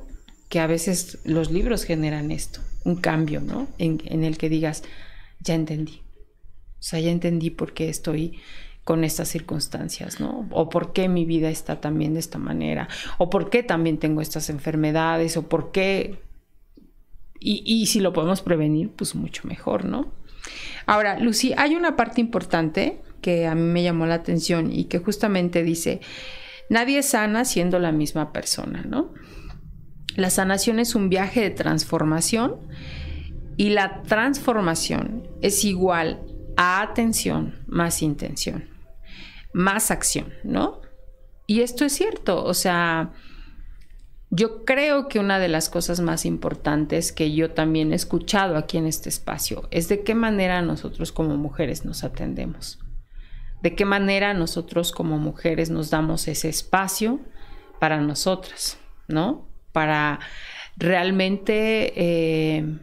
que 0.49 0.59
a 0.59 0.67
veces 0.67 1.19
los 1.25 1.51
libros 1.51 1.83
generan 1.83 2.31
esto, 2.31 2.61
un 2.85 2.95
cambio, 2.95 3.41
¿no? 3.41 3.67
En, 3.77 4.01
en 4.05 4.23
el 4.23 4.37
que 4.37 4.49
digas, 4.49 4.83
ya 5.39 5.55
entendí. 5.55 6.01
O 6.79 6.85
sea, 6.85 6.99
ya 6.99 7.11
entendí 7.11 7.49
por 7.49 7.73
qué 7.73 7.89
estoy 7.89 8.39
con 8.83 9.03
estas 9.03 9.29
circunstancias, 9.29 10.19
¿no? 10.19 10.47
O 10.51 10.69
por 10.69 10.93
qué 10.93 11.07
mi 11.07 11.25
vida 11.25 11.49
está 11.49 11.79
también 11.79 12.13
de 12.13 12.19
esta 12.19 12.37
manera, 12.37 12.87
o 13.17 13.29
por 13.29 13.49
qué 13.49 13.63
también 13.63 13.97
tengo 13.97 14.21
estas 14.21 14.49
enfermedades, 14.49 15.37
o 15.37 15.47
por 15.47 15.71
qué 15.71 16.19
y, 17.45 17.85
si 17.87 17.99
lo 17.99 18.13
podemos 18.13 18.41
prevenir, 18.41 18.91
pues 18.91 19.15
mucho 19.15 19.47
mejor, 19.47 19.83
¿no? 19.83 20.13
Ahora, 20.85 21.19
Lucy, 21.19 21.53
hay 21.57 21.75
una 21.75 21.97
parte 21.97 22.21
importante 22.21 23.01
que 23.21 23.47
a 23.47 23.55
mí 23.55 23.61
me 23.63 23.83
llamó 23.83 24.05
la 24.05 24.15
atención 24.15 24.71
y 24.71 24.85
que 24.85 24.99
justamente 24.99 25.61
dice, 25.61 25.99
nadie 26.69 27.03
sana 27.03 27.43
siendo 27.43 27.79
la 27.79 27.91
misma 27.91 28.31
persona, 28.31 28.83
¿no? 28.87 29.13
La 30.15 30.29
sanación 30.29 30.79
es 30.79 30.95
un 30.95 31.09
viaje 31.09 31.41
de 31.41 31.49
transformación 31.49 32.55
y 33.57 33.69
la 33.69 34.03
transformación 34.03 35.27
es 35.41 35.65
igual 35.65 36.21
a 36.55 36.81
atención 36.81 37.59
más 37.67 38.01
intención, 38.01 38.69
más 39.53 39.91
acción, 39.91 40.33
¿no? 40.43 40.81
Y 41.45 41.61
esto 41.61 41.85
es 41.85 41.93
cierto, 41.93 42.43
o 42.43 42.53
sea, 42.53 43.11
yo 44.29 44.65
creo 44.65 45.07
que 45.07 45.19
una 45.19 45.37
de 45.37 45.47
las 45.47 45.69
cosas 45.69 45.99
más 45.99 46.25
importantes 46.25 47.11
que 47.11 47.33
yo 47.35 47.51
también 47.51 47.91
he 47.91 47.95
escuchado 47.95 48.57
aquí 48.57 48.77
en 48.77 48.87
este 48.87 49.09
espacio 49.09 49.67
es 49.69 49.89
de 49.89 50.03
qué 50.03 50.15
manera 50.15 50.61
nosotros 50.63 51.11
como 51.11 51.37
mujeres 51.37 51.85
nos 51.85 52.03
atendemos, 52.03 52.79
de 53.61 53.75
qué 53.75 53.85
manera 53.85 54.33
nosotros 54.33 54.91
como 54.91 55.19
mujeres 55.19 55.69
nos 55.69 55.91
damos 55.91 56.27
ese 56.27 56.49
espacio 56.49 57.19
para 57.79 58.01
nosotras, 58.01 58.79
¿no? 59.07 59.47
Para 59.71 60.19
realmente, 60.77 61.93
eh, 61.95 62.79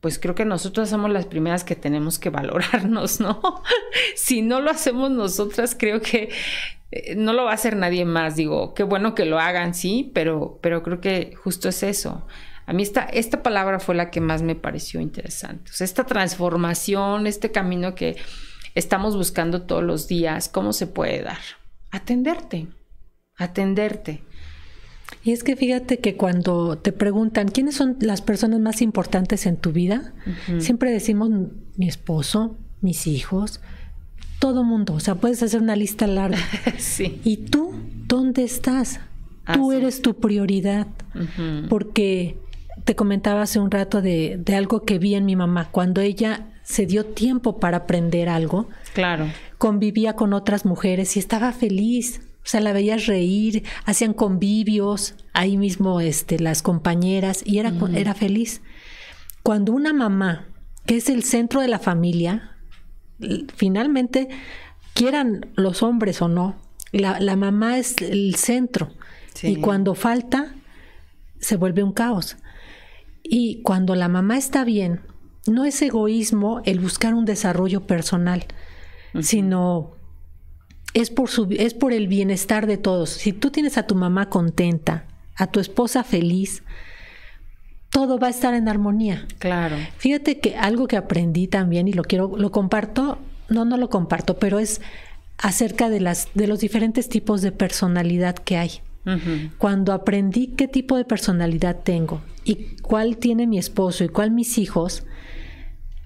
pues 0.00 0.18
creo 0.18 0.34
que 0.34 0.44
nosotras 0.44 0.88
somos 0.88 1.10
las 1.10 1.26
primeras 1.26 1.62
que 1.64 1.76
tenemos 1.76 2.18
que 2.18 2.30
valorarnos, 2.30 3.20
¿no? 3.20 3.62
si 4.16 4.42
no 4.42 4.60
lo 4.60 4.70
hacemos 4.70 5.10
nosotras, 5.10 5.76
creo 5.78 6.00
que 6.00 6.30
eh, 6.90 7.14
no 7.16 7.32
lo 7.32 7.44
va 7.44 7.52
a 7.52 7.54
hacer 7.54 7.76
nadie 7.76 8.04
más, 8.04 8.36
digo, 8.36 8.74
qué 8.74 8.82
bueno 8.82 9.14
que 9.14 9.26
lo 9.26 9.38
hagan, 9.38 9.74
sí, 9.74 10.10
pero, 10.14 10.58
pero 10.62 10.82
creo 10.82 11.00
que 11.00 11.34
justo 11.36 11.68
es 11.68 11.82
eso. 11.82 12.26
A 12.66 12.72
mí 12.72 12.82
esta, 12.82 13.02
esta 13.02 13.42
palabra 13.42 13.80
fue 13.80 13.94
la 13.94 14.10
que 14.10 14.20
más 14.20 14.42
me 14.42 14.54
pareció 14.54 15.00
interesante. 15.00 15.70
O 15.70 15.74
sea, 15.74 15.84
esta 15.84 16.04
transformación, 16.04 17.26
este 17.26 17.50
camino 17.50 17.94
que 17.94 18.16
estamos 18.74 19.16
buscando 19.16 19.62
todos 19.62 19.82
los 19.82 20.08
días, 20.08 20.48
¿cómo 20.48 20.72
se 20.72 20.86
puede 20.86 21.22
dar? 21.22 21.40
Atenderte, 21.90 22.68
atenderte. 23.36 24.22
Y 25.22 25.32
es 25.32 25.44
que 25.44 25.56
fíjate 25.56 25.98
que 25.98 26.16
cuando 26.16 26.78
te 26.78 26.92
preguntan 26.92 27.48
quiénes 27.48 27.74
son 27.74 27.96
las 28.00 28.22
personas 28.22 28.60
más 28.60 28.80
importantes 28.80 29.46
en 29.46 29.56
tu 29.56 29.72
vida, 29.72 30.12
siempre 30.58 30.90
decimos 30.90 31.30
mi 31.76 31.88
esposo, 31.88 32.56
mis 32.80 33.06
hijos, 33.06 33.60
todo 34.38 34.64
mundo. 34.64 34.94
O 34.94 35.00
sea, 35.00 35.16
puedes 35.16 35.42
hacer 35.42 35.60
una 35.60 35.76
lista 35.76 36.06
larga. 36.06 36.38
sí. 36.78 37.20
¿Y 37.24 37.36
tú 37.36 37.74
dónde 38.06 38.44
estás? 38.44 39.00
Tú 39.52 39.72
eres 39.72 40.02
tu 40.02 40.14
prioridad. 40.14 40.86
Porque 41.68 42.36
te 42.84 42.94
comentaba 42.96 43.42
hace 43.42 43.60
un 43.60 43.70
rato 43.70 44.00
de, 44.00 44.40
de, 44.42 44.54
algo 44.54 44.84
que 44.84 44.98
vi 44.98 45.14
en 45.14 45.26
mi 45.26 45.36
mamá. 45.36 45.68
Cuando 45.70 46.00
ella 46.00 46.46
se 46.62 46.86
dio 46.86 47.04
tiempo 47.04 47.58
para 47.58 47.78
aprender 47.78 48.28
algo, 48.28 48.68
claro. 48.94 49.26
convivía 49.58 50.14
con 50.14 50.32
otras 50.32 50.64
mujeres 50.64 51.16
y 51.16 51.18
estaba 51.18 51.52
feliz. 51.52 52.22
O 52.42 52.48
sea, 52.50 52.60
la 52.60 52.72
veías 52.72 53.06
reír, 53.06 53.64
hacían 53.84 54.14
convivios, 54.14 55.14
ahí 55.32 55.56
mismo 55.56 56.00
este, 56.00 56.38
las 56.38 56.62
compañeras, 56.62 57.42
y 57.44 57.58
era, 57.58 57.72
era 57.94 58.14
feliz. 58.14 58.62
Cuando 59.42 59.72
una 59.72 59.92
mamá, 59.92 60.48
que 60.86 60.96
es 60.96 61.08
el 61.08 61.22
centro 61.22 61.60
de 61.60 61.68
la 61.68 61.78
familia, 61.78 62.56
finalmente, 63.54 64.28
quieran 64.94 65.50
los 65.54 65.82
hombres 65.82 66.22
o 66.22 66.28
no, 66.28 66.56
la, 66.92 67.20
la 67.20 67.36
mamá 67.36 67.78
es 67.78 68.00
el 68.00 68.34
centro. 68.36 68.90
Y 69.42 69.56
cuando 69.56 69.94
falta, 69.94 70.54
se 71.38 71.56
vuelve 71.56 71.82
un 71.82 71.92
caos. 71.92 72.36
Y 73.22 73.62
cuando 73.62 73.94
la 73.94 74.08
mamá 74.08 74.36
está 74.36 74.64
bien, 74.64 75.02
no 75.46 75.64
es 75.64 75.80
egoísmo 75.82 76.60
el 76.64 76.80
buscar 76.80 77.14
un 77.14 77.24
desarrollo 77.24 77.86
personal, 77.86 78.46
sino 79.20 79.92
es 80.94 81.10
por, 81.10 81.28
su, 81.28 81.48
es 81.58 81.74
por 81.74 81.92
el 81.92 82.08
bienestar 82.08 82.66
de 82.66 82.76
todos. 82.76 83.10
Si 83.10 83.32
tú 83.32 83.50
tienes 83.50 83.78
a 83.78 83.86
tu 83.86 83.94
mamá 83.94 84.28
contenta, 84.28 85.04
a 85.36 85.46
tu 85.46 85.60
esposa 85.60 86.04
feliz, 86.04 86.62
todo 87.90 88.18
va 88.18 88.28
a 88.28 88.30
estar 88.30 88.54
en 88.54 88.68
armonía. 88.68 89.26
Claro. 89.38 89.76
Fíjate 89.98 90.38
que 90.38 90.56
algo 90.56 90.86
que 90.86 90.96
aprendí 90.96 91.48
también 91.48 91.88
y 91.88 91.92
lo 91.92 92.02
quiero, 92.04 92.36
lo 92.36 92.50
comparto, 92.50 93.18
no, 93.48 93.64
no 93.64 93.76
lo 93.76 93.90
comparto, 93.90 94.38
pero 94.38 94.58
es 94.58 94.80
acerca 95.38 95.88
de 95.88 96.00
las, 96.00 96.28
de 96.34 96.46
los 96.46 96.60
diferentes 96.60 97.08
tipos 97.08 97.42
de 97.42 97.52
personalidad 97.52 98.36
que 98.36 98.56
hay. 98.56 98.80
Cuando 99.56 99.92
aprendí 99.92 100.48
qué 100.48 100.68
tipo 100.68 100.96
de 100.96 101.04
personalidad 101.06 101.80
tengo 101.82 102.20
y 102.44 102.76
cuál 102.82 103.16
tiene 103.16 103.46
mi 103.46 103.58
esposo 103.58 104.04
y 104.04 104.08
cuál 104.08 104.30
mis 104.30 104.58
hijos, 104.58 105.04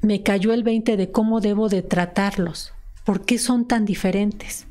me 0.01 0.23
cayó 0.23 0.55
el 0.55 0.63
20 0.63 0.97
de 0.97 1.11
cómo 1.11 1.41
debo 1.41 1.69
de 1.69 1.83
tratarlos. 1.83 2.74
¿Por 3.05 3.27
qué 3.27 3.39
son 3.39 3.67
tan 3.67 3.85
diferentes? 3.85 4.67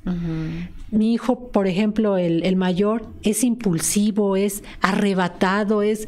Mi 0.90 1.14
hijo, 1.14 1.52
por 1.52 1.68
ejemplo, 1.68 2.18
el, 2.18 2.56
mayor, 2.56 3.08
es 3.22 3.44
impulsivo, 3.44 4.36
es 4.36 4.64
arrebatado, 4.82 5.84
es... 5.84 6.08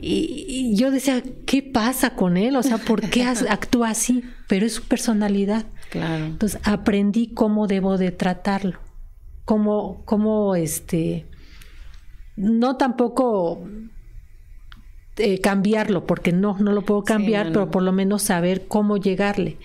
Y, 0.00 0.76
yo 0.76 0.92
decía, 0.92 1.20
¿qué 1.44 1.62
pasa 1.62 2.14
con 2.14 2.36
él? 2.36 2.54
O 2.54 2.62
sea, 2.62 2.78
¿por 2.78 3.10
qué 3.10 3.24
actúa 3.50 3.90
así? 3.90 4.22
Pero 4.46 4.66
es 4.66 4.74
su 4.74 4.84
personalidad. 4.84 5.66
Claro. 5.90 6.26
Entonces 6.26 6.60
aprendí 6.62 7.28
cómo 7.34 7.66
debo 7.66 7.98
de 7.98 8.12
tratarlo. 8.12 8.78
Cómo, 9.44 10.02
cómo 10.04 10.54
este. 10.54 11.26
No 12.36 12.76
tampoco 12.76 13.66
eh, 15.16 15.40
cambiarlo, 15.40 16.06
porque 16.06 16.32
no, 16.32 16.56
no 16.60 16.70
lo 16.70 16.82
puedo 16.82 17.02
cambiar, 17.02 17.48
pero 17.48 17.70
por 17.72 17.82
lo 17.82 17.90
menos 17.90 18.22
saber 18.22 18.68
cómo 18.68 18.96
llegarle. 18.98 19.58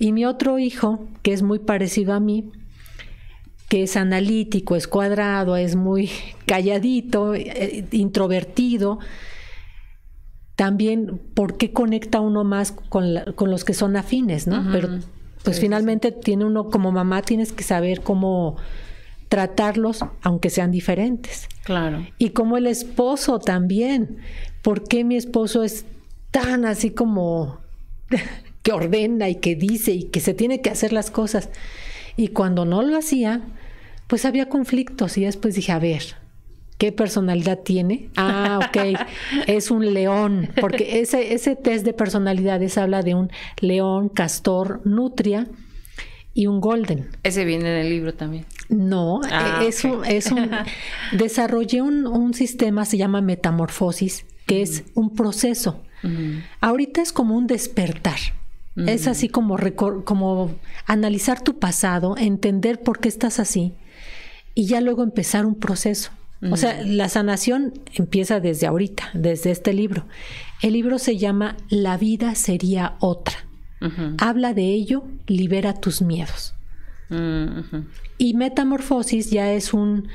Y 0.00 0.12
mi 0.12 0.24
otro 0.24 0.58
hijo, 0.58 1.06
que 1.22 1.34
es 1.34 1.42
muy 1.42 1.58
parecido 1.58 2.14
a 2.14 2.20
mí, 2.20 2.50
que 3.68 3.84
es 3.84 3.96
analítico, 3.96 4.74
es 4.74 4.88
cuadrado, 4.88 5.56
es 5.56 5.76
muy 5.76 6.10
calladito, 6.46 7.34
eh, 7.34 7.86
introvertido, 7.92 8.98
también, 10.56 11.20
¿por 11.34 11.56
qué 11.56 11.72
conecta 11.72 12.20
uno 12.20 12.44
más 12.44 12.72
con, 12.72 13.14
con 13.34 13.50
los 13.50 13.64
que 13.64 13.74
son 13.74 13.96
afines, 13.96 14.46
no? 14.46 14.66
Pero 14.72 14.98
pues 15.42 15.58
finalmente 15.58 16.12
tiene 16.12 16.44
uno, 16.44 16.68
como 16.68 16.92
mamá, 16.92 17.22
tienes 17.22 17.52
que 17.52 17.64
saber 17.64 18.02
cómo 18.02 18.56
tratarlos, 19.30 20.04
aunque 20.22 20.50
sean 20.50 20.70
diferentes. 20.70 21.48
Claro. 21.64 22.06
Y 22.18 22.30
como 22.30 22.56
el 22.58 22.66
esposo 22.66 23.38
también, 23.38 24.18
¿por 24.60 24.84
qué 24.84 25.04
mi 25.04 25.16
esposo 25.16 25.62
es 25.62 25.86
tan 26.30 26.66
así 26.66 26.90
como 26.90 27.60
que 28.70 28.84
ordena 28.84 29.28
y 29.28 29.36
que 29.36 29.56
dice 29.56 29.92
y 29.92 30.04
que 30.04 30.20
se 30.20 30.32
tiene 30.32 30.60
que 30.60 30.70
hacer 30.70 30.92
las 30.92 31.10
cosas. 31.10 31.48
Y 32.16 32.28
cuando 32.28 32.64
no 32.64 32.82
lo 32.82 32.96
hacía, 32.96 33.42
pues 34.06 34.24
había 34.24 34.48
conflictos 34.48 35.18
y 35.18 35.24
después 35.24 35.56
dije, 35.56 35.72
a 35.72 35.80
ver, 35.80 36.02
¿qué 36.78 36.92
personalidad 36.92 37.58
tiene? 37.58 38.10
Ah, 38.16 38.60
ok, 38.62 39.00
es 39.48 39.72
un 39.72 39.92
león, 39.92 40.50
porque 40.60 41.00
ese, 41.00 41.34
ese 41.34 41.56
test 41.56 41.84
de 41.84 41.92
personalidades 41.92 42.78
habla 42.78 43.02
de 43.02 43.14
un 43.16 43.30
león, 43.60 44.08
castor, 44.08 44.80
nutria 44.84 45.48
y 46.32 46.46
un 46.46 46.60
golden. 46.60 47.08
Ese 47.24 47.44
viene 47.44 47.70
en 47.70 47.86
el 47.86 47.90
libro 47.90 48.14
también. 48.14 48.46
No, 48.68 49.20
ah, 49.30 49.64
es, 49.66 49.84
un, 49.84 50.04
es 50.04 50.30
un... 50.30 50.48
Desarrollé 51.12 51.82
un, 51.82 52.06
un 52.06 52.34
sistema, 52.34 52.84
se 52.84 52.98
llama 52.98 53.20
metamorfosis, 53.20 54.26
que 54.46 54.62
es 54.62 54.84
un 54.94 55.14
proceso. 55.14 55.82
Ahorita 56.60 57.02
es 57.02 57.12
como 57.12 57.36
un 57.36 57.46
despertar. 57.46 58.18
Es 58.76 59.08
así 59.08 59.28
como, 59.28 59.58
como 60.04 60.54
analizar 60.86 61.42
tu 61.42 61.58
pasado, 61.58 62.16
entender 62.16 62.80
por 62.80 63.00
qué 63.00 63.08
estás 63.08 63.40
así 63.40 63.74
y 64.54 64.66
ya 64.66 64.80
luego 64.80 65.02
empezar 65.02 65.44
un 65.44 65.56
proceso. 65.56 66.12
O 66.50 66.56
sea, 66.56 66.82
la 66.82 67.10
sanación 67.10 67.74
empieza 67.92 68.40
desde 68.40 68.66
ahorita, 68.66 69.10
desde 69.12 69.50
este 69.50 69.74
libro. 69.74 70.06
El 70.62 70.72
libro 70.72 70.98
se 70.98 71.18
llama 71.18 71.56
La 71.68 71.98
vida 71.98 72.34
sería 72.34 72.96
otra. 73.00 73.36
Habla 74.18 74.54
de 74.54 74.64
ello, 74.64 75.04
libera 75.26 75.74
tus 75.74 76.00
miedos. 76.00 76.54
Y 78.18 78.34
Metamorfosis 78.34 79.30
ya 79.30 79.52
es 79.52 79.74
un, 79.74 80.08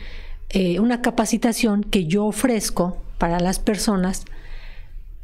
eh, 0.49 0.79
una 0.79 1.01
capacitación 1.01 1.83
que 1.83 2.05
yo 2.05 2.25
ofrezco 2.25 3.01
para 3.17 3.39
las 3.39 3.59
personas 3.59 4.25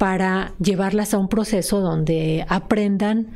para 0.02 0.52
llevarlas 0.58 1.14
a 1.14 1.18
un 1.18 1.28
proceso 1.28 1.80
donde 1.80 2.44
aprendan 2.48 3.28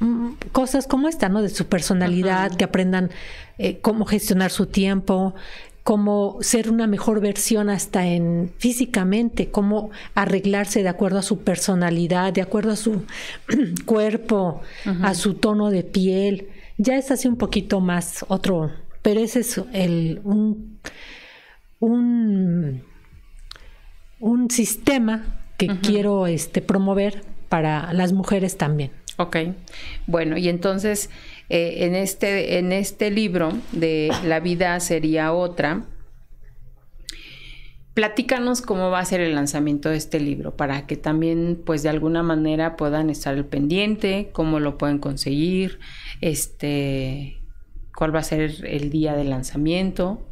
mm, 0.00 0.28
cosas 0.52 0.86
como 0.86 1.06
esta, 1.06 1.28
¿no? 1.28 1.42
De 1.42 1.50
su 1.50 1.66
personalidad, 1.66 2.56
que 2.56 2.64
aprendan 2.64 3.10
eh, 3.58 3.80
cómo 3.82 4.06
gestionar 4.06 4.50
su 4.50 4.64
tiempo, 4.64 5.34
cómo 5.82 6.38
ser 6.40 6.70
una 6.70 6.86
mejor 6.86 7.20
versión 7.20 7.68
hasta 7.68 8.06
en 8.06 8.50
físicamente, 8.56 9.50
cómo 9.50 9.90
arreglarse 10.14 10.82
de 10.82 10.88
acuerdo 10.88 11.18
a 11.18 11.22
su 11.22 11.40
personalidad, 11.40 12.32
de 12.32 12.40
acuerdo 12.40 12.70
a 12.70 12.76
su 12.76 13.02
cuerpo, 13.84 14.62
a 15.02 15.12
su 15.12 15.34
tono 15.34 15.68
de 15.68 15.82
piel. 15.82 16.48
Ya 16.78 16.96
es 16.96 17.10
así 17.10 17.28
un 17.28 17.36
poquito 17.36 17.80
más 17.80 18.24
otro, 18.28 18.70
pero 19.02 19.20
ese 19.20 19.40
es 19.40 19.60
el 19.74 20.22
un, 20.24 20.80
un, 21.80 22.82
un 24.20 24.50
sistema 24.50 25.43
que 25.56 25.68
quiero 25.82 26.26
este, 26.26 26.62
promover 26.62 27.22
para 27.48 27.92
las 27.92 28.12
mujeres 28.12 28.56
también. 28.56 28.90
Ok, 29.16 29.36
bueno, 30.06 30.36
y 30.36 30.48
entonces 30.48 31.08
eh, 31.48 31.84
en, 31.84 31.94
este, 31.94 32.58
en 32.58 32.72
este 32.72 33.10
libro 33.10 33.52
de 33.70 34.10
La 34.24 34.40
vida 34.40 34.80
sería 34.80 35.32
otra, 35.32 35.84
platícanos 37.94 38.60
cómo 38.60 38.90
va 38.90 38.98
a 38.98 39.04
ser 39.04 39.20
el 39.20 39.36
lanzamiento 39.36 39.88
de 39.88 39.96
este 39.96 40.18
libro 40.18 40.56
para 40.56 40.86
que 40.86 40.96
también 40.96 41.62
pues 41.64 41.84
de 41.84 41.90
alguna 41.90 42.24
manera 42.24 42.76
puedan 42.76 43.08
estar 43.08 43.34
al 43.34 43.46
pendiente, 43.46 44.30
cómo 44.32 44.58
lo 44.58 44.76
pueden 44.76 44.98
conseguir, 44.98 45.78
este, 46.20 47.38
cuál 47.96 48.12
va 48.14 48.18
a 48.18 48.24
ser 48.24 48.66
el 48.66 48.90
día 48.90 49.14
de 49.14 49.24
lanzamiento. 49.24 50.26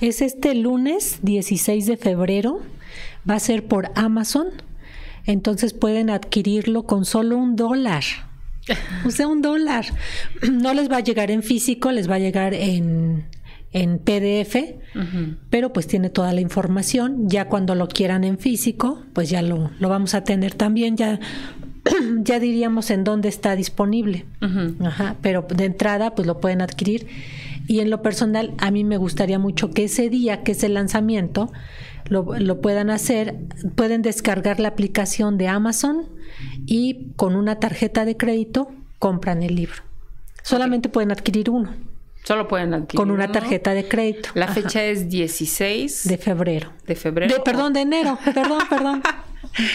Es 0.00 0.22
este 0.22 0.54
lunes 0.54 1.18
16 1.22 1.86
de 1.86 1.96
febrero 1.96 2.60
va 3.28 3.34
a 3.34 3.40
ser 3.40 3.66
por 3.66 3.90
Amazon. 3.94 4.48
Entonces 5.24 5.72
pueden 5.72 6.10
adquirirlo 6.10 6.84
con 6.84 7.04
solo 7.04 7.36
un 7.36 7.56
dólar. 7.56 8.02
O 9.04 9.10
sea, 9.10 9.28
un 9.28 9.42
dólar. 9.42 9.86
No 10.50 10.74
les 10.74 10.90
va 10.90 10.98
a 10.98 11.00
llegar 11.00 11.30
en 11.30 11.42
físico, 11.42 11.90
les 11.92 12.08
va 12.08 12.16
a 12.16 12.18
llegar 12.18 12.54
en, 12.54 13.26
en 13.72 13.98
PDF, 13.98 14.56
pero 15.50 15.72
pues 15.72 15.86
tiene 15.86 16.10
toda 16.10 16.32
la 16.32 16.40
información. 16.40 17.28
Ya 17.28 17.48
cuando 17.48 17.74
lo 17.74 17.88
quieran 17.88 18.24
en 18.24 18.38
físico, 18.38 19.02
pues 19.12 19.30
ya 19.30 19.42
lo, 19.42 19.70
lo 19.78 19.88
vamos 19.88 20.14
a 20.14 20.24
tener 20.24 20.54
también. 20.54 20.96
Ya, 20.96 21.18
ya 22.18 22.38
diríamos 22.38 22.90
en 22.90 23.04
dónde 23.04 23.28
está 23.28 23.56
disponible. 23.56 24.26
Ajá, 24.80 25.16
pero 25.22 25.46
de 25.48 25.64
entrada, 25.64 26.14
pues 26.14 26.26
lo 26.26 26.40
pueden 26.40 26.62
adquirir. 26.62 27.06
Y 27.66 27.80
en 27.80 27.90
lo 27.90 28.02
personal, 28.02 28.54
a 28.58 28.70
mí 28.70 28.84
me 28.84 28.96
gustaría 28.96 29.38
mucho 29.38 29.70
que 29.70 29.84
ese 29.84 30.10
día, 30.10 30.42
que 30.42 30.52
es 30.52 30.62
el 30.64 30.74
lanzamiento, 30.74 31.52
lo, 32.08 32.60
puedan 32.60 32.90
hacer, 32.90 33.36
pueden 33.74 34.02
descargar 34.02 34.60
la 34.60 34.68
aplicación 34.68 35.38
de 35.38 35.48
Amazon 35.48 36.08
y 36.66 37.12
con 37.16 37.36
una 37.36 37.58
tarjeta 37.58 38.04
de 38.04 38.16
crédito 38.16 38.70
compran 38.98 39.42
el 39.42 39.54
libro. 39.54 39.82
Solamente 40.42 40.88
pueden 40.88 41.12
adquirir 41.12 41.50
uno. 41.50 41.74
Solo 42.24 42.46
pueden 42.46 42.72
adquirir. 42.74 42.96
Con 42.96 43.10
una 43.10 43.30
tarjeta 43.32 43.74
de 43.74 43.88
crédito. 43.88 44.30
La 44.34 44.48
fecha 44.48 44.84
es 44.84 45.08
16 45.08 46.08
de 46.08 46.18
febrero. 46.18 46.72
De 46.86 46.94
febrero. 46.94 47.34
De, 47.34 47.40
perdón, 47.40 47.72
de 47.72 47.80
enero. 47.80 48.18
Perdón, 48.24 48.62
perdón. 48.68 49.02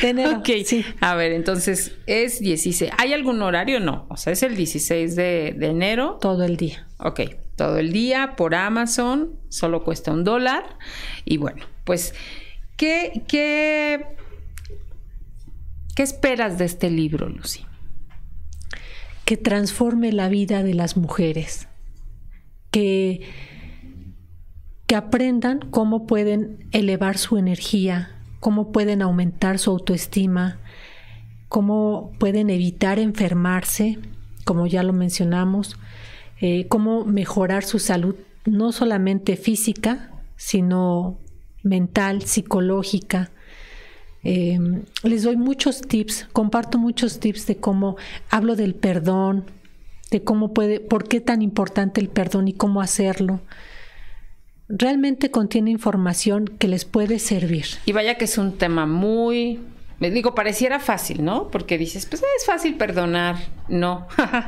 De 0.02 0.10
enero. 0.10 0.38
Ok. 0.38 0.50
Sí. 0.66 0.86
A 1.02 1.16
ver, 1.16 1.34
entonces 1.34 1.96
es 2.06 2.40
16. 2.40 2.92
¿Hay 2.98 3.14
algún 3.14 3.42
horario? 3.42 3.82
No. 3.82 4.06
O 4.10 4.16
sea, 4.16 4.32
es 4.32 4.44
el 4.44 4.56
16 4.56 5.16
de, 5.18 5.56
de 5.58 5.68
enero. 5.68 6.20
Todo 6.22 6.46
el 6.46 6.56
día. 6.56 6.88
Ok 7.00 7.22
todo 7.58 7.80
el 7.80 7.92
día 7.92 8.36
por 8.38 8.56
Amazon, 8.56 9.36
solo 9.50 9.84
cuesta 9.84 10.12
un 10.12 10.24
dólar. 10.24 10.78
Y 11.26 11.38
bueno, 11.38 11.66
pues, 11.88 12.14
¿qué, 12.76 13.24
qué, 13.30 14.06
qué 15.96 16.04
esperas 16.04 16.58
de 16.58 16.66
este 16.66 16.90
libro, 16.92 17.30
Lucy? 17.30 17.66
Que 19.24 19.38
transforme 19.38 20.12
la 20.12 20.28
vida 20.28 20.64
de 20.64 20.74
las 20.74 20.98
mujeres, 20.98 21.70
que, 22.72 23.22
que 24.86 24.96
aprendan 24.98 25.62
cómo 25.72 26.06
pueden 26.06 26.68
elevar 26.74 27.18
su 27.18 27.38
energía, 27.38 28.12
cómo 28.42 28.74
pueden 28.74 29.02
aumentar 29.02 29.58
su 29.58 29.72
autoestima, 29.72 30.60
cómo 31.48 32.12
pueden 32.20 32.50
evitar 32.50 33.00
enfermarse, 33.00 33.98
como 34.44 34.68
ya 34.68 34.84
lo 34.84 34.92
mencionamos, 34.92 35.78
eh, 36.42 36.68
cómo 36.68 37.06
mejorar 37.06 37.64
su 37.64 37.80
salud, 37.80 38.16
no 38.44 38.74
solamente 38.74 39.38
física, 39.38 40.12
sino 40.36 41.18
mental, 41.64 42.24
psicológica. 42.24 43.32
Em, 44.24 44.84
les 45.04 45.24
doy 45.24 45.38
muchos 45.38 45.82
tips, 45.82 46.28
comparto 46.34 46.78
muchos 46.78 47.20
tips 47.20 47.48
de 47.48 47.58
cómo 47.58 47.98
hablo 48.30 48.56
del 48.56 48.76
perdón, 48.76 49.46
de 50.12 50.24
cómo 50.24 50.54
puede, 50.54 50.80
por 50.80 51.08
qué 51.08 51.22
tan 51.22 51.42
importante 51.42 52.02
el 52.02 52.10
perdón 52.10 52.48
y 52.48 52.54
cómo 52.54 52.82
hacerlo. 52.82 53.42
Realmente 54.70 55.32
contiene 55.32 55.72
información 55.72 56.46
que 56.46 56.68
les 56.68 56.84
puede 56.84 57.20
servir. 57.20 57.66
Y 57.86 57.94
vaya 57.94 58.16
que 58.16 58.26
es 58.26 58.38
un 58.38 58.58
tema 58.58 58.86
muy 58.86 59.60
me 60.00 60.12
digo, 60.12 60.36
pareciera 60.36 60.80
fácil, 60.80 61.26
¿no? 61.26 61.50
Porque 61.50 61.78
dices, 61.78 62.06
pues 62.06 62.22
es 62.38 62.46
fácil 62.46 62.76
perdonar. 62.76 63.36
No, 63.68 64.08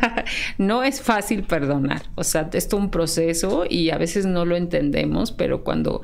no 0.60 0.84
es 0.84 1.02
fácil 1.02 1.44
perdonar. 1.44 2.04
O 2.16 2.24
sea, 2.24 2.50
es 2.54 2.68
todo 2.68 2.80
un 2.80 2.92
proceso 2.92 3.66
y 3.68 3.90
a 3.90 3.98
veces 3.98 4.28
no 4.28 4.46
lo 4.46 4.56
entendemos, 4.56 5.32
pero 5.32 5.64
cuando 5.64 6.04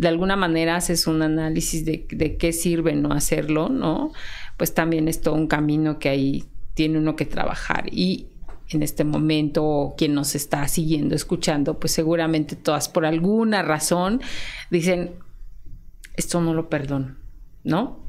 de 0.00 0.08
alguna 0.08 0.34
manera 0.34 0.76
haces 0.76 1.06
un 1.06 1.20
análisis 1.20 1.84
de, 1.84 2.06
de 2.08 2.38
qué 2.38 2.54
sirve 2.54 2.94
no 2.94 3.12
hacerlo, 3.12 3.68
¿no? 3.68 4.12
Pues 4.56 4.72
también 4.72 5.08
es 5.08 5.20
todo 5.20 5.34
un 5.34 5.46
camino 5.46 5.98
que 5.98 6.08
ahí 6.08 6.44
tiene 6.72 6.96
uno 6.96 7.16
que 7.16 7.26
trabajar. 7.26 7.84
Y 7.92 8.28
en 8.70 8.82
este 8.82 9.04
momento, 9.04 9.94
quien 9.98 10.14
nos 10.14 10.34
está 10.34 10.66
siguiendo, 10.68 11.14
escuchando, 11.14 11.78
pues 11.78 11.92
seguramente 11.92 12.56
todas 12.56 12.88
por 12.88 13.04
alguna 13.04 13.60
razón 13.60 14.22
dicen, 14.70 15.10
esto 16.16 16.40
no 16.40 16.54
lo 16.54 16.70
perdono, 16.70 17.16
¿no? 17.62 18.00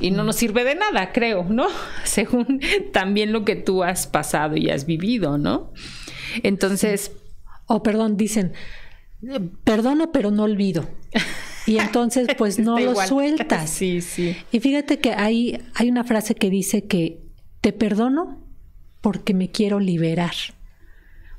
Y 0.00 0.12
no 0.12 0.24
nos 0.24 0.36
sirve 0.36 0.64
de 0.64 0.74
nada, 0.74 1.12
creo, 1.12 1.44
¿no? 1.44 1.66
Según 2.04 2.62
también 2.92 3.30
lo 3.30 3.44
que 3.44 3.56
tú 3.56 3.82
has 3.82 4.06
pasado 4.06 4.56
y 4.56 4.70
has 4.70 4.86
vivido, 4.86 5.36
¿no? 5.36 5.70
Entonces... 6.42 7.12
O 7.66 7.76
oh, 7.76 7.82
perdón, 7.84 8.16
dicen, 8.16 8.52
perdono 9.64 10.12
pero 10.12 10.30
no 10.30 10.44
olvido. 10.44 10.88
Y 11.66 11.78
entonces 11.78 12.28
pues 12.38 12.58
no 12.58 12.78
lo 12.78 12.94
sueltas. 12.94 13.70
Sí, 13.80 14.00
sí. 14.00 14.36
Y 14.52 14.60
fíjate 14.60 14.98
que 14.98 15.12
hay, 15.12 15.62
hay 15.74 15.88
una 15.88 16.04
frase 16.04 16.34
que 16.34 16.50
dice 16.50 16.84
que 16.84 17.20
te 17.60 17.72
perdono 17.72 18.38
porque 19.00 19.34
me 19.34 19.50
quiero 19.50 19.80
liberar. 19.80 20.34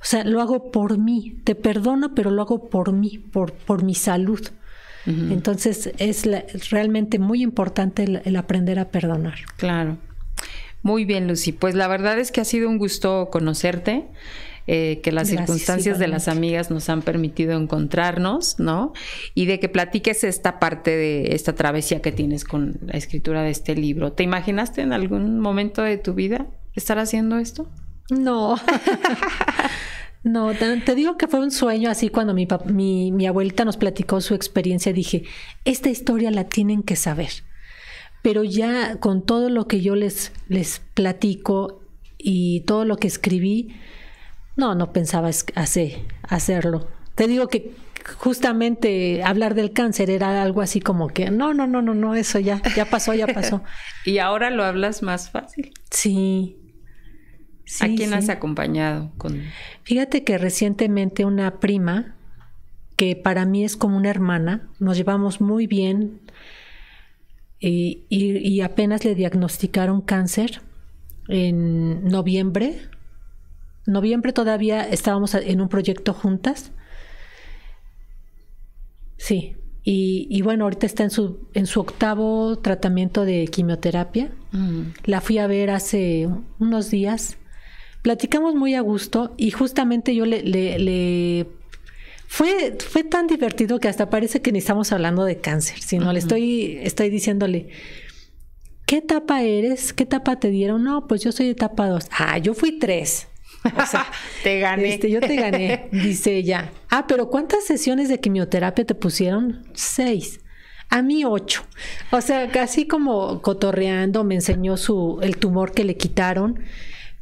O 0.01 0.05
sea, 0.05 0.23
lo 0.23 0.41
hago 0.41 0.71
por 0.71 0.97
mí. 0.97 1.39
Te 1.43 1.55
perdono, 1.55 2.15
pero 2.15 2.31
lo 2.31 2.41
hago 2.41 2.69
por 2.69 2.91
mí, 2.91 3.19
por, 3.19 3.53
por 3.53 3.83
mi 3.83 3.95
salud. 3.95 4.41
Entonces 5.05 5.91
es 5.97 6.27
realmente 6.69 7.17
muy 7.17 7.41
importante 7.41 8.21
el, 8.23 8.35
aprender 8.35 8.77
a 8.77 8.89
perdonar. 8.89 9.39
Claro. 9.57 9.97
Muy 10.83 11.05
bien, 11.05 11.27
Lucy. 11.27 11.51
Pues 11.53 11.73
la 11.73 11.87
verdad 11.87 12.19
es 12.19 12.31
que 12.31 12.41
ha 12.41 12.45
sido 12.45 12.69
un 12.69 12.77
gusto 12.77 13.29
conocerte. 13.31 14.07
Eh, 14.67 15.01
que 15.01 15.11
las 15.11 15.27
circunstancias 15.27 15.97
de 15.97 16.07
las 16.07 16.27
amigas 16.27 16.69
nos 16.69 16.87
han 16.89 17.01
permitido 17.01 17.59
encontrarnos, 17.59 18.59
¿no? 18.59 18.93
Y 19.33 19.47
de 19.47 19.59
que 19.59 19.69
platiques 19.69 20.23
esta 20.23 20.59
parte 20.59 20.91
de 20.91 21.33
esta 21.33 21.55
travesía 21.55 22.01
que 22.01 22.11
tienes 22.11 22.43
con 22.43 22.77
la 22.85 22.93
escritura 22.93 23.41
de 23.41 23.49
este 23.49 23.75
libro. 23.75 24.13
¿Te 24.13 24.23
imaginaste 24.23 24.81
en 24.81 24.93
algún 24.93 25.39
momento 25.39 25.81
de 25.81 25.97
tu 25.97 26.13
vida 26.13 26.45
estar 26.75 26.99
haciendo 26.99 27.37
esto? 27.37 27.67
No. 28.09 28.55
No, 30.23 30.53
te, 30.53 30.93
digo 30.93 31.17
que 31.17 31.27
fue 31.27 31.39
un 31.39 31.49
sueño 31.49 31.89
así 31.89 32.09
cuando 32.09 32.35
mi, 32.35 32.47
mi, 32.65 33.11
mi 33.11 33.25
abuelita 33.25 33.65
nos 33.65 33.77
platicó 33.77 34.21
su 34.21 34.35
experiencia, 34.35 34.93
dije, 34.93 35.23
esta 35.65 35.89
historia 35.89 36.29
la 36.29 36.43
tienen 36.43 36.83
que 36.83 36.95
saber. 36.95 37.31
Pero 38.21 38.43
ya 38.43 38.99
con 38.99 39.25
todo 39.25 39.49
lo 39.49 39.65
que 39.65 39.81
yo 39.81 39.95
les, 39.95 40.31
les 40.47 40.79
platico 40.93 41.81
y 42.19 42.61
todo 42.61 42.85
lo 42.85 42.97
que 42.97 43.07
escribí, 43.07 43.73
no, 44.61 44.75
no 44.75 44.93
pensaba 44.93 45.27
hacer, 45.27 46.05
hacerlo. 46.21 46.87
Te 47.15 47.27
digo 47.27 47.47
que 47.47 47.73
justamente 48.17 49.23
hablar 49.23 49.55
del 49.55 49.73
cáncer 49.73 50.09
era 50.09 50.41
algo 50.41 50.61
así 50.61 50.79
como 50.79 51.07
que 51.07 51.31
no, 51.31 51.53
no, 51.53 51.67
no, 51.67 51.81
no, 51.81 51.93
no, 51.93 52.15
eso 52.15 52.39
ya, 52.39 52.61
ya 52.75 52.85
pasó, 52.85 53.13
ya 53.13 53.27
pasó. 53.27 53.63
y 54.05 54.19
ahora 54.19 54.51
lo 54.51 54.63
hablas 54.63 55.01
más 55.01 55.31
fácil. 55.31 55.73
Sí, 55.89 56.57
¿A 57.79 57.87
quién 57.87 58.13
has 58.13 58.29
acompañado? 58.29 59.11
Con... 59.17 59.41
Fíjate 59.83 60.23
que 60.23 60.37
recientemente 60.37 61.25
una 61.25 61.59
prima, 61.59 62.15
que 62.97 63.15
para 63.15 63.45
mí 63.45 63.63
es 63.63 63.75
como 63.75 63.97
una 63.97 64.09
hermana, 64.09 64.69
nos 64.79 64.95
llevamos 64.95 65.41
muy 65.41 65.65
bien 65.65 66.21
y, 67.59 68.61
apenas 68.61 69.05
le 69.05 69.15
diagnosticaron 69.15 70.01
cáncer 70.01 70.61
en 71.27 72.03
noviembre. 72.05 72.89
Noviembre 73.85 74.33
todavía 74.33 74.87
estábamos 74.87 75.33
en 75.35 75.61
un 75.61 75.69
proyecto 75.69 76.13
juntas. 76.13 76.71
Sí, 79.17 79.55
y, 79.83 80.41
bueno, 80.43 80.65
ahorita 80.65 80.85
está 80.85 81.03
en 81.03 81.09
su, 81.09 81.47
en 81.53 81.65
su 81.65 81.79
octavo 81.79 82.57
tratamiento 82.59 83.25
de 83.25 83.47
quimioterapia. 83.47 84.31
Mm. 84.51 84.81
La 85.05 85.21
fui 85.21 85.39
a 85.39 85.47
ver 85.47 85.71
hace 85.71 86.29
unos 86.59 86.91
días 86.91 87.37
Platicamos 88.01 88.55
muy 88.55 88.73
a 88.73 88.81
gusto 88.81 89.35
y 89.37 89.51
justamente 89.51 90.15
yo 90.15 90.25
le, 90.25 90.41
le, 90.41 91.47
fue, 92.27 92.75
fue 92.79 93.03
tan 93.03 93.27
divertido 93.27 93.79
que 93.79 93.87
hasta 93.87 94.09
parece 94.09 94.41
que 94.41 94.51
ni 94.51 94.57
estamos 94.57 94.91
hablando 94.91 95.23
de 95.23 95.37
cáncer, 95.37 95.79
sino 95.81 96.11
le 96.11 96.17
estoy, 96.17 96.79
estoy 96.81 97.11
diciéndole, 97.11 97.69
¿qué 98.87 98.97
etapa 98.97 99.43
eres? 99.43 99.93
¿Qué 99.93 100.03
etapa 100.03 100.39
te 100.39 100.49
dieron? 100.49 100.83
No, 100.83 101.05
pues 101.07 101.21
yo 101.21 101.31
soy 101.31 101.49
etapa 101.49 101.89
dos. 101.89 102.07
Ah, 102.17 102.39
yo 102.39 102.55
fui 102.55 102.79
tres. 102.79 103.27
O 103.63 103.85
sea, 103.85 104.05
te 104.43 104.59
gané. 104.59 104.93
Este, 104.93 105.09
yo 105.09 105.19
te 105.19 105.35
gané, 105.35 105.89
dice 105.91 106.35
ella. 106.35 106.71
Ah, 106.89 107.05
pero 107.07 107.29
¿cuántas 107.29 107.65
sesiones 107.65 108.09
de 108.09 108.19
quimioterapia 108.19 108.85
te 108.85 108.95
pusieron? 108.95 109.65
Seis. 109.73 110.39
A 110.89 111.01
mí 111.01 111.23
ocho. 111.23 111.63
O 112.11 112.19
sea, 112.19 112.49
casi 112.51 112.85
como 112.85 113.41
cotorreando, 113.41 114.23
me 114.23 114.35
enseñó 114.35 114.75
su, 114.77 115.19
el 115.21 115.37
tumor 115.37 115.71
que 115.71 115.85
le 115.85 115.95
quitaron 115.95 116.59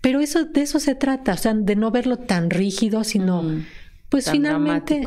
pero 0.01 0.21
eso, 0.21 0.45
de 0.45 0.61
eso 0.61 0.79
se 0.79 0.95
trata, 0.95 1.33
o 1.33 1.37
sea, 1.37 1.53
de 1.53 1.75
no 1.75 1.91
verlo 1.91 2.17
tan 2.17 2.49
rígido, 2.49 3.03
sino 3.03 3.43
pues 4.09 4.31
finalmente. 4.31 5.05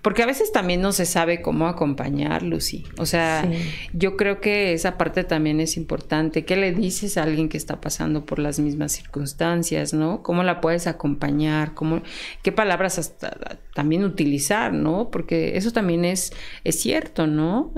Porque 0.00 0.22
a 0.22 0.26
veces 0.26 0.52
también 0.52 0.80
no 0.80 0.92
se 0.92 1.06
sabe 1.06 1.42
cómo 1.42 1.66
acompañar, 1.66 2.44
Lucy. 2.44 2.84
O 2.98 3.06
sea, 3.06 3.48
yo 3.92 4.16
creo 4.16 4.40
que 4.40 4.72
esa 4.72 4.96
parte 4.96 5.24
también 5.24 5.58
es 5.58 5.76
importante. 5.76 6.44
¿Qué 6.44 6.54
le 6.54 6.72
dices 6.72 7.18
a 7.18 7.24
alguien 7.24 7.48
que 7.48 7.56
está 7.56 7.80
pasando 7.80 8.24
por 8.24 8.38
las 8.38 8.60
mismas 8.60 8.92
circunstancias, 8.92 9.92
no? 9.92 10.22
¿Cómo 10.22 10.44
la 10.44 10.60
puedes 10.60 10.86
acompañar? 10.86 11.74
¿Cómo, 11.74 12.00
¿Qué 12.42 12.52
palabras 12.52 13.00
hasta, 13.00 13.58
también 13.74 14.04
utilizar, 14.04 14.72
no? 14.72 15.10
Porque 15.10 15.56
eso 15.56 15.72
también 15.72 16.04
es, 16.04 16.32
es 16.62 16.78
cierto, 16.80 17.26
¿no? 17.26 17.72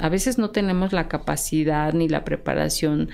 A 0.00 0.08
veces 0.08 0.38
no 0.38 0.48
tenemos 0.48 0.94
la 0.94 1.08
capacidad 1.08 1.92
ni 1.92 2.08
la 2.08 2.24
preparación 2.24 3.10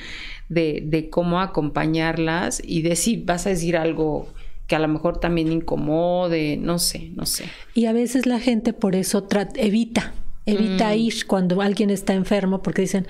de, 0.49 0.85
de 0.87 1.11
cómo 1.11 1.41
acompañarlas 1.41 2.63
y 2.65 2.83
de 2.83 2.95
si 2.95 3.17
vas 3.17 3.47
a 3.47 3.51
decir 3.51 3.77
algo 3.77 4.29
que 4.71 4.77
a 4.77 4.79
lo 4.79 4.87
mejor 4.87 5.19
también 5.19 5.51
incomode, 5.51 6.57
no 6.57 6.79
sé, 6.79 7.11
no 7.17 7.27
sé. 7.27 7.47
Y 7.75 7.87
a 7.87 7.93
veces 7.93 8.25
la 8.27 8.39
gente 8.39 8.73
por 8.73 8.95
eso 8.95 9.27
evita, 9.57 10.15
evita 10.47 10.91
mm. 10.91 10.97
ir 10.97 11.27
cuando 11.27 11.61
alguien 11.61 11.91
está 11.91 12.15
enfermo 12.15 12.63
porque 12.63 12.83
dicen, 12.83 13.09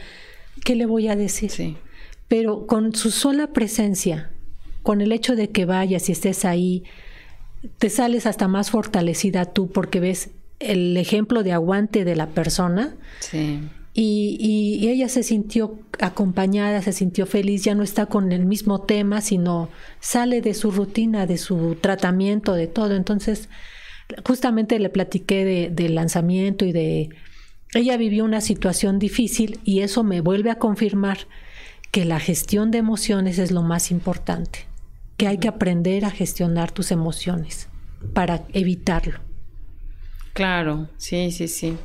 ¿qué 0.65 0.75
le 0.75 0.87
voy 0.87 1.09
a 1.09 1.17
decir? 1.17 1.51
Sí. 1.51 1.77
Pero 2.29 2.67
con 2.67 2.95
su 2.95 3.11
sola 3.11 3.49
presencia, 3.49 4.31
con 4.83 5.03
el 5.03 5.13
hecho 5.13 5.37
de 5.37 5.51
que 5.51 5.67
vayas 5.67 6.09
y 6.09 6.13
estés 6.13 6.47
ahí, 6.47 6.85
te 7.77 7.91
sales 7.91 8.25
hasta 8.25 8.49
más 8.49 8.71
fortalecida 8.71 9.45
tú 9.45 9.71
porque 9.71 10.01
ves 10.01 10.31
el 10.61 10.97
ejemplo 10.97 11.43
de 11.43 11.53
aguante 11.53 12.07
de 12.07 12.17
la 12.17 12.29
persona. 12.29 12.95
Sí. 13.19 13.61
Y, 13.93 14.89
ella 14.89 15.09
se 15.09 15.23
sintió 15.23 15.79
acompañada, 16.01 16.83
se 16.83 16.93
sintió 16.93 17.27
feliz, 17.27 17.65
ya 17.65 17.75
no 17.75 17.83
está 17.83 18.07
con 18.07 18.33
el 18.33 18.45
mismo 18.45 18.83
tema, 18.83 19.21
sino 19.21 19.69
sale 20.01 20.41
de 20.41 20.55
su 20.55 20.71
rutina, 20.71 21.27
de 21.27 21.39
su 21.39 21.77
tratamiento, 21.81 22.55
de 22.55 22.67
todo. 22.67 22.95
Entonces, 22.95 23.49
justamente 24.25 24.79
le 24.79 24.89
platiqué 24.89 25.45
de, 25.45 25.71
del 25.71 25.95
lanzamiento 25.95 26.65
y 26.65 26.73
de... 26.73 27.11
Ella 27.73 27.97
vivió 27.97 28.25
una 28.25 28.41
situación 28.41 28.99
difícil 28.99 29.61
y 29.65 29.81
eso 29.81 30.03
me 30.03 30.21
vuelve 30.21 30.51
a 30.51 30.59
confirmar 30.59 31.19
que 31.93 32.05
la 32.05 32.19
gestión 32.19 32.71
de 32.71 32.79
emociones 32.79 33.39
es 33.39 33.51
lo 33.53 33.63
más 33.63 33.91
importante, 33.91 34.61
que 35.17 35.29
hay 35.29 35.39
que 35.39 35.49
aprender 35.49 36.05
a 36.05 36.11
gestionar 36.11 36.73
tus 36.73 36.91
emociones. 36.91 37.69
para 38.15 38.45
evitarlo. 38.55 39.21
Claro, 40.33 40.89
sí, 40.97 41.31
sí, 41.31 41.49
sí. 41.49 41.77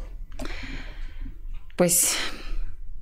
Pues 1.76 2.16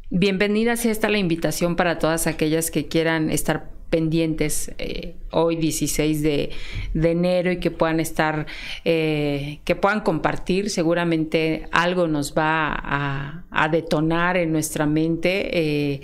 bienvenida 0.10 0.76
sea 0.78 0.92
esta 0.92 1.08
la 1.08 1.20
invitación 1.20 1.76
para 1.76 2.00
todas 2.00 2.26
aquellas 2.26 2.72
que 2.72 2.88
quieran 2.88 3.30
estar 3.30 3.70
pendientes 3.92 4.72
eh, 4.80 5.16
hoy 5.30 5.58
16 5.58 6.24
de, 6.24 6.50
enero 6.96 7.52
y 7.52 7.58
que 7.58 7.70
puedan 7.70 8.00
estar, 8.00 8.48
eh, 8.84 9.60
que 9.64 9.76
puedan 9.76 10.00
compartir. 10.00 10.72
Seguramente 10.72 11.68
algo 11.72 12.08
nos 12.08 12.34
va 12.34 13.44
a, 13.52 13.70
detonar 13.70 14.38
en 14.38 14.52
nuestra 14.52 14.88
mente. 14.88 15.52
Eh, 15.54 16.02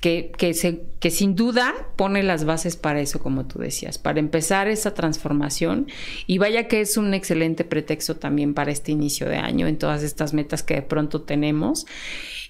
que, 0.00 0.32
que, 0.36 0.54
se, 0.54 0.82
que, 0.98 1.10
sin 1.10 1.36
duda 1.36 1.74
pone 1.96 2.22
las 2.22 2.44
bases 2.44 2.76
para 2.76 3.00
eso, 3.00 3.20
como 3.20 3.46
tú 3.46 3.58
decías, 3.58 3.98
para 3.98 4.20
empezar 4.20 4.68
esa 4.68 4.94
transformación. 4.94 5.88
Y 6.26 6.38
vaya 6.38 6.68
que 6.68 6.80
es 6.80 6.96
un 6.96 7.14
excelente 7.14 7.64
pretexto 7.64 8.16
también 8.16 8.54
para 8.54 8.72
este 8.72 8.92
inicio 8.92 9.28
de 9.28 9.36
año, 9.36 9.66
en 9.66 9.78
todas 9.78 10.02
estas 10.02 10.32
metas 10.32 10.62
que 10.62 10.74
de 10.74 10.82
pronto 10.82 11.22
tenemos 11.22 11.86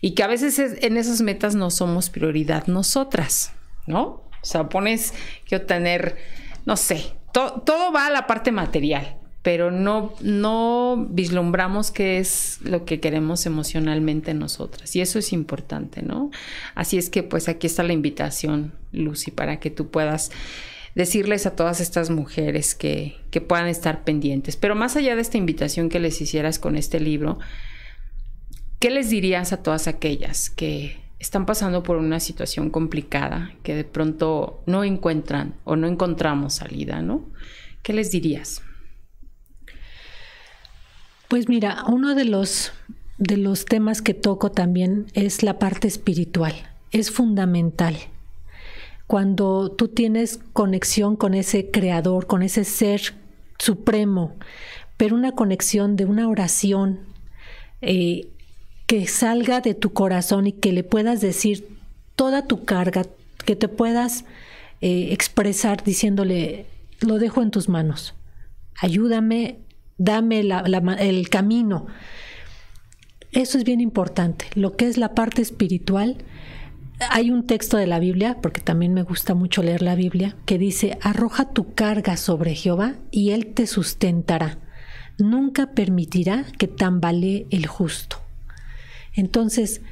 y 0.00 0.12
que 0.12 0.22
a 0.22 0.28
veces 0.28 0.58
en 0.58 0.96
esas 0.96 1.20
metas 1.20 1.54
no 1.54 1.70
somos 1.70 2.10
prioridad 2.10 2.66
nosotras. 2.66 3.52
¿no? 3.86 4.02
O 4.02 4.30
sea, 4.42 4.68
pones 4.68 5.12
que 5.46 5.56
obtener, 5.56 6.16
no 6.64 6.76
sé, 6.76 7.12
todo 7.32 7.92
va 7.92 8.06
a 8.06 8.10
la 8.10 8.26
parte 8.26 8.52
material, 8.52 9.18
pero 9.42 9.70
no, 9.70 10.14
no 10.20 11.06
vislumbramos 11.10 11.90
qué 11.90 12.18
es 12.18 12.58
lo 12.62 12.84
que 12.84 13.00
queremos 13.00 13.46
emocionalmente 13.46 14.34
nosotras. 14.34 14.94
Y 14.94 15.00
eso 15.00 15.18
es 15.18 15.32
importante, 15.32 16.02
¿no? 16.02 16.30
Así 16.74 16.98
es 16.98 17.08
que 17.08 17.22
pues 17.22 17.48
aquí 17.48 17.66
está 17.66 17.82
la 17.82 17.94
invitación, 17.94 18.72
Lucy, 18.92 19.30
para 19.30 19.58
que 19.58 19.70
tú 19.70 19.88
puedas 19.90 20.30
decirles 20.94 21.46
a 21.46 21.56
todas 21.56 21.80
estas 21.80 22.10
mujeres 22.10 22.74
que, 22.74 23.16
que 23.30 23.40
puedan 23.40 23.66
estar 23.66 24.04
pendientes. 24.04 24.56
Pero 24.56 24.74
más 24.74 24.96
allá 24.96 25.14
de 25.16 25.22
esta 25.22 25.38
invitación 25.38 25.88
que 25.88 26.00
les 26.00 26.20
hicieras 26.20 26.58
con 26.58 26.76
este 26.76 27.00
libro, 27.00 27.38
¿qué 28.78 28.90
les 28.90 29.08
dirías 29.08 29.54
a 29.54 29.62
todas 29.62 29.88
aquellas 29.88 30.50
que 30.50 30.98
están 31.18 31.46
pasando 31.46 31.82
por 31.82 31.96
una 31.96 32.20
situación 32.20 32.70
complicada 32.70 33.54
que 33.62 33.74
de 33.74 33.84
pronto 33.84 34.62
no 34.66 34.84
encuentran 34.84 35.54
o 35.64 35.76
no 35.76 35.86
encontramos 35.86 36.54
salida, 36.54 37.00
¿no? 37.00 37.28
¿Qué 37.82 37.92
les 37.92 38.10
dirías? 38.10 38.62
Pues 41.30 41.48
mira, 41.48 41.84
uno 41.86 42.16
de 42.16 42.24
los 42.24 42.72
de 43.16 43.36
los 43.36 43.64
temas 43.64 44.02
que 44.02 44.14
toco 44.14 44.50
también 44.50 45.06
es 45.14 45.44
la 45.44 45.60
parte 45.60 45.86
espiritual. 45.86 46.52
Es 46.90 47.12
fundamental. 47.12 47.96
Cuando 49.06 49.70
tú 49.70 49.86
tienes 49.86 50.40
conexión 50.52 51.14
con 51.14 51.34
ese 51.34 51.70
creador, 51.70 52.26
con 52.26 52.42
ese 52.42 52.64
ser 52.64 53.14
supremo, 53.60 54.34
pero 54.96 55.14
una 55.14 55.30
conexión 55.36 55.94
de 55.94 56.04
una 56.04 56.28
oración, 56.28 56.98
eh, 57.80 58.26
que 58.88 59.06
salga 59.06 59.60
de 59.60 59.74
tu 59.74 59.92
corazón 59.92 60.48
y 60.48 60.52
que 60.52 60.72
le 60.72 60.82
puedas 60.82 61.20
decir 61.20 61.78
toda 62.16 62.48
tu 62.48 62.64
carga, 62.64 63.06
que 63.44 63.54
te 63.54 63.68
puedas 63.68 64.24
eh, 64.80 65.10
expresar 65.12 65.84
diciéndole, 65.84 66.66
lo 66.98 67.20
dejo 67.20 67.40
en 67.40 67.52
tus 67.52 67.68
manos, 67.68 68.14
ayúdame, 68.74 69.58
dame 70.00 70.40
el 70.40 71.28
camino. 71.28 71.86
Eso 73.32 73.58
es 73.58 73.64
bien 73.64 73.80
importante. 73.80 74.46
Lo 74.54 74.76
que 74.76 74.88
es 74.88 74.96
la 74.96 75.14
parte 75.14 75.42
espiritual, 75.42 76.24
hay 77.10 77.30
un 77.30 77.46
texto 77.46 77.76
de 77.76 77.86
la 77.86 78.00
Biblia, 78.00 78.38
porque 78.42 78.60
también 78.60 78.92
me 78.92 79.02
gusta 79.02 79.34
mucho 79.34 79.62
leer 79.62 79.82
la 79.82 79.94
Biblia, 79.94 80.36
que 80.46 80.58
dice, 80.58 80.98
arroja 81.00 81.50
tu 81.50 81.74
carga 81.74 82.16
sobre 82.16 82.54
Jehová 82.54 82.94
y 83.10 83.30
Él 83.30 83.52
te 83.54 83.66
sustentará. 83.66 84.58
Nunca 85.18 85.72
permitirá 85.74 86.44
que 86.58 86.66
tambalee 86.66 87.46
el 87.50 87.66
justo. 87.66 88.16
Entonces, 89.14 89.82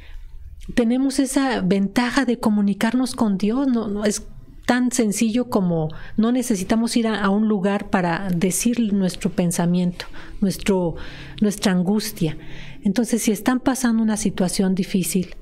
tenemos 0.74 1.18
esa 1.18 1.60
ventaja 1.60 2.24
de 2.24 2.40
comunicarnos 2.40 3.14
con 3.14 3.38
Dios, 3.38 3.68
no, 3.68 4.04
es 4.04 4.26
tan 4.68 4.92
sencillo 4.92 5.48
como 5.48 5.88
no 6.18 6.30
necesitamos 6.30 6.94
ir 6.98 7.06
a, 7.06 7.30
un 7.30 7.48
lugar 7.48 7.88
para 7.88 8.28
decir 8.28 8.92
nuestro 8.92 9.30
pensamiento, 9.30 10.04
nuestro, 10.42 10.94
nuestra 11.40 11.72
angustia. 11.72 12.36
Entonces, 12.84 13.22
si 13.22 13.32
están 13.32 13.60
pasando 13.60 14.02
una 14.02 14.18
situación 14.18 14.74
difícil, 14.74 15.36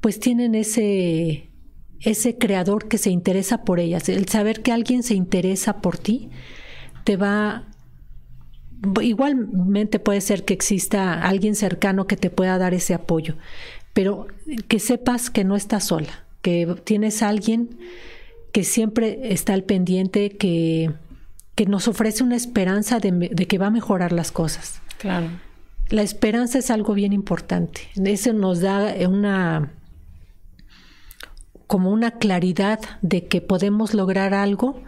pues 0.00 0.20
tienen 0.20 0.54
ese, 0.54 1.50
ese 2.02 2.38
creador 2.38 2.86
que 2.86 2.98
se 2.98 3.10
interesa 3.10 3.64
por 3.64 3.80
ellas. 3.80 4.08
El 4.08 4.28
saber 4.28 4.62
que 4.62 4.70
alguien 4.70 5.02
se 5.02 5.16
interesa 5.16 5.80
por 5.80 5.98
ti 5.98 6.30
te 7.02 7.16
va 7.16 7.64
igualmente 9.02 9.98
puede 9.98 10.20
ser 10.20 10.44
que 10.44 10.54
exista 10.54 11.20
alguien 11.20 11.56
cercano 11.56 12.06
que 12.06 12.16
te 12.16 12.30
pueda 12.30 12.58
dar 12.58 12.74
ese 12.74 12.94
apoyo, 12.94 13.34
pero 13.92 14.28
que 14.68 14.78
sepas 14.78 15.30
que 15.30 15.42
no 15.42 15.56
estás 15.56 15.82
sola, 15.82 16.23
que 16.44 16.76
tienes 16.84 17.22
alguien 17.22 17.78
que 18.52 18.64
siempre 18.64 19.32
está 19.32 19.54
al 19.54 19.64
pendiente, 19.64 20.36
que, 20.36 20.92
que 21.54 21.64
nos 21.64 21.88
ofrece 21.88 22.22
una 22.22 22.36
esperanza 22.36 23.00
de, 23.00 23.30
de, 23.32 23.46
que 23.46 23.56
va 23.56 23.68
a 23.68 23.70
mejorar 23.70 24.12
las 24.12 24.30
cosas. 24.30 24.82
Claro. 24.98 25.28
La 25.88 26.02
esperanza 26.02 26.58
es 26.58 26.70
algo 26.70 26.92
bien 26.92 27.14
importante. 27.14 27.88
Eso 27.96 28.34
nos 28.34 28.60
da 28.60 28.94
una 29.08 29.72
como 31.66 31.90
una 31.90 32.18
claridad 32.18 32.78
de 33.00 33.26
que 33.26 33.40
podemos 33.40 33.94
lograr 33.94 34.34
algo 34.34 34.82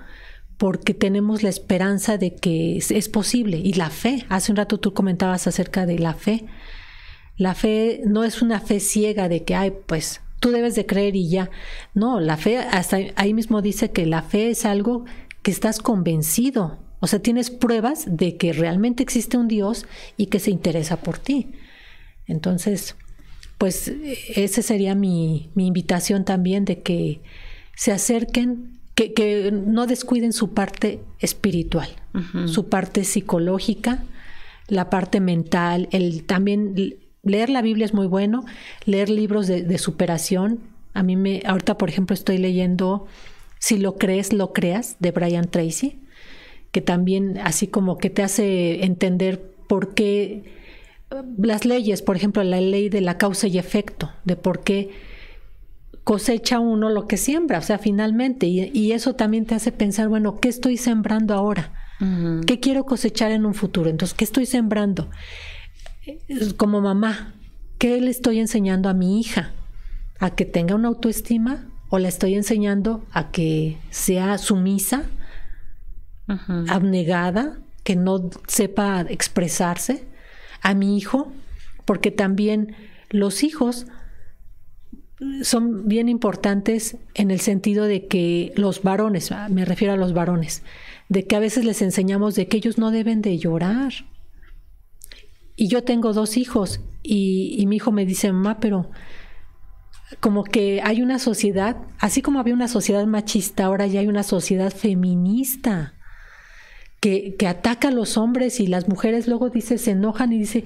porque 0.59 0.93
tenemos 0.93 1.43
la 1.43 1.49
esperanza 1.49 2.19
de 2.19 2.35
que 2.35 2.77
es, 2.77 3.09
posible 3.09 3.57
y 3.57 3.73
la 3.73 3.89
fe. 3.89 4.27
Hace 4.29 4.53
un 4.53 4.57
rato 4.57 4.79
tú 4.79 4.93
comentabas 4.93 5.47
acerca 5.47 5.87
de 5.87 5.99
la 5.99 6.13
fe. 6.13 6.45
La 7.39 7.55
fe 7.55 8.03
no 8.05 8.25
es 8.25 8.43
una 8.43 8.61
fe 8.61 8.79
ciega 8.79 9.31
de 9.31 9.43
que, 9.43 9.55
ay, 9.55 9.73
pues 9.87 10.21
tú 10.41 10.51
debes 10.51 10.75
de 10.75 10.87
creer 10.87 11.17
y 11.17 11.29
ya. 11.29 11.51
No, 11.95 12.21
la 12.21 12.37
fe, 12.37 12.59
hasta 12.59 12.99
ahí 13.17 13.35
mismo 13.35 13.63
dice 13.63 13.91
que 13.91 14.07
la 14.07 14.23
fe 14.23 14.51
es 14.51 14.65
algo 14.65 15.05
que 15.43 15.51
estás 15.51 15.79
convencido. 15.79 16.79
O 17.01 17.07
sea, 17.07 17.21
tienes 17.21 17.51
pruebas 17.51 18.05
de 18.07 18.37
que 18.37 18.53
realmente 18.53 19.03
existe 19.03 19.37
un 19.37 19.49
Dios 19.49 19.87
y 20.17 20.27
que 20.27 20.39
se 20.39 20.51
interesa 20.51 20.99
por 20.99 21.19
ti. 21.19 21.53
Entonces, 22.27 22.97
pues 23.59 23.93
esa 24.35 24.63
sería 24.63 24.95
mi, 24.95 25.51
mi 25.55 25.67
invitación 25.67 26.25
también 26.25 26.65
de 26.65 26.83
que 26.83 27.21
se 27.75 27.93
acerquen 27.93 28.77
que, 28.97 29.53
no 29.53 29.87
descuiden 29.87 30.33
su 30.33 30.55
parte 30.55 31.01
espiritual, 31.21 31.89
su 32.47 32.71
parte 32.71 33.05
psicológica, 33.05 34.03
la 34.69 34.89
parte 34.89 35.21
mental, 35.21 35.89
el 35.93 36.25
también 36.25 36.97
leer 37.27 37.51
la 37.51 37.61
Biblia 37.61 37.85
es 37.85 37.93
muy 37.93 38.07
bueno, 38.07 38.45
leer 38.85 39.11
libros 39.11 39.47
de, 39.47 39.79
superación. 39.79 40.61
A 40.95 41.03
mí 41.03 41.17
me, 41.17 41.43
ahorita 41.45 41.77
por 41.77 41.91
ejemplo 41.91 42.15
estoy 42.15 42.39
leyendo 42.39 43.07
Si 43.59 43.79
lo 43.79 43.97
crees, 43.97 44.33
lo 44.33 44.53
creas, 44.53 44.97
de 45.01 45.11
Brian 45.11 45.49
Tracy, 45.51 46.01
que 46.73 46.81
también 46.81 47.39
así 47.39 47.67
como 47.67 47.99
que 47.99 48.11
te 48.11 48.23
hace 48.23 48.85
entender 48.85 49.43
por 49.67 49.95
qué 49.95 50.45
eh, 51.11 51.23
las 51.39 51.65
leyes, 51.65 52.03
por 52.03 52.17
ejemplo, 52.17 52.43
la 52.45 52.61
ley 52.61 52.89
de 52.89 53.01
la 53.01 53.19
causa 53.19 53.47
y 53.47 53.59
efecto, 53.59 54.11
de 54.25 54.37
por 54.37 54.63
qué 54.63 54.91
cosecha 56.05 56.61
uno 56.61 56.89
lo 56.89 57.09
que 57.09 57.17
siembra, 57.17 57.59
o 57.59 57.63
sea, 57.63 57.79
finalmente, 57.79 58.47
y, 58.47 58.93
eso 58.93 59.17
también 59.17 59.45
te 59.45 59.57
hace 59.57 59.73
pensar, 59.73 60.09
bueno, 60.09 60.39
¿qué 60.39 60.49
estoy 60.49 60.77
sembrando 60.77 61.35
ahora? 61.35 61.73
¿Qué 62.47 62.61
quiero 62.61 62.85
cosechar 62.85 63.33
en 63.33 63.47
un 63.47 63.55
futuro? 63.55 63.91
Entonces, 63.91 64.15
¿qué 64.15 64.25
estoy 64.25 64.47
sembrando? 64.47 65.09
Como 66.57 66.81
mamá, 66.81 67.35
¿qué 67.79 68.01
le 68.01 68.11
estoy 68.11 68.39
enseñando 68.39 68.89
a 68.89 68.95
mi 68.95 69.21
hija? 69.21 69.53
¿A 70.19 70.31
que 70.31 70.45
tenga 70.45 70.75
una 70.75 70.89
autoestima? 70.89 71.67
¿O 71.89 71.99
la 71.99 72.09
estoy 72.09 72.35
enseñando 72.35 73.05
a 73.13 73.31
que 73.31 73.79
sea 73.91 74.39
sumisa, 74.39 75.05
abnegada, 76.69 77.59
que 77.85 77.97
no 77.97 78.31
sepa 78.49 79.03
expresarse? 79.09 80.05
A 80.63 80.75
mi 80.75 80.97
hijo, 80.97 81.33
porque 81.85 82.11
también 82.11 82.75
los 83.11 83.45
hijos 83.45 83.87
son 85.43 85.89
bien 85.89 86.09
importantes 86.09 86.97
en 87.15 87.31
el 87.31 87.41
sentido 87.41 87.85
de 87.85 88.07
que 88.07 88.53
los 88.57 88.83
varones, 88.83 89.31
me 89.51 89.65
refiero 89.65 89.95
a 89.95 89.97
los 89.97 90.13
varones, 90.13 90.63
de 91.09 91.27
que 91.27 91.37
a 91.37 91.41
veces 91.41 91.65
les 91.65 91.83
enseñamos 91.83 92.35
de 92.35 92.49
que 92.49 92.57
ellos 92.57 92.79
no 92.79 92.91
deben 92.91 93.23
de 93.23 93.39
llorar. 93.39 93.93
Y 95.57 95.69
yo 95.69 95.83
tengo 95.83 96.13
dos 96.13 96.37
hijos 96.37 96.81
y, 97.03 97.65
mi 97.67 97.77
hijo 97.77 97.93
me 97.93 98.07
dice, 98.07 98.31
mamá, 98.33 98.59
pero 98.61 98.91
como 100.21 100.45
que 100.45 100.81
hay 100.85 101.03
una 101.03 101.19
sociedad, 101.19 101.77
así 101.99 102.23
como 102.23 102.39
había 102.39 102.55
una 102.55 102.69
sociedad 102.69 103.07
machista, 103.07 103.65
ahora 103.65 103.87
ya 103.87 104.01
hay 104.01 104.07
una 104.07 104.23
sociedad 104.23 104.73
feminista 104.73 105.95
que, 107.01 107.35
que 107.37 107.49
ataca 107.49 107.89
a 107.89 107.93
los 107.93 108.17
hombres 108.17 108.61
y 108.61 108.67
las 108.67 108.89
mujeres 108.89 109.27
luego 109.27 109.51
dice, 109.51 109.79
se 109.79 109.93
enojan 109.93 110.33
y 110.33 110.39
dice, 110.39 110.65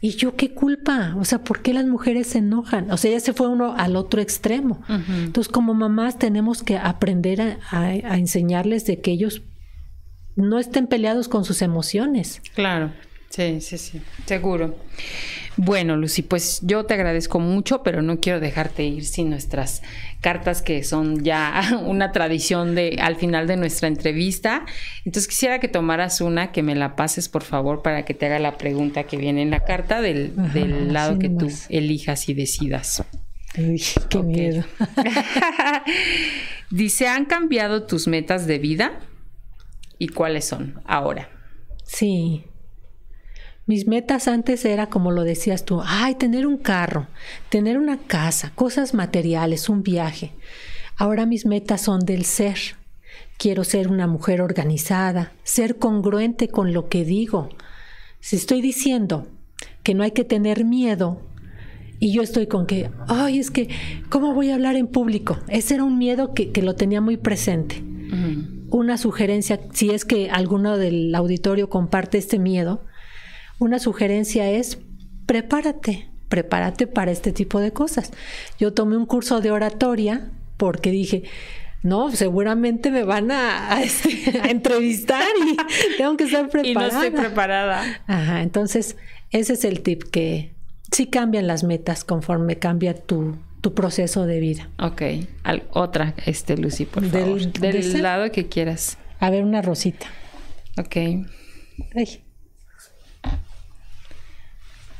¿Y 0.00 0.10
yo 0.10 0.36
qué 0.36 0.54
culpa? 0.54 1.16
O 1.18 1.24
sea, 1.24 1.42
¿por 1.42 1.60
qué 1.60 1.72
las 1.72 1.84
mujeres 1.84 2.28
se 2.28 2.38
enojan? 2.38 2.90
O 2.92 2.96
sea, 2.96 3.10
ya 3.10 3.20
se 3.20 3.32
fue 3.32 3.48
uno 3.48 3.74
al 3.76 3.96
otro 3.96 4.20
extremo. 4.20 4.80
Entonces, 4.88 5.52
como 5.52 5.74
mamás 5.74 6.18
tenemos 6.18 6.62
que 6.62 6.76
aprender 6.76 7.58
a, 7.70 8.16
enseñarles 8.16 8.86
de 8.86 9.00
que 9.00 9.10
ellos 9.10 9.42
no 10.36 10.60
estén 10.60 10.86
peleados 10.86 11.26
con 11.26 11.44
sus 11.44 11.62
emociones. 11.62 12.40
Claro, 12.54 12.92
sí, 13.30 13.60
sí, 13.60 13.78
sí, 13.78 14.00
seguro. 14.26 14.76
Bueno, 15.60 15.96
Lucy, 15.96 16.22
pues 16.22 16.60
yo 16.62 16.84
te 16.84 16.94
agradezco 16.94 17.40
mucho, 17.40 17.82
pero 17.82 18.00
no 18.00 18.20
quiero 18.20 18.38
dejarte 18.38 18.84
ir 18.84 19.04
sin 19.04 19.28
nuestras 19.28 19.82
cartas 20.20 20.62
que 20.62 20.84
son 20.84 21.24
ya 21.24 21.80
una 21.84 22.12
tradición 22.12 22.76
de 22.76 22.98
al 23.00 23.16
final 23.16 23.48
de 23.48 23.56
nuestra 23.56 23.88
entrevista. 23.88 24.64
Entonces 25.04 25.26
quisiera 25.26 25.58
que 25.58 25.66
tomaras 25.66 26.20
una, 26.20 26.52
que 26.52 26.62
me 26.62 26.76
la 26.76 26.94
pases 26.94 27.28
por 27.28 27.42
favor 27.42 27.82
para 27.82 28.04
que 28.04 28.14
te 28.14 28.26
haga 28.26 28.38
la 28.38 28.56
pregunta 28.56 29.02
que 29.02 29.16
viene 29.16 29.42
en 29.42 29.50
la 29.50 29.58
carta 29.58 30.00
del, 30.00 30.32
lado 30.92 31.18
que 31.18 31.28
tú 31.28 31.50
elijas 31.68 32.28
y 32.28 32.34
decidas. 32.34 33.02
Uy, 33.56 33.82
qué 34.08 34.22
miedo. 34.22 34.64
Dice, 36.70 37.08
¿han 37.08 37.24
cambiado 37.24 37.82
tus 37.82 38.06
metas 38.06 38.46
de 38.46 38.60
vida? 38.60 39.00
¿Y 39.98 40.08
cuáles 40.08 40.44
son 40.44 40.80
ahora? 40.84 41.30
Sí, 41.82 42.44
mis 43.68 43.86
metas 43.86 44.28
antes 44.28 44.64
era, 44.64 44.88
como 44.88 45.10
lo 45.10 45.24
decías 45.24 45.66
tú, 45.66 45.82
ay, 45.84 46.14
tener 46.14 46.46
un 46.46 46.56
carro, 46.56 47.06
tener 47.50 47.76
una 47.76 47.98
casa, 47.98 48.50
cosas 48.54 48.94
materiales, 48.94 49.68
un 49.68 49.82
viaje. 49.82 50.32
Ahora 50.96 51.26
mis 51.26 51.44
metas 51.44 51.82
son 51.82 52.00
del 52.00 52.24
ser. 52.24 52.58
Quiero 53.36 53.64
ser 53.64 53.88
una 53.88 54.06
mujer 54.06 54.40
organizada, 54.40 55.32
ser 55.42 55.76
congruente 55.76 56.48
con 56.48 56.72
lo 56.72 56.88
que 56.88 57.04
digo. 57.04 57.50
Si 58.20 58.36
estoy 58.36 58.62
diciendo 58.62 59.26
que 59.82 59.92
no 59.92 60.02
hay 60.02 60.12
que 60.12 60.24
tener 60.24 60.64
miedo, 60.64 61.20
y 62.00 62.14
yo 62.14 62.22
estoy 62.22 62.46
con 62.46 62.64
que, 62.64 62.90
ay, 63.06 63.38
es 63.38 63.50
que, 63.50 63.68
¿cómo 64.08 64.32
voy 64.32 64.48
a 64.48 64.54
hablar 64.54 64.76
en 64.76 64.86
público? 64.86 65.36
Ese 65.46 65.74
era 65.74 65.84
un 65.84 65.98
miedo 65.98 66.32
que, 66.32 66.50
lo 66.62 66.74
tenía 66.74 67.02
muy 67.02 67.18
presente. 67.18 67.82
Una 68.70 68.96
sugerencia, 68.96 69.60
si 69.74 69.90
es 69.90 70.06
que 70.06 70.30
alguno 70.30 70.78
del 70.78 71.14
auditorio 71.14 71.68
comparte 71.68 72.16
este 72.16 72.38
miedo, 72.38 72.82
una 73.58 73.78
sugerencia 73.78 74.50
es 74.50 74.78
prepárate, 75.26 76.08
prepárate 76.28 76.86
para 76.86 77.10
este 77.10 77.32
tipo 77.32 77.60
de 77.60 77.72
cosas. 77.72 78.12
Yo 78.58 78.72
tomé 78.72 78.96
un 78.96 79.06
curso 79.06 79.40
de 79.40 79.50
oratoria 79.50 80.30
porque 80.56 80.90
dije, 80.90 81.24
no, 81.82 82.10
seguramente 82.10 82.90
me 82.90 83.04
van 83.04 83.30
a, 83.30 83.80
este, 83.82 84.50
entrevistar 84.50 85.26
y 85.46 85.56
tengo 85.96 86.16
que 86.16 86.24
estar 86.24 86.48
preparada. 86.48 86.88
Y 86.88 86.92
no 86.92 87.02
estoy 87.02 87.18
preparada. 87.18 88.02
Ajá, 88.06 88.42
entonces 88.42 88.96
ese 89.30 89.52
es 89.52 89.64
el 89.64 89.82
tip 89.82 90.04
que 90.04 90.52
sí 90.90 91.06
cambian 91.06 91.46
las 91.46 91.64
metas 91.64 92.04
conforme 92.04 92.56
cambia 92.56 92.94
tu, 92.94 93.36
tu 93.60 93.74
proceso 93.74 94.26
de 94.26 94.40
vida. 94.40 94.70
Ok, 94.78 95.02
otra, 95.70 96.14
este 96.26 96.56
Lucy, 96.56 96.84
por 96.84 97.04
favor. 97.04 97.40
Del, 97.52 98.02
lado 98.02 98.30
que 98.32 98.48
quieras. 98.48 98.98
A 99.20 99.30
ver, 99.30 99.44
una 99.44 99.62
rosita. 99.62 100.06
Ok. 100.76 100.96
Ay. 101.94 102.22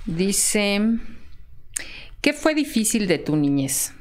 Dice, 0.08 0.80
¿qué 2.22 2.32
fue 2.32 2.54
difícil 2.54 3.06
de 3.06 3.18
tu 3.18 3.36
niñez? 3.36 3.92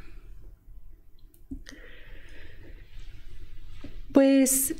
Pues 4.14 4.74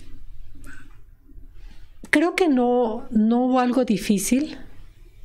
creo 2.10 2.34
que 2.34 2.48
no, 2.48 3.08
no 3.12 3.46
hubo 3.46 3.60
algo 3.60 3.84
difícil. 3.84 4.58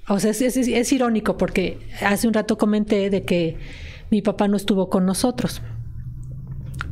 O 0.09 0.19
sea, 0.19 0.33
es, 0.33 0.93
irónico 0.93 1.39
porque 1.39 1.79
hace 2.01 2.27
un 2.27 2.35
rato 2.35 2.59
comenté 2.59 3.09
de 3.09 3.25
que 3.25 3.59
mi 4.11 4.23
papá 4.23 4.49
no 4.49 4.57
estuvo 4.57 4.91
con 4.91 5.07
nosotros. 5.07 5.63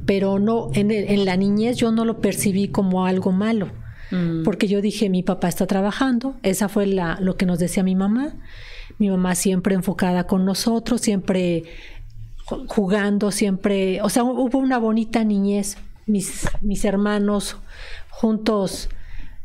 Pero 0.06 0.38
no, 0.38 0.70
en, 0.74 0.92
en 0.92 1.24
la 1.24 1.36
niñez 1.36 1.78
yo 1.78 1.90
no 1.90 2.04
lo 2.04 2.20
percibí 2.20 2.68
como 2.68 3.04
algo 3.06 3.32
malo. 3.32 3.72
Mm. 4.12 4.44
Porque 4.44 4.68
yo 4.68 4.80
dije, 4.80 5.10
mi 5.10 5.24
papá 5.24 5.48
está 5.48 5.66
trabajando. 5.66 6.36
Esa 6.44 6.68
fue 6.68 6.86
la, 6.86 7.18
lo 7.20 7.36
que 7.36 7.44
nos 7.44 7.58
decía 7.58 7.82
mi 7.82 7.96
mamá 7.96 8.36
mi 9.00 9.08
mamá 9.08 9.34
siempre 9.34 9.74
enfocada 9.74 10.26
con 10.26 10.44
nosotros, 10.44 11.00
siempre 11.00 11.64
jugando, 12.44 13.30
siempre, 13.30 14.02
o 14.02 14.10
sea, 14.10 14.24
hubo 14.24 14.58
una 14.58 14.78
bonita 14.78 15.24
niñez, 15.24 15.78
mis, 16.06 16.46
mis 16.60 16.84
hermanos 16.84 17.56
juntos, 18.10 18.90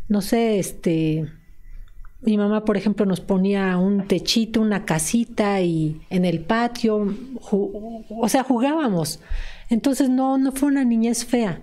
no 0.09 0.21
sé, 0.21 0.59
este, 0.59 1.31
mi 2.21 2.37
mamá, 2.37 2.65
por 2.65 2.75
ejemplo, 2.75 3.05
nos 3.05 3.21
ponía 3.21 3.77
un 3.77 4.07
techito, 4.07 4.59
una 4.59 4.83
casita 4.83 5.61
y 5.61 6.01
en 6.09 6.25
el 6.25 6.41
patio, 6.41 7.15
o 7.49 8.27
sea, 8.27 8.43
jugábamos. 8.43 9.21
Entonces 9.69 10.09
no, 10.09 10.37
no 10.37 10.51
fue 10.51 10.67
una 10.67 10.83
niñez 10.83 11.23
fea. 11.23 11.61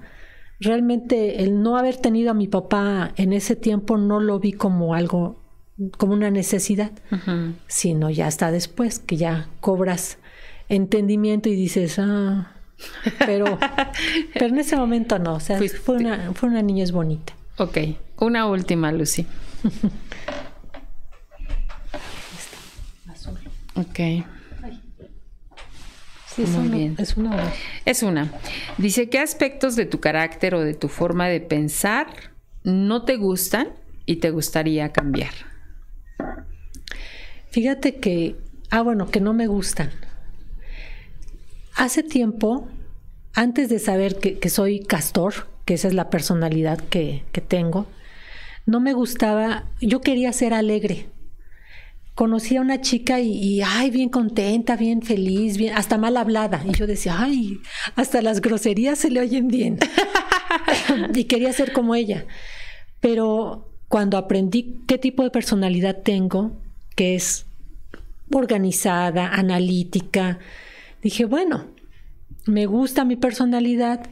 Realmente 0.60 1.42
el 1.42 1.60
no 1.60 1.76
haber 1.76 1.98
tenido 1.98 2.30
a 2.30 2.34
mi 2.34 2.48
papá 2.48 3.12
en 3.16 3.34
ese 3.34 3.54
tiempo 3.54 3.98
no 3.98 4.18
lo 4.18 4.38
vi 4.38 4.52
como 4.52 4.94
algo 4.94 5.41
como 5.96 6.12
una 6.12 6.30
necesidad, 6.30 6.92
sino 7.66 8.10
ya 8.10 8.28
está 8.28 8.50
después, 8.50 8.98
que 8.98 9.16
ya 9.16 9.48
cobras 9.60 10.18
entendimiento 10.68 11.48
y 11.48 11.54
dices, 11.54 11.98
ah, 11.98 12.52
pero, 13.18 13.58
pero 14.34 14.46
en 14.46 14.58
ese 14.58 14.76
momento 14.76 15.18
no, 15.18 15.34
o 15.34 15.40
sea, 15.40 15.60
fue 15.84 15.96
una, 15.96 16.32
fue 16.34 16.48
una 16.48 16.62
niñez 16.62 16.92
bonita. 16.92 17.34
Ok, 17.58 17.78
una 18.18 18.46
última, 18.46 18.92
Lucy. 18.92 19.26
ok. 23.74 24.00
Sí, 26.34 26.44
Muy 26.46 26.68
bien. 26.68 26.94
es 26.98 27.16
una. 27.18 27.52
Es 27.84 28.02
una. 28.02 28.32
Dice, 28.78 29.10
¿qué 29.10 29.18
aspectos 29.18 29.76
de 29.76 29.84
tu 29.84 30.00
carácter 30.00 30.54
o 30.54 30.60
de 30.60 30.72
tu 30.72 30.88
forma 30.88 31.28
de 31.28 31.40
pensar 31.42 32.06
no 32.64 33.04
te 33.04 33.16
gustan 33.16 33.68
y 34.06 34.16
te 34.16 34.30
gustaría 34.30 34.92
cambiar? 34.92 35.32
Fíjate 37.50 37.96
que, 37.96 38.36
ah, 38.70 38.80
bueno, 38.80 39.10
que 39.10 39.20
no 39.20 39.34
me 39.34 39.46
gustan. 39.46 39.90
Hace 41.74 42.02
tiempo, 42.02 42.66
antes 43.34 43.68
de 43.68 43.78
saber 43.78 44.18
que, 44.18 44.48
soy 44.48 44.80
castor, 44.80 45.48
que 45.64 45.74
esa 45.74 45.88
es 45.88 45.94
la 45.94 46.10
personalidad 46.10 46.78
que, 46.78 47.24
tengo, 47.48 47.86
no 48.64 48.80
me 48.80 48.92
gustaba, 48.92 49.64
yo 49.80 50.00
quería 50.00 50.32
ser 50.32 50.54
alegre. 50.54 51.10
Conocí 52.14 52.56
a 52.56 52.60
una 52.60 52.80
chica 52.80 53.20
y, 53.20 53.32
y, 53.32 53.62
ay, 53.62 53.90
bien 53.90 54.08
contenta, 54.08 54.76
bien 54.76 55.02
feliz, 55.02 55.56
bien, 55.56 55.74
hasta 55.74 55.98
mal 55.98 56.16
hablada. 56.16 56.62
Y 56.66 56.72
yo 56.72 56.86
decía, 56.86 57.16
ay, 57.18 57.60
hasta 57.96 58.22
las 58.22 58.40
groserías 58.40 58.98
se 58.98 59.10
le 59.10 59.20
oyen 59.20 59.48
bien. 59.48 59.78
y 61.14 61.24
quería 61.24 61.52
ser 61.52 61.72
como 61.72 61.94
ella. 61.94 62.26
Pero 63.00 63.71
cuando 63.92 64.16
aprendí 64.16 64.80
qué 64.88 64.96
tipo 64.96 65.22
de 65.22 65.28
personalidad 65.28 65.98
tengo, 66.02 66.52
que 66.96 67.14
es 67.14 67.44
organizada, 68.32 69.28
analítica. 69.34 70.38
Dije, 71.02 71.26
bueno, 71.26 71.66
me 72.46 72.64
gusta 72.64 73.04
mi 73.04 73.16
personalidad, 73.16 74.08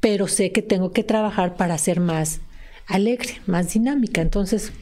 pero 0.00 0.26
sé 0.26 0.50
que 0.50 0.60
tengo 0.60 0.90
que 0.90 1.04
trabajar 1.04 1.54
para 1.54 1.78
ser 1.78 2.00
más 2.00 2.40
alegre, 2.88 3.40
más 3.46 3.72
dinámica. 3.72 4.22
Entonces, 4.22 4.72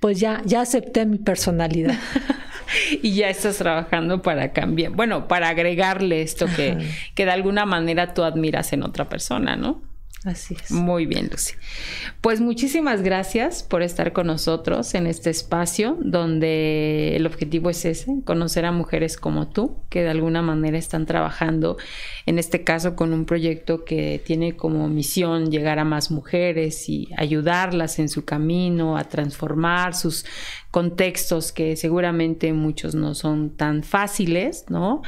pues 0.00 0.18
ya, 0.18 0.42
ya 0.44 0.62
acepté 0.62 1.06
mi 1.06 1.18
personalidad. 1.18 1.96
y 3.00 3.14
ya 3.14 3.28
estás 3.28 3.58
trabajando 3.58 4.22
para 4.22 4.52
cambiar, 4.52 4.90
bueno, 4.90 5.28
para 5.28 5.50
agregarle 5.50 6.20
esto 6.20 6.46
que, 6.56 6.78
que 7.14 7.26
de 7.26 7.30
alguna 7.30 7.64
manera 7.64 8.12
tú 8.12 8.24
admiras 8.24 8.72
en 8.72 8.82
otra 8.82 9.08
persona, 9.08 9.54
¿no? 9.54 9.93
Así 10.24 10.56
es. 10.62 10.70
Muy 10.70 11.04
bien, 11.04 11.28
Lucy. 11.30 11.52
Pues 12.22 12.40
muchísimas 12.40 13.02
gracias 13.02 13.62
por 13.62 13.82
estar 13.82 14.14
con 14.14 14.26
nosotros 14.26 14.94
en 14.94 15.06
este 15.06 15.28
espacio 15.28 15.98
donde 16.00 17.14
el 17.14 17.26
objetivo 17.26 17.68
es 17.68 17.84
ese, 17.84 18.22
conocer 18.24 18.64
a 18.64 18.72
mujeres 18.72 19.18
como 19.18 19.48
tú, 19.48 19.76
que 19.90 20.02
de 20.02 20.08
alguna 20.08 20.40
manera 20.40 20.78
están 20.78 21.04
trabajando, 21.04 21.76
en 22.24 22.38
este 22.38 22.64
caso 22.64 22.96
con 22.96 23.12
un 23.12 23.26
proyecto 23.26 23.84
que 23.84 24.18
tiene 24.24 24.56
como 24.56 24.88
misión 24.88 25.50
llegar 25.50 25.78
a 25.78 25.84
más 25.84 26.10
mujeres 26.10 26.88
y 26.88 27.10
ayudarlas 27.18 27.98
en 27.98 28.08
su 28.08 28.24
camino, 28.24 28.96
a 28.96 29.04
transformar 29.04 29.94
sus 29.94 30.24
contextos 30.70 31.52
que 31.52 31.76
seguramente 31.76 32.50
muchos 32.54 32.94
no 32.94 33.14
son 33.14 33.50
tan 33.50 33.82
fáciles, 33.82 34.64
¿no? 34.70 35.02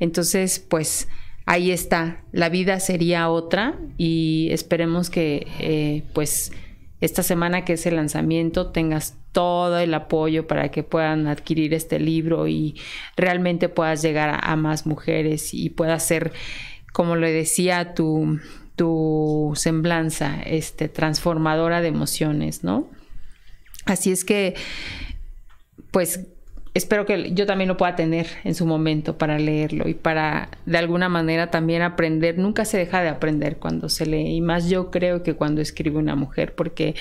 Entonces, 0.00 0.58
pues 0.58 1.08
ahí 1.46 1.70
está, 1.70 2.24
la 2.32 2.48
vida 2.48 2.80
sería 2.80 3.28
otra 3.28 3.78
y 3.98 4.48
esperemos 4.50 5.10
que 5.10 5.46
eh, 5.58 6.04
pues 6.14 6.52
esta 7.00 7.22
semana 7.22 7.64
que 7.64 7.72
es 7.72 7.86
el 7.86 7.96
lanzamiento 7.96 8.70
tengas 8.70 9.16
todo 9.32 9.78
el 9.78 9.92
apoyo 9.94 10.46
para 10.46 10.70
que 10.70 10.82
puedan 10.82 11.26
adquirir 11.26 11.74
este 11.74 11.98
libro 11.98 12.46
y 12.46 12.80
realmente 13.16 13.68
puedas 13.68 14.02
llegar 14.02 14.38
a, 14.42 14.56
más 14.56 14.86
mujeres 14.86 15.52
y 15.54 15.70
puedas 15.70 16.06
ser, 16.06 16.32
como 16.92 17.16
le 17.16 17.32
decía, 17.32 17.94
tu, 17.94 18.38
tu 18.76 19.52
semblanza 19.56 20.42
este, 20.42 20.88
transformadora 20.88 21.80
de 21.80 21.88
emociones, 21.88 22.62
¿no? 22.62 22.88
Así 23.84 24.12
es 24.12 24.24
que, 24.24 24.54
pues 25.90 26.20
espero 26.74 27.04
que 27.06 27.32
yo 27.32 27.46
también 27.46 27.68
lo 27.68 27.76
pueda 27.76 27.96
tener 27.96 28.26
en 28.44 28.54
su 28.54 28.66
momento 28.66 29.18
para 29.18 29.38
leerlo 29.38 29.88
y 29.88 29.94
para 29.94 30.48
de 30.66 30.78
alguna 30.78 31.08
manera 31.08 31.50
también 31.50 31.82
aprender. 31.82 32.38
Nunca 32.38 32.64
se 32.64 32.78
deja 32.78 33.02
de 33.02 33.08
aprender 33.08 33.58
cuando 33.58 33.88
se 33.88 34.06
lee 34.06 34.36
y 34.36 34.40
más 34.40 34.68
yo 34.68 34.90
creo 34.90 35.22
que 35.22 35.34
cuando 35.34 35.60
escribe 35.60 35.98
una 35.98 36.16
mujer 36.16 36.54
porque 36.54 36.94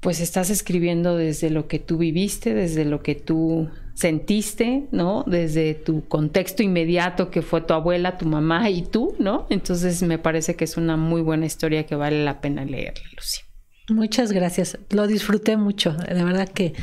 pues 0.00 0.20
estás 0.20 0.50
escribiendo 0.50 1.16
desde 1.16 1.50
lo 1.50 1.66
que 1.66 1.80
tú 1.80 1.98
viviste, 1.98 2.54
desde 2.54 2.84
lo 2.84 3.02
que 3.02 3.16
tú 3.16 3.68
sentiste, 3.94 4.84
¿no? 4.92 5.24
Desde 5.26 5.74
tu 5.74 6.06
contexto 6.06 6.62
inmediato 6.62 7.32
que 7.32 7.42
fue 7.42 7.62
tu 7.62 7.74
abuela, 7.74 8.16
tu 8.16 8.26
mamá 8.26 8.70
y 8.70 8.82
tú, 8.82 9.16
¿no? 9.18 9.48
Entonces 9.50 10.00
me 10.04 10.18
parece 10.18 10.54
que 10.54 10.64
es 10.64 10.76
una 10.76 10.96
muy 10.96 11.20
buena 11.20 11.46
historia 11.46 11.84
que 11.84 11.96
vale 11.96 12.24
la 12.24 12.40
pena 12.40 12.64
leerla, 12.64 13.02
Lucy. 13.16 13.40
Muchas 13.88 14.30
gracias. 14.30 14.78
Lo 14.90 15.08
disfruté 15.08 15.56
mucho. 15.56 15.94
De 15.94 16.22
verdad 16.22 16.48
que 16.48 16.74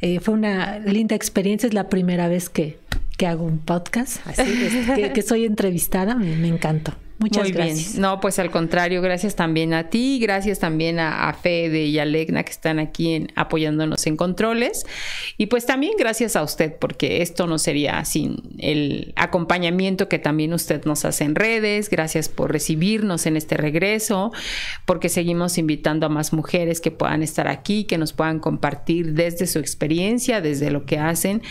eh, 0.00 0.20
fue 0.20 0.34
una 0.34 0.78
linda 0.78 1.16
experiencia. 1.16 1.66
Es 1.66 1.74
la 1.74 1.88
primera 1.88 2.28
vez 2.28 2.48
que, 2.48 2.78
que 3.16 3.26
hago 3.26 3.44
un 3.44 3.58
podcast, 3.58 4.26
así, 4.26 4.42
que, 5.12 5.22
soy 5.22 5.44
entrevistada. 5.44 6.14
Me, 6.14 6.36
me 6.36 6.48
encantó. 6.48 6.94
Muchas 7.18 7.44
Muy 7.44 7.52
gracias. 7.52 7.92
Bien. 7.92 8.02
No, 8.02 8.20
pues 8.20 8.38
al 8.38 8.50
contrario, 8.50 9.02
gracias 9.02 9.34
también 9.34 9.74
a 9.74 9.90
ti, 9.90 10.20
gracias 10.20 10.60
también 10.60 11.00
a, 11.00 11.32
Fede 11.32 11.86
y 11.86 11.98
a 11.98 12.04
Legna 12.04 12.44
que 12.44 12.52
están 12.52 12.78
aquí 12.78 13.14
en, 13.14 13.28
apoyándonos 13.34 14.06
en 14.06 14.16
controles. 14.16 14.86
Y 15.36 15.46
pues 15.46 15.66
también 15.66 15.94
gracias 15.98 16.36
a 16.36 16.42
usted, 16.42 16.74
porque 16.78 17.22
esto 17.22 17.46
no 17.46 17.58
sería 17.58 18.04
sin 18.04 18.42
el 18.58 19.12
acompañamiento 19.16 20.08
que 20.08 20.18
también 20.18 20.52
usted 20.52 20.84
nos 20.84 21.04
hace 21.04 21.24
en 21.24 21.34
redes. 21.34 21.90
Gracias 21.90 22.28
por 22.28 22.52
recibirnos 22.52 23.26
en 23.26 23.36
este 23.36 23.56
regreso, 23.56 24.32
porque 24.84 25.08
seguimos 25.08 25.58
invitando 25.58 26.06
a 26.06 26.08
más 26.08 26.32
mujeres 26.32 26.80
que 26.80 26.92
puedan 26.92 27.24
estar 27.24 27.48
aquí, 27.48 27.84
que 27.84 27.98
nos 27.98 28.12
puedan 28.12 28.38
compartir 28.38 29.14
desde 29.14 29.48
su 29.48 29.58
experiencia, 29.58 30.40
desde 30.40 30.70
lo 30.70 30.86
que 30.86 30.98
hacen, 30.98 31.42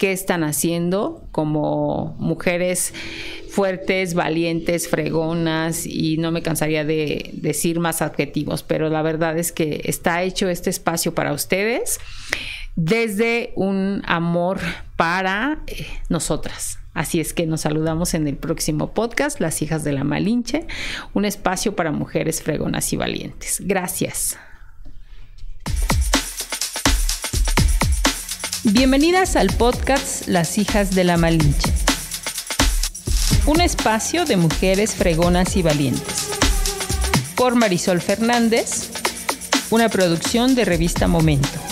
qué 0.00 0.12
están 0.12 0.44
haciendo 0.44 1.22
como 1.30 2.16
mujeres 2.18 2.94
fuertes, 3.50 4.14
valientes, 4.14 4.88
fregonas 4.88 5.84
y 5.84 6.16
no 6.16 6.32
me 6.32 6.40
cansaría 6.40 6.86
de 6.86 7.28
decir 7.34 7.80
más 7.80 8.00
adjetivos, 8.00 8.62
pero 8.62 8.88
la 8.88 9.02
verdad 9.02 9.36
es 9.36 9.52
que 9.52 9.82
está 9.84 10.22
hecho 10.22 10.48
este 10.48 10.70
espacio 10.70 11.14
para 11.14 11.34
ustedes 11.34 12.00
desde 12.76 13.52
un 13.56 14.02
amor 14.06 14.58
para 14.96 15.58
eh, 15.66 15.86
nosotras. 16.08 16.78
Así 16.94 17.20
es 17.20 17.34
que 17.34 17.44
nos 17.44 17.60
saludamos 17.60 18.14
en 18.14 18.26
el 18.26 18.36
próximo 18.36 18.94
podcast, 18.94 19.38
Las 19.38 19.60
hijas 19.60 19.84
de 19.84 19.92
la 19.92 20.02
Malinche, 20.02 20.66
un 21.12 21.26
espacio 21.26 21.76
para 21.76 21.92
mujeres 21.92 22.42
fregonas 22.42 22.90
y 22.94 22.96
valientes. 22.96 23.60
Gracias. 23.66 24.38
Bienvenidas 28.62 29.36
al 29.36 29.48
podcast 29.48 30.28
Las 30.28 30.58
hijas 30.58 30.94
de 30.94 31.04
la 31.04 31.16
Malinche 31.16 31.72
un 33.46 33.60
espacio 33.60 34.24
de 34.24 34.36
mujeres 34.36 34.94
fregonas 34.94 35.56
y 35.56 35.62
valientes. 35.62 36.28
Por 37.36 37.56
Marisol 37.56 38.00
Fernández, 38.00 38.90
una 39.70 39.88
producción 39.88 40.54
de 40.54 40.64
revista 40.64 41.08
Momento. 41.08 41.69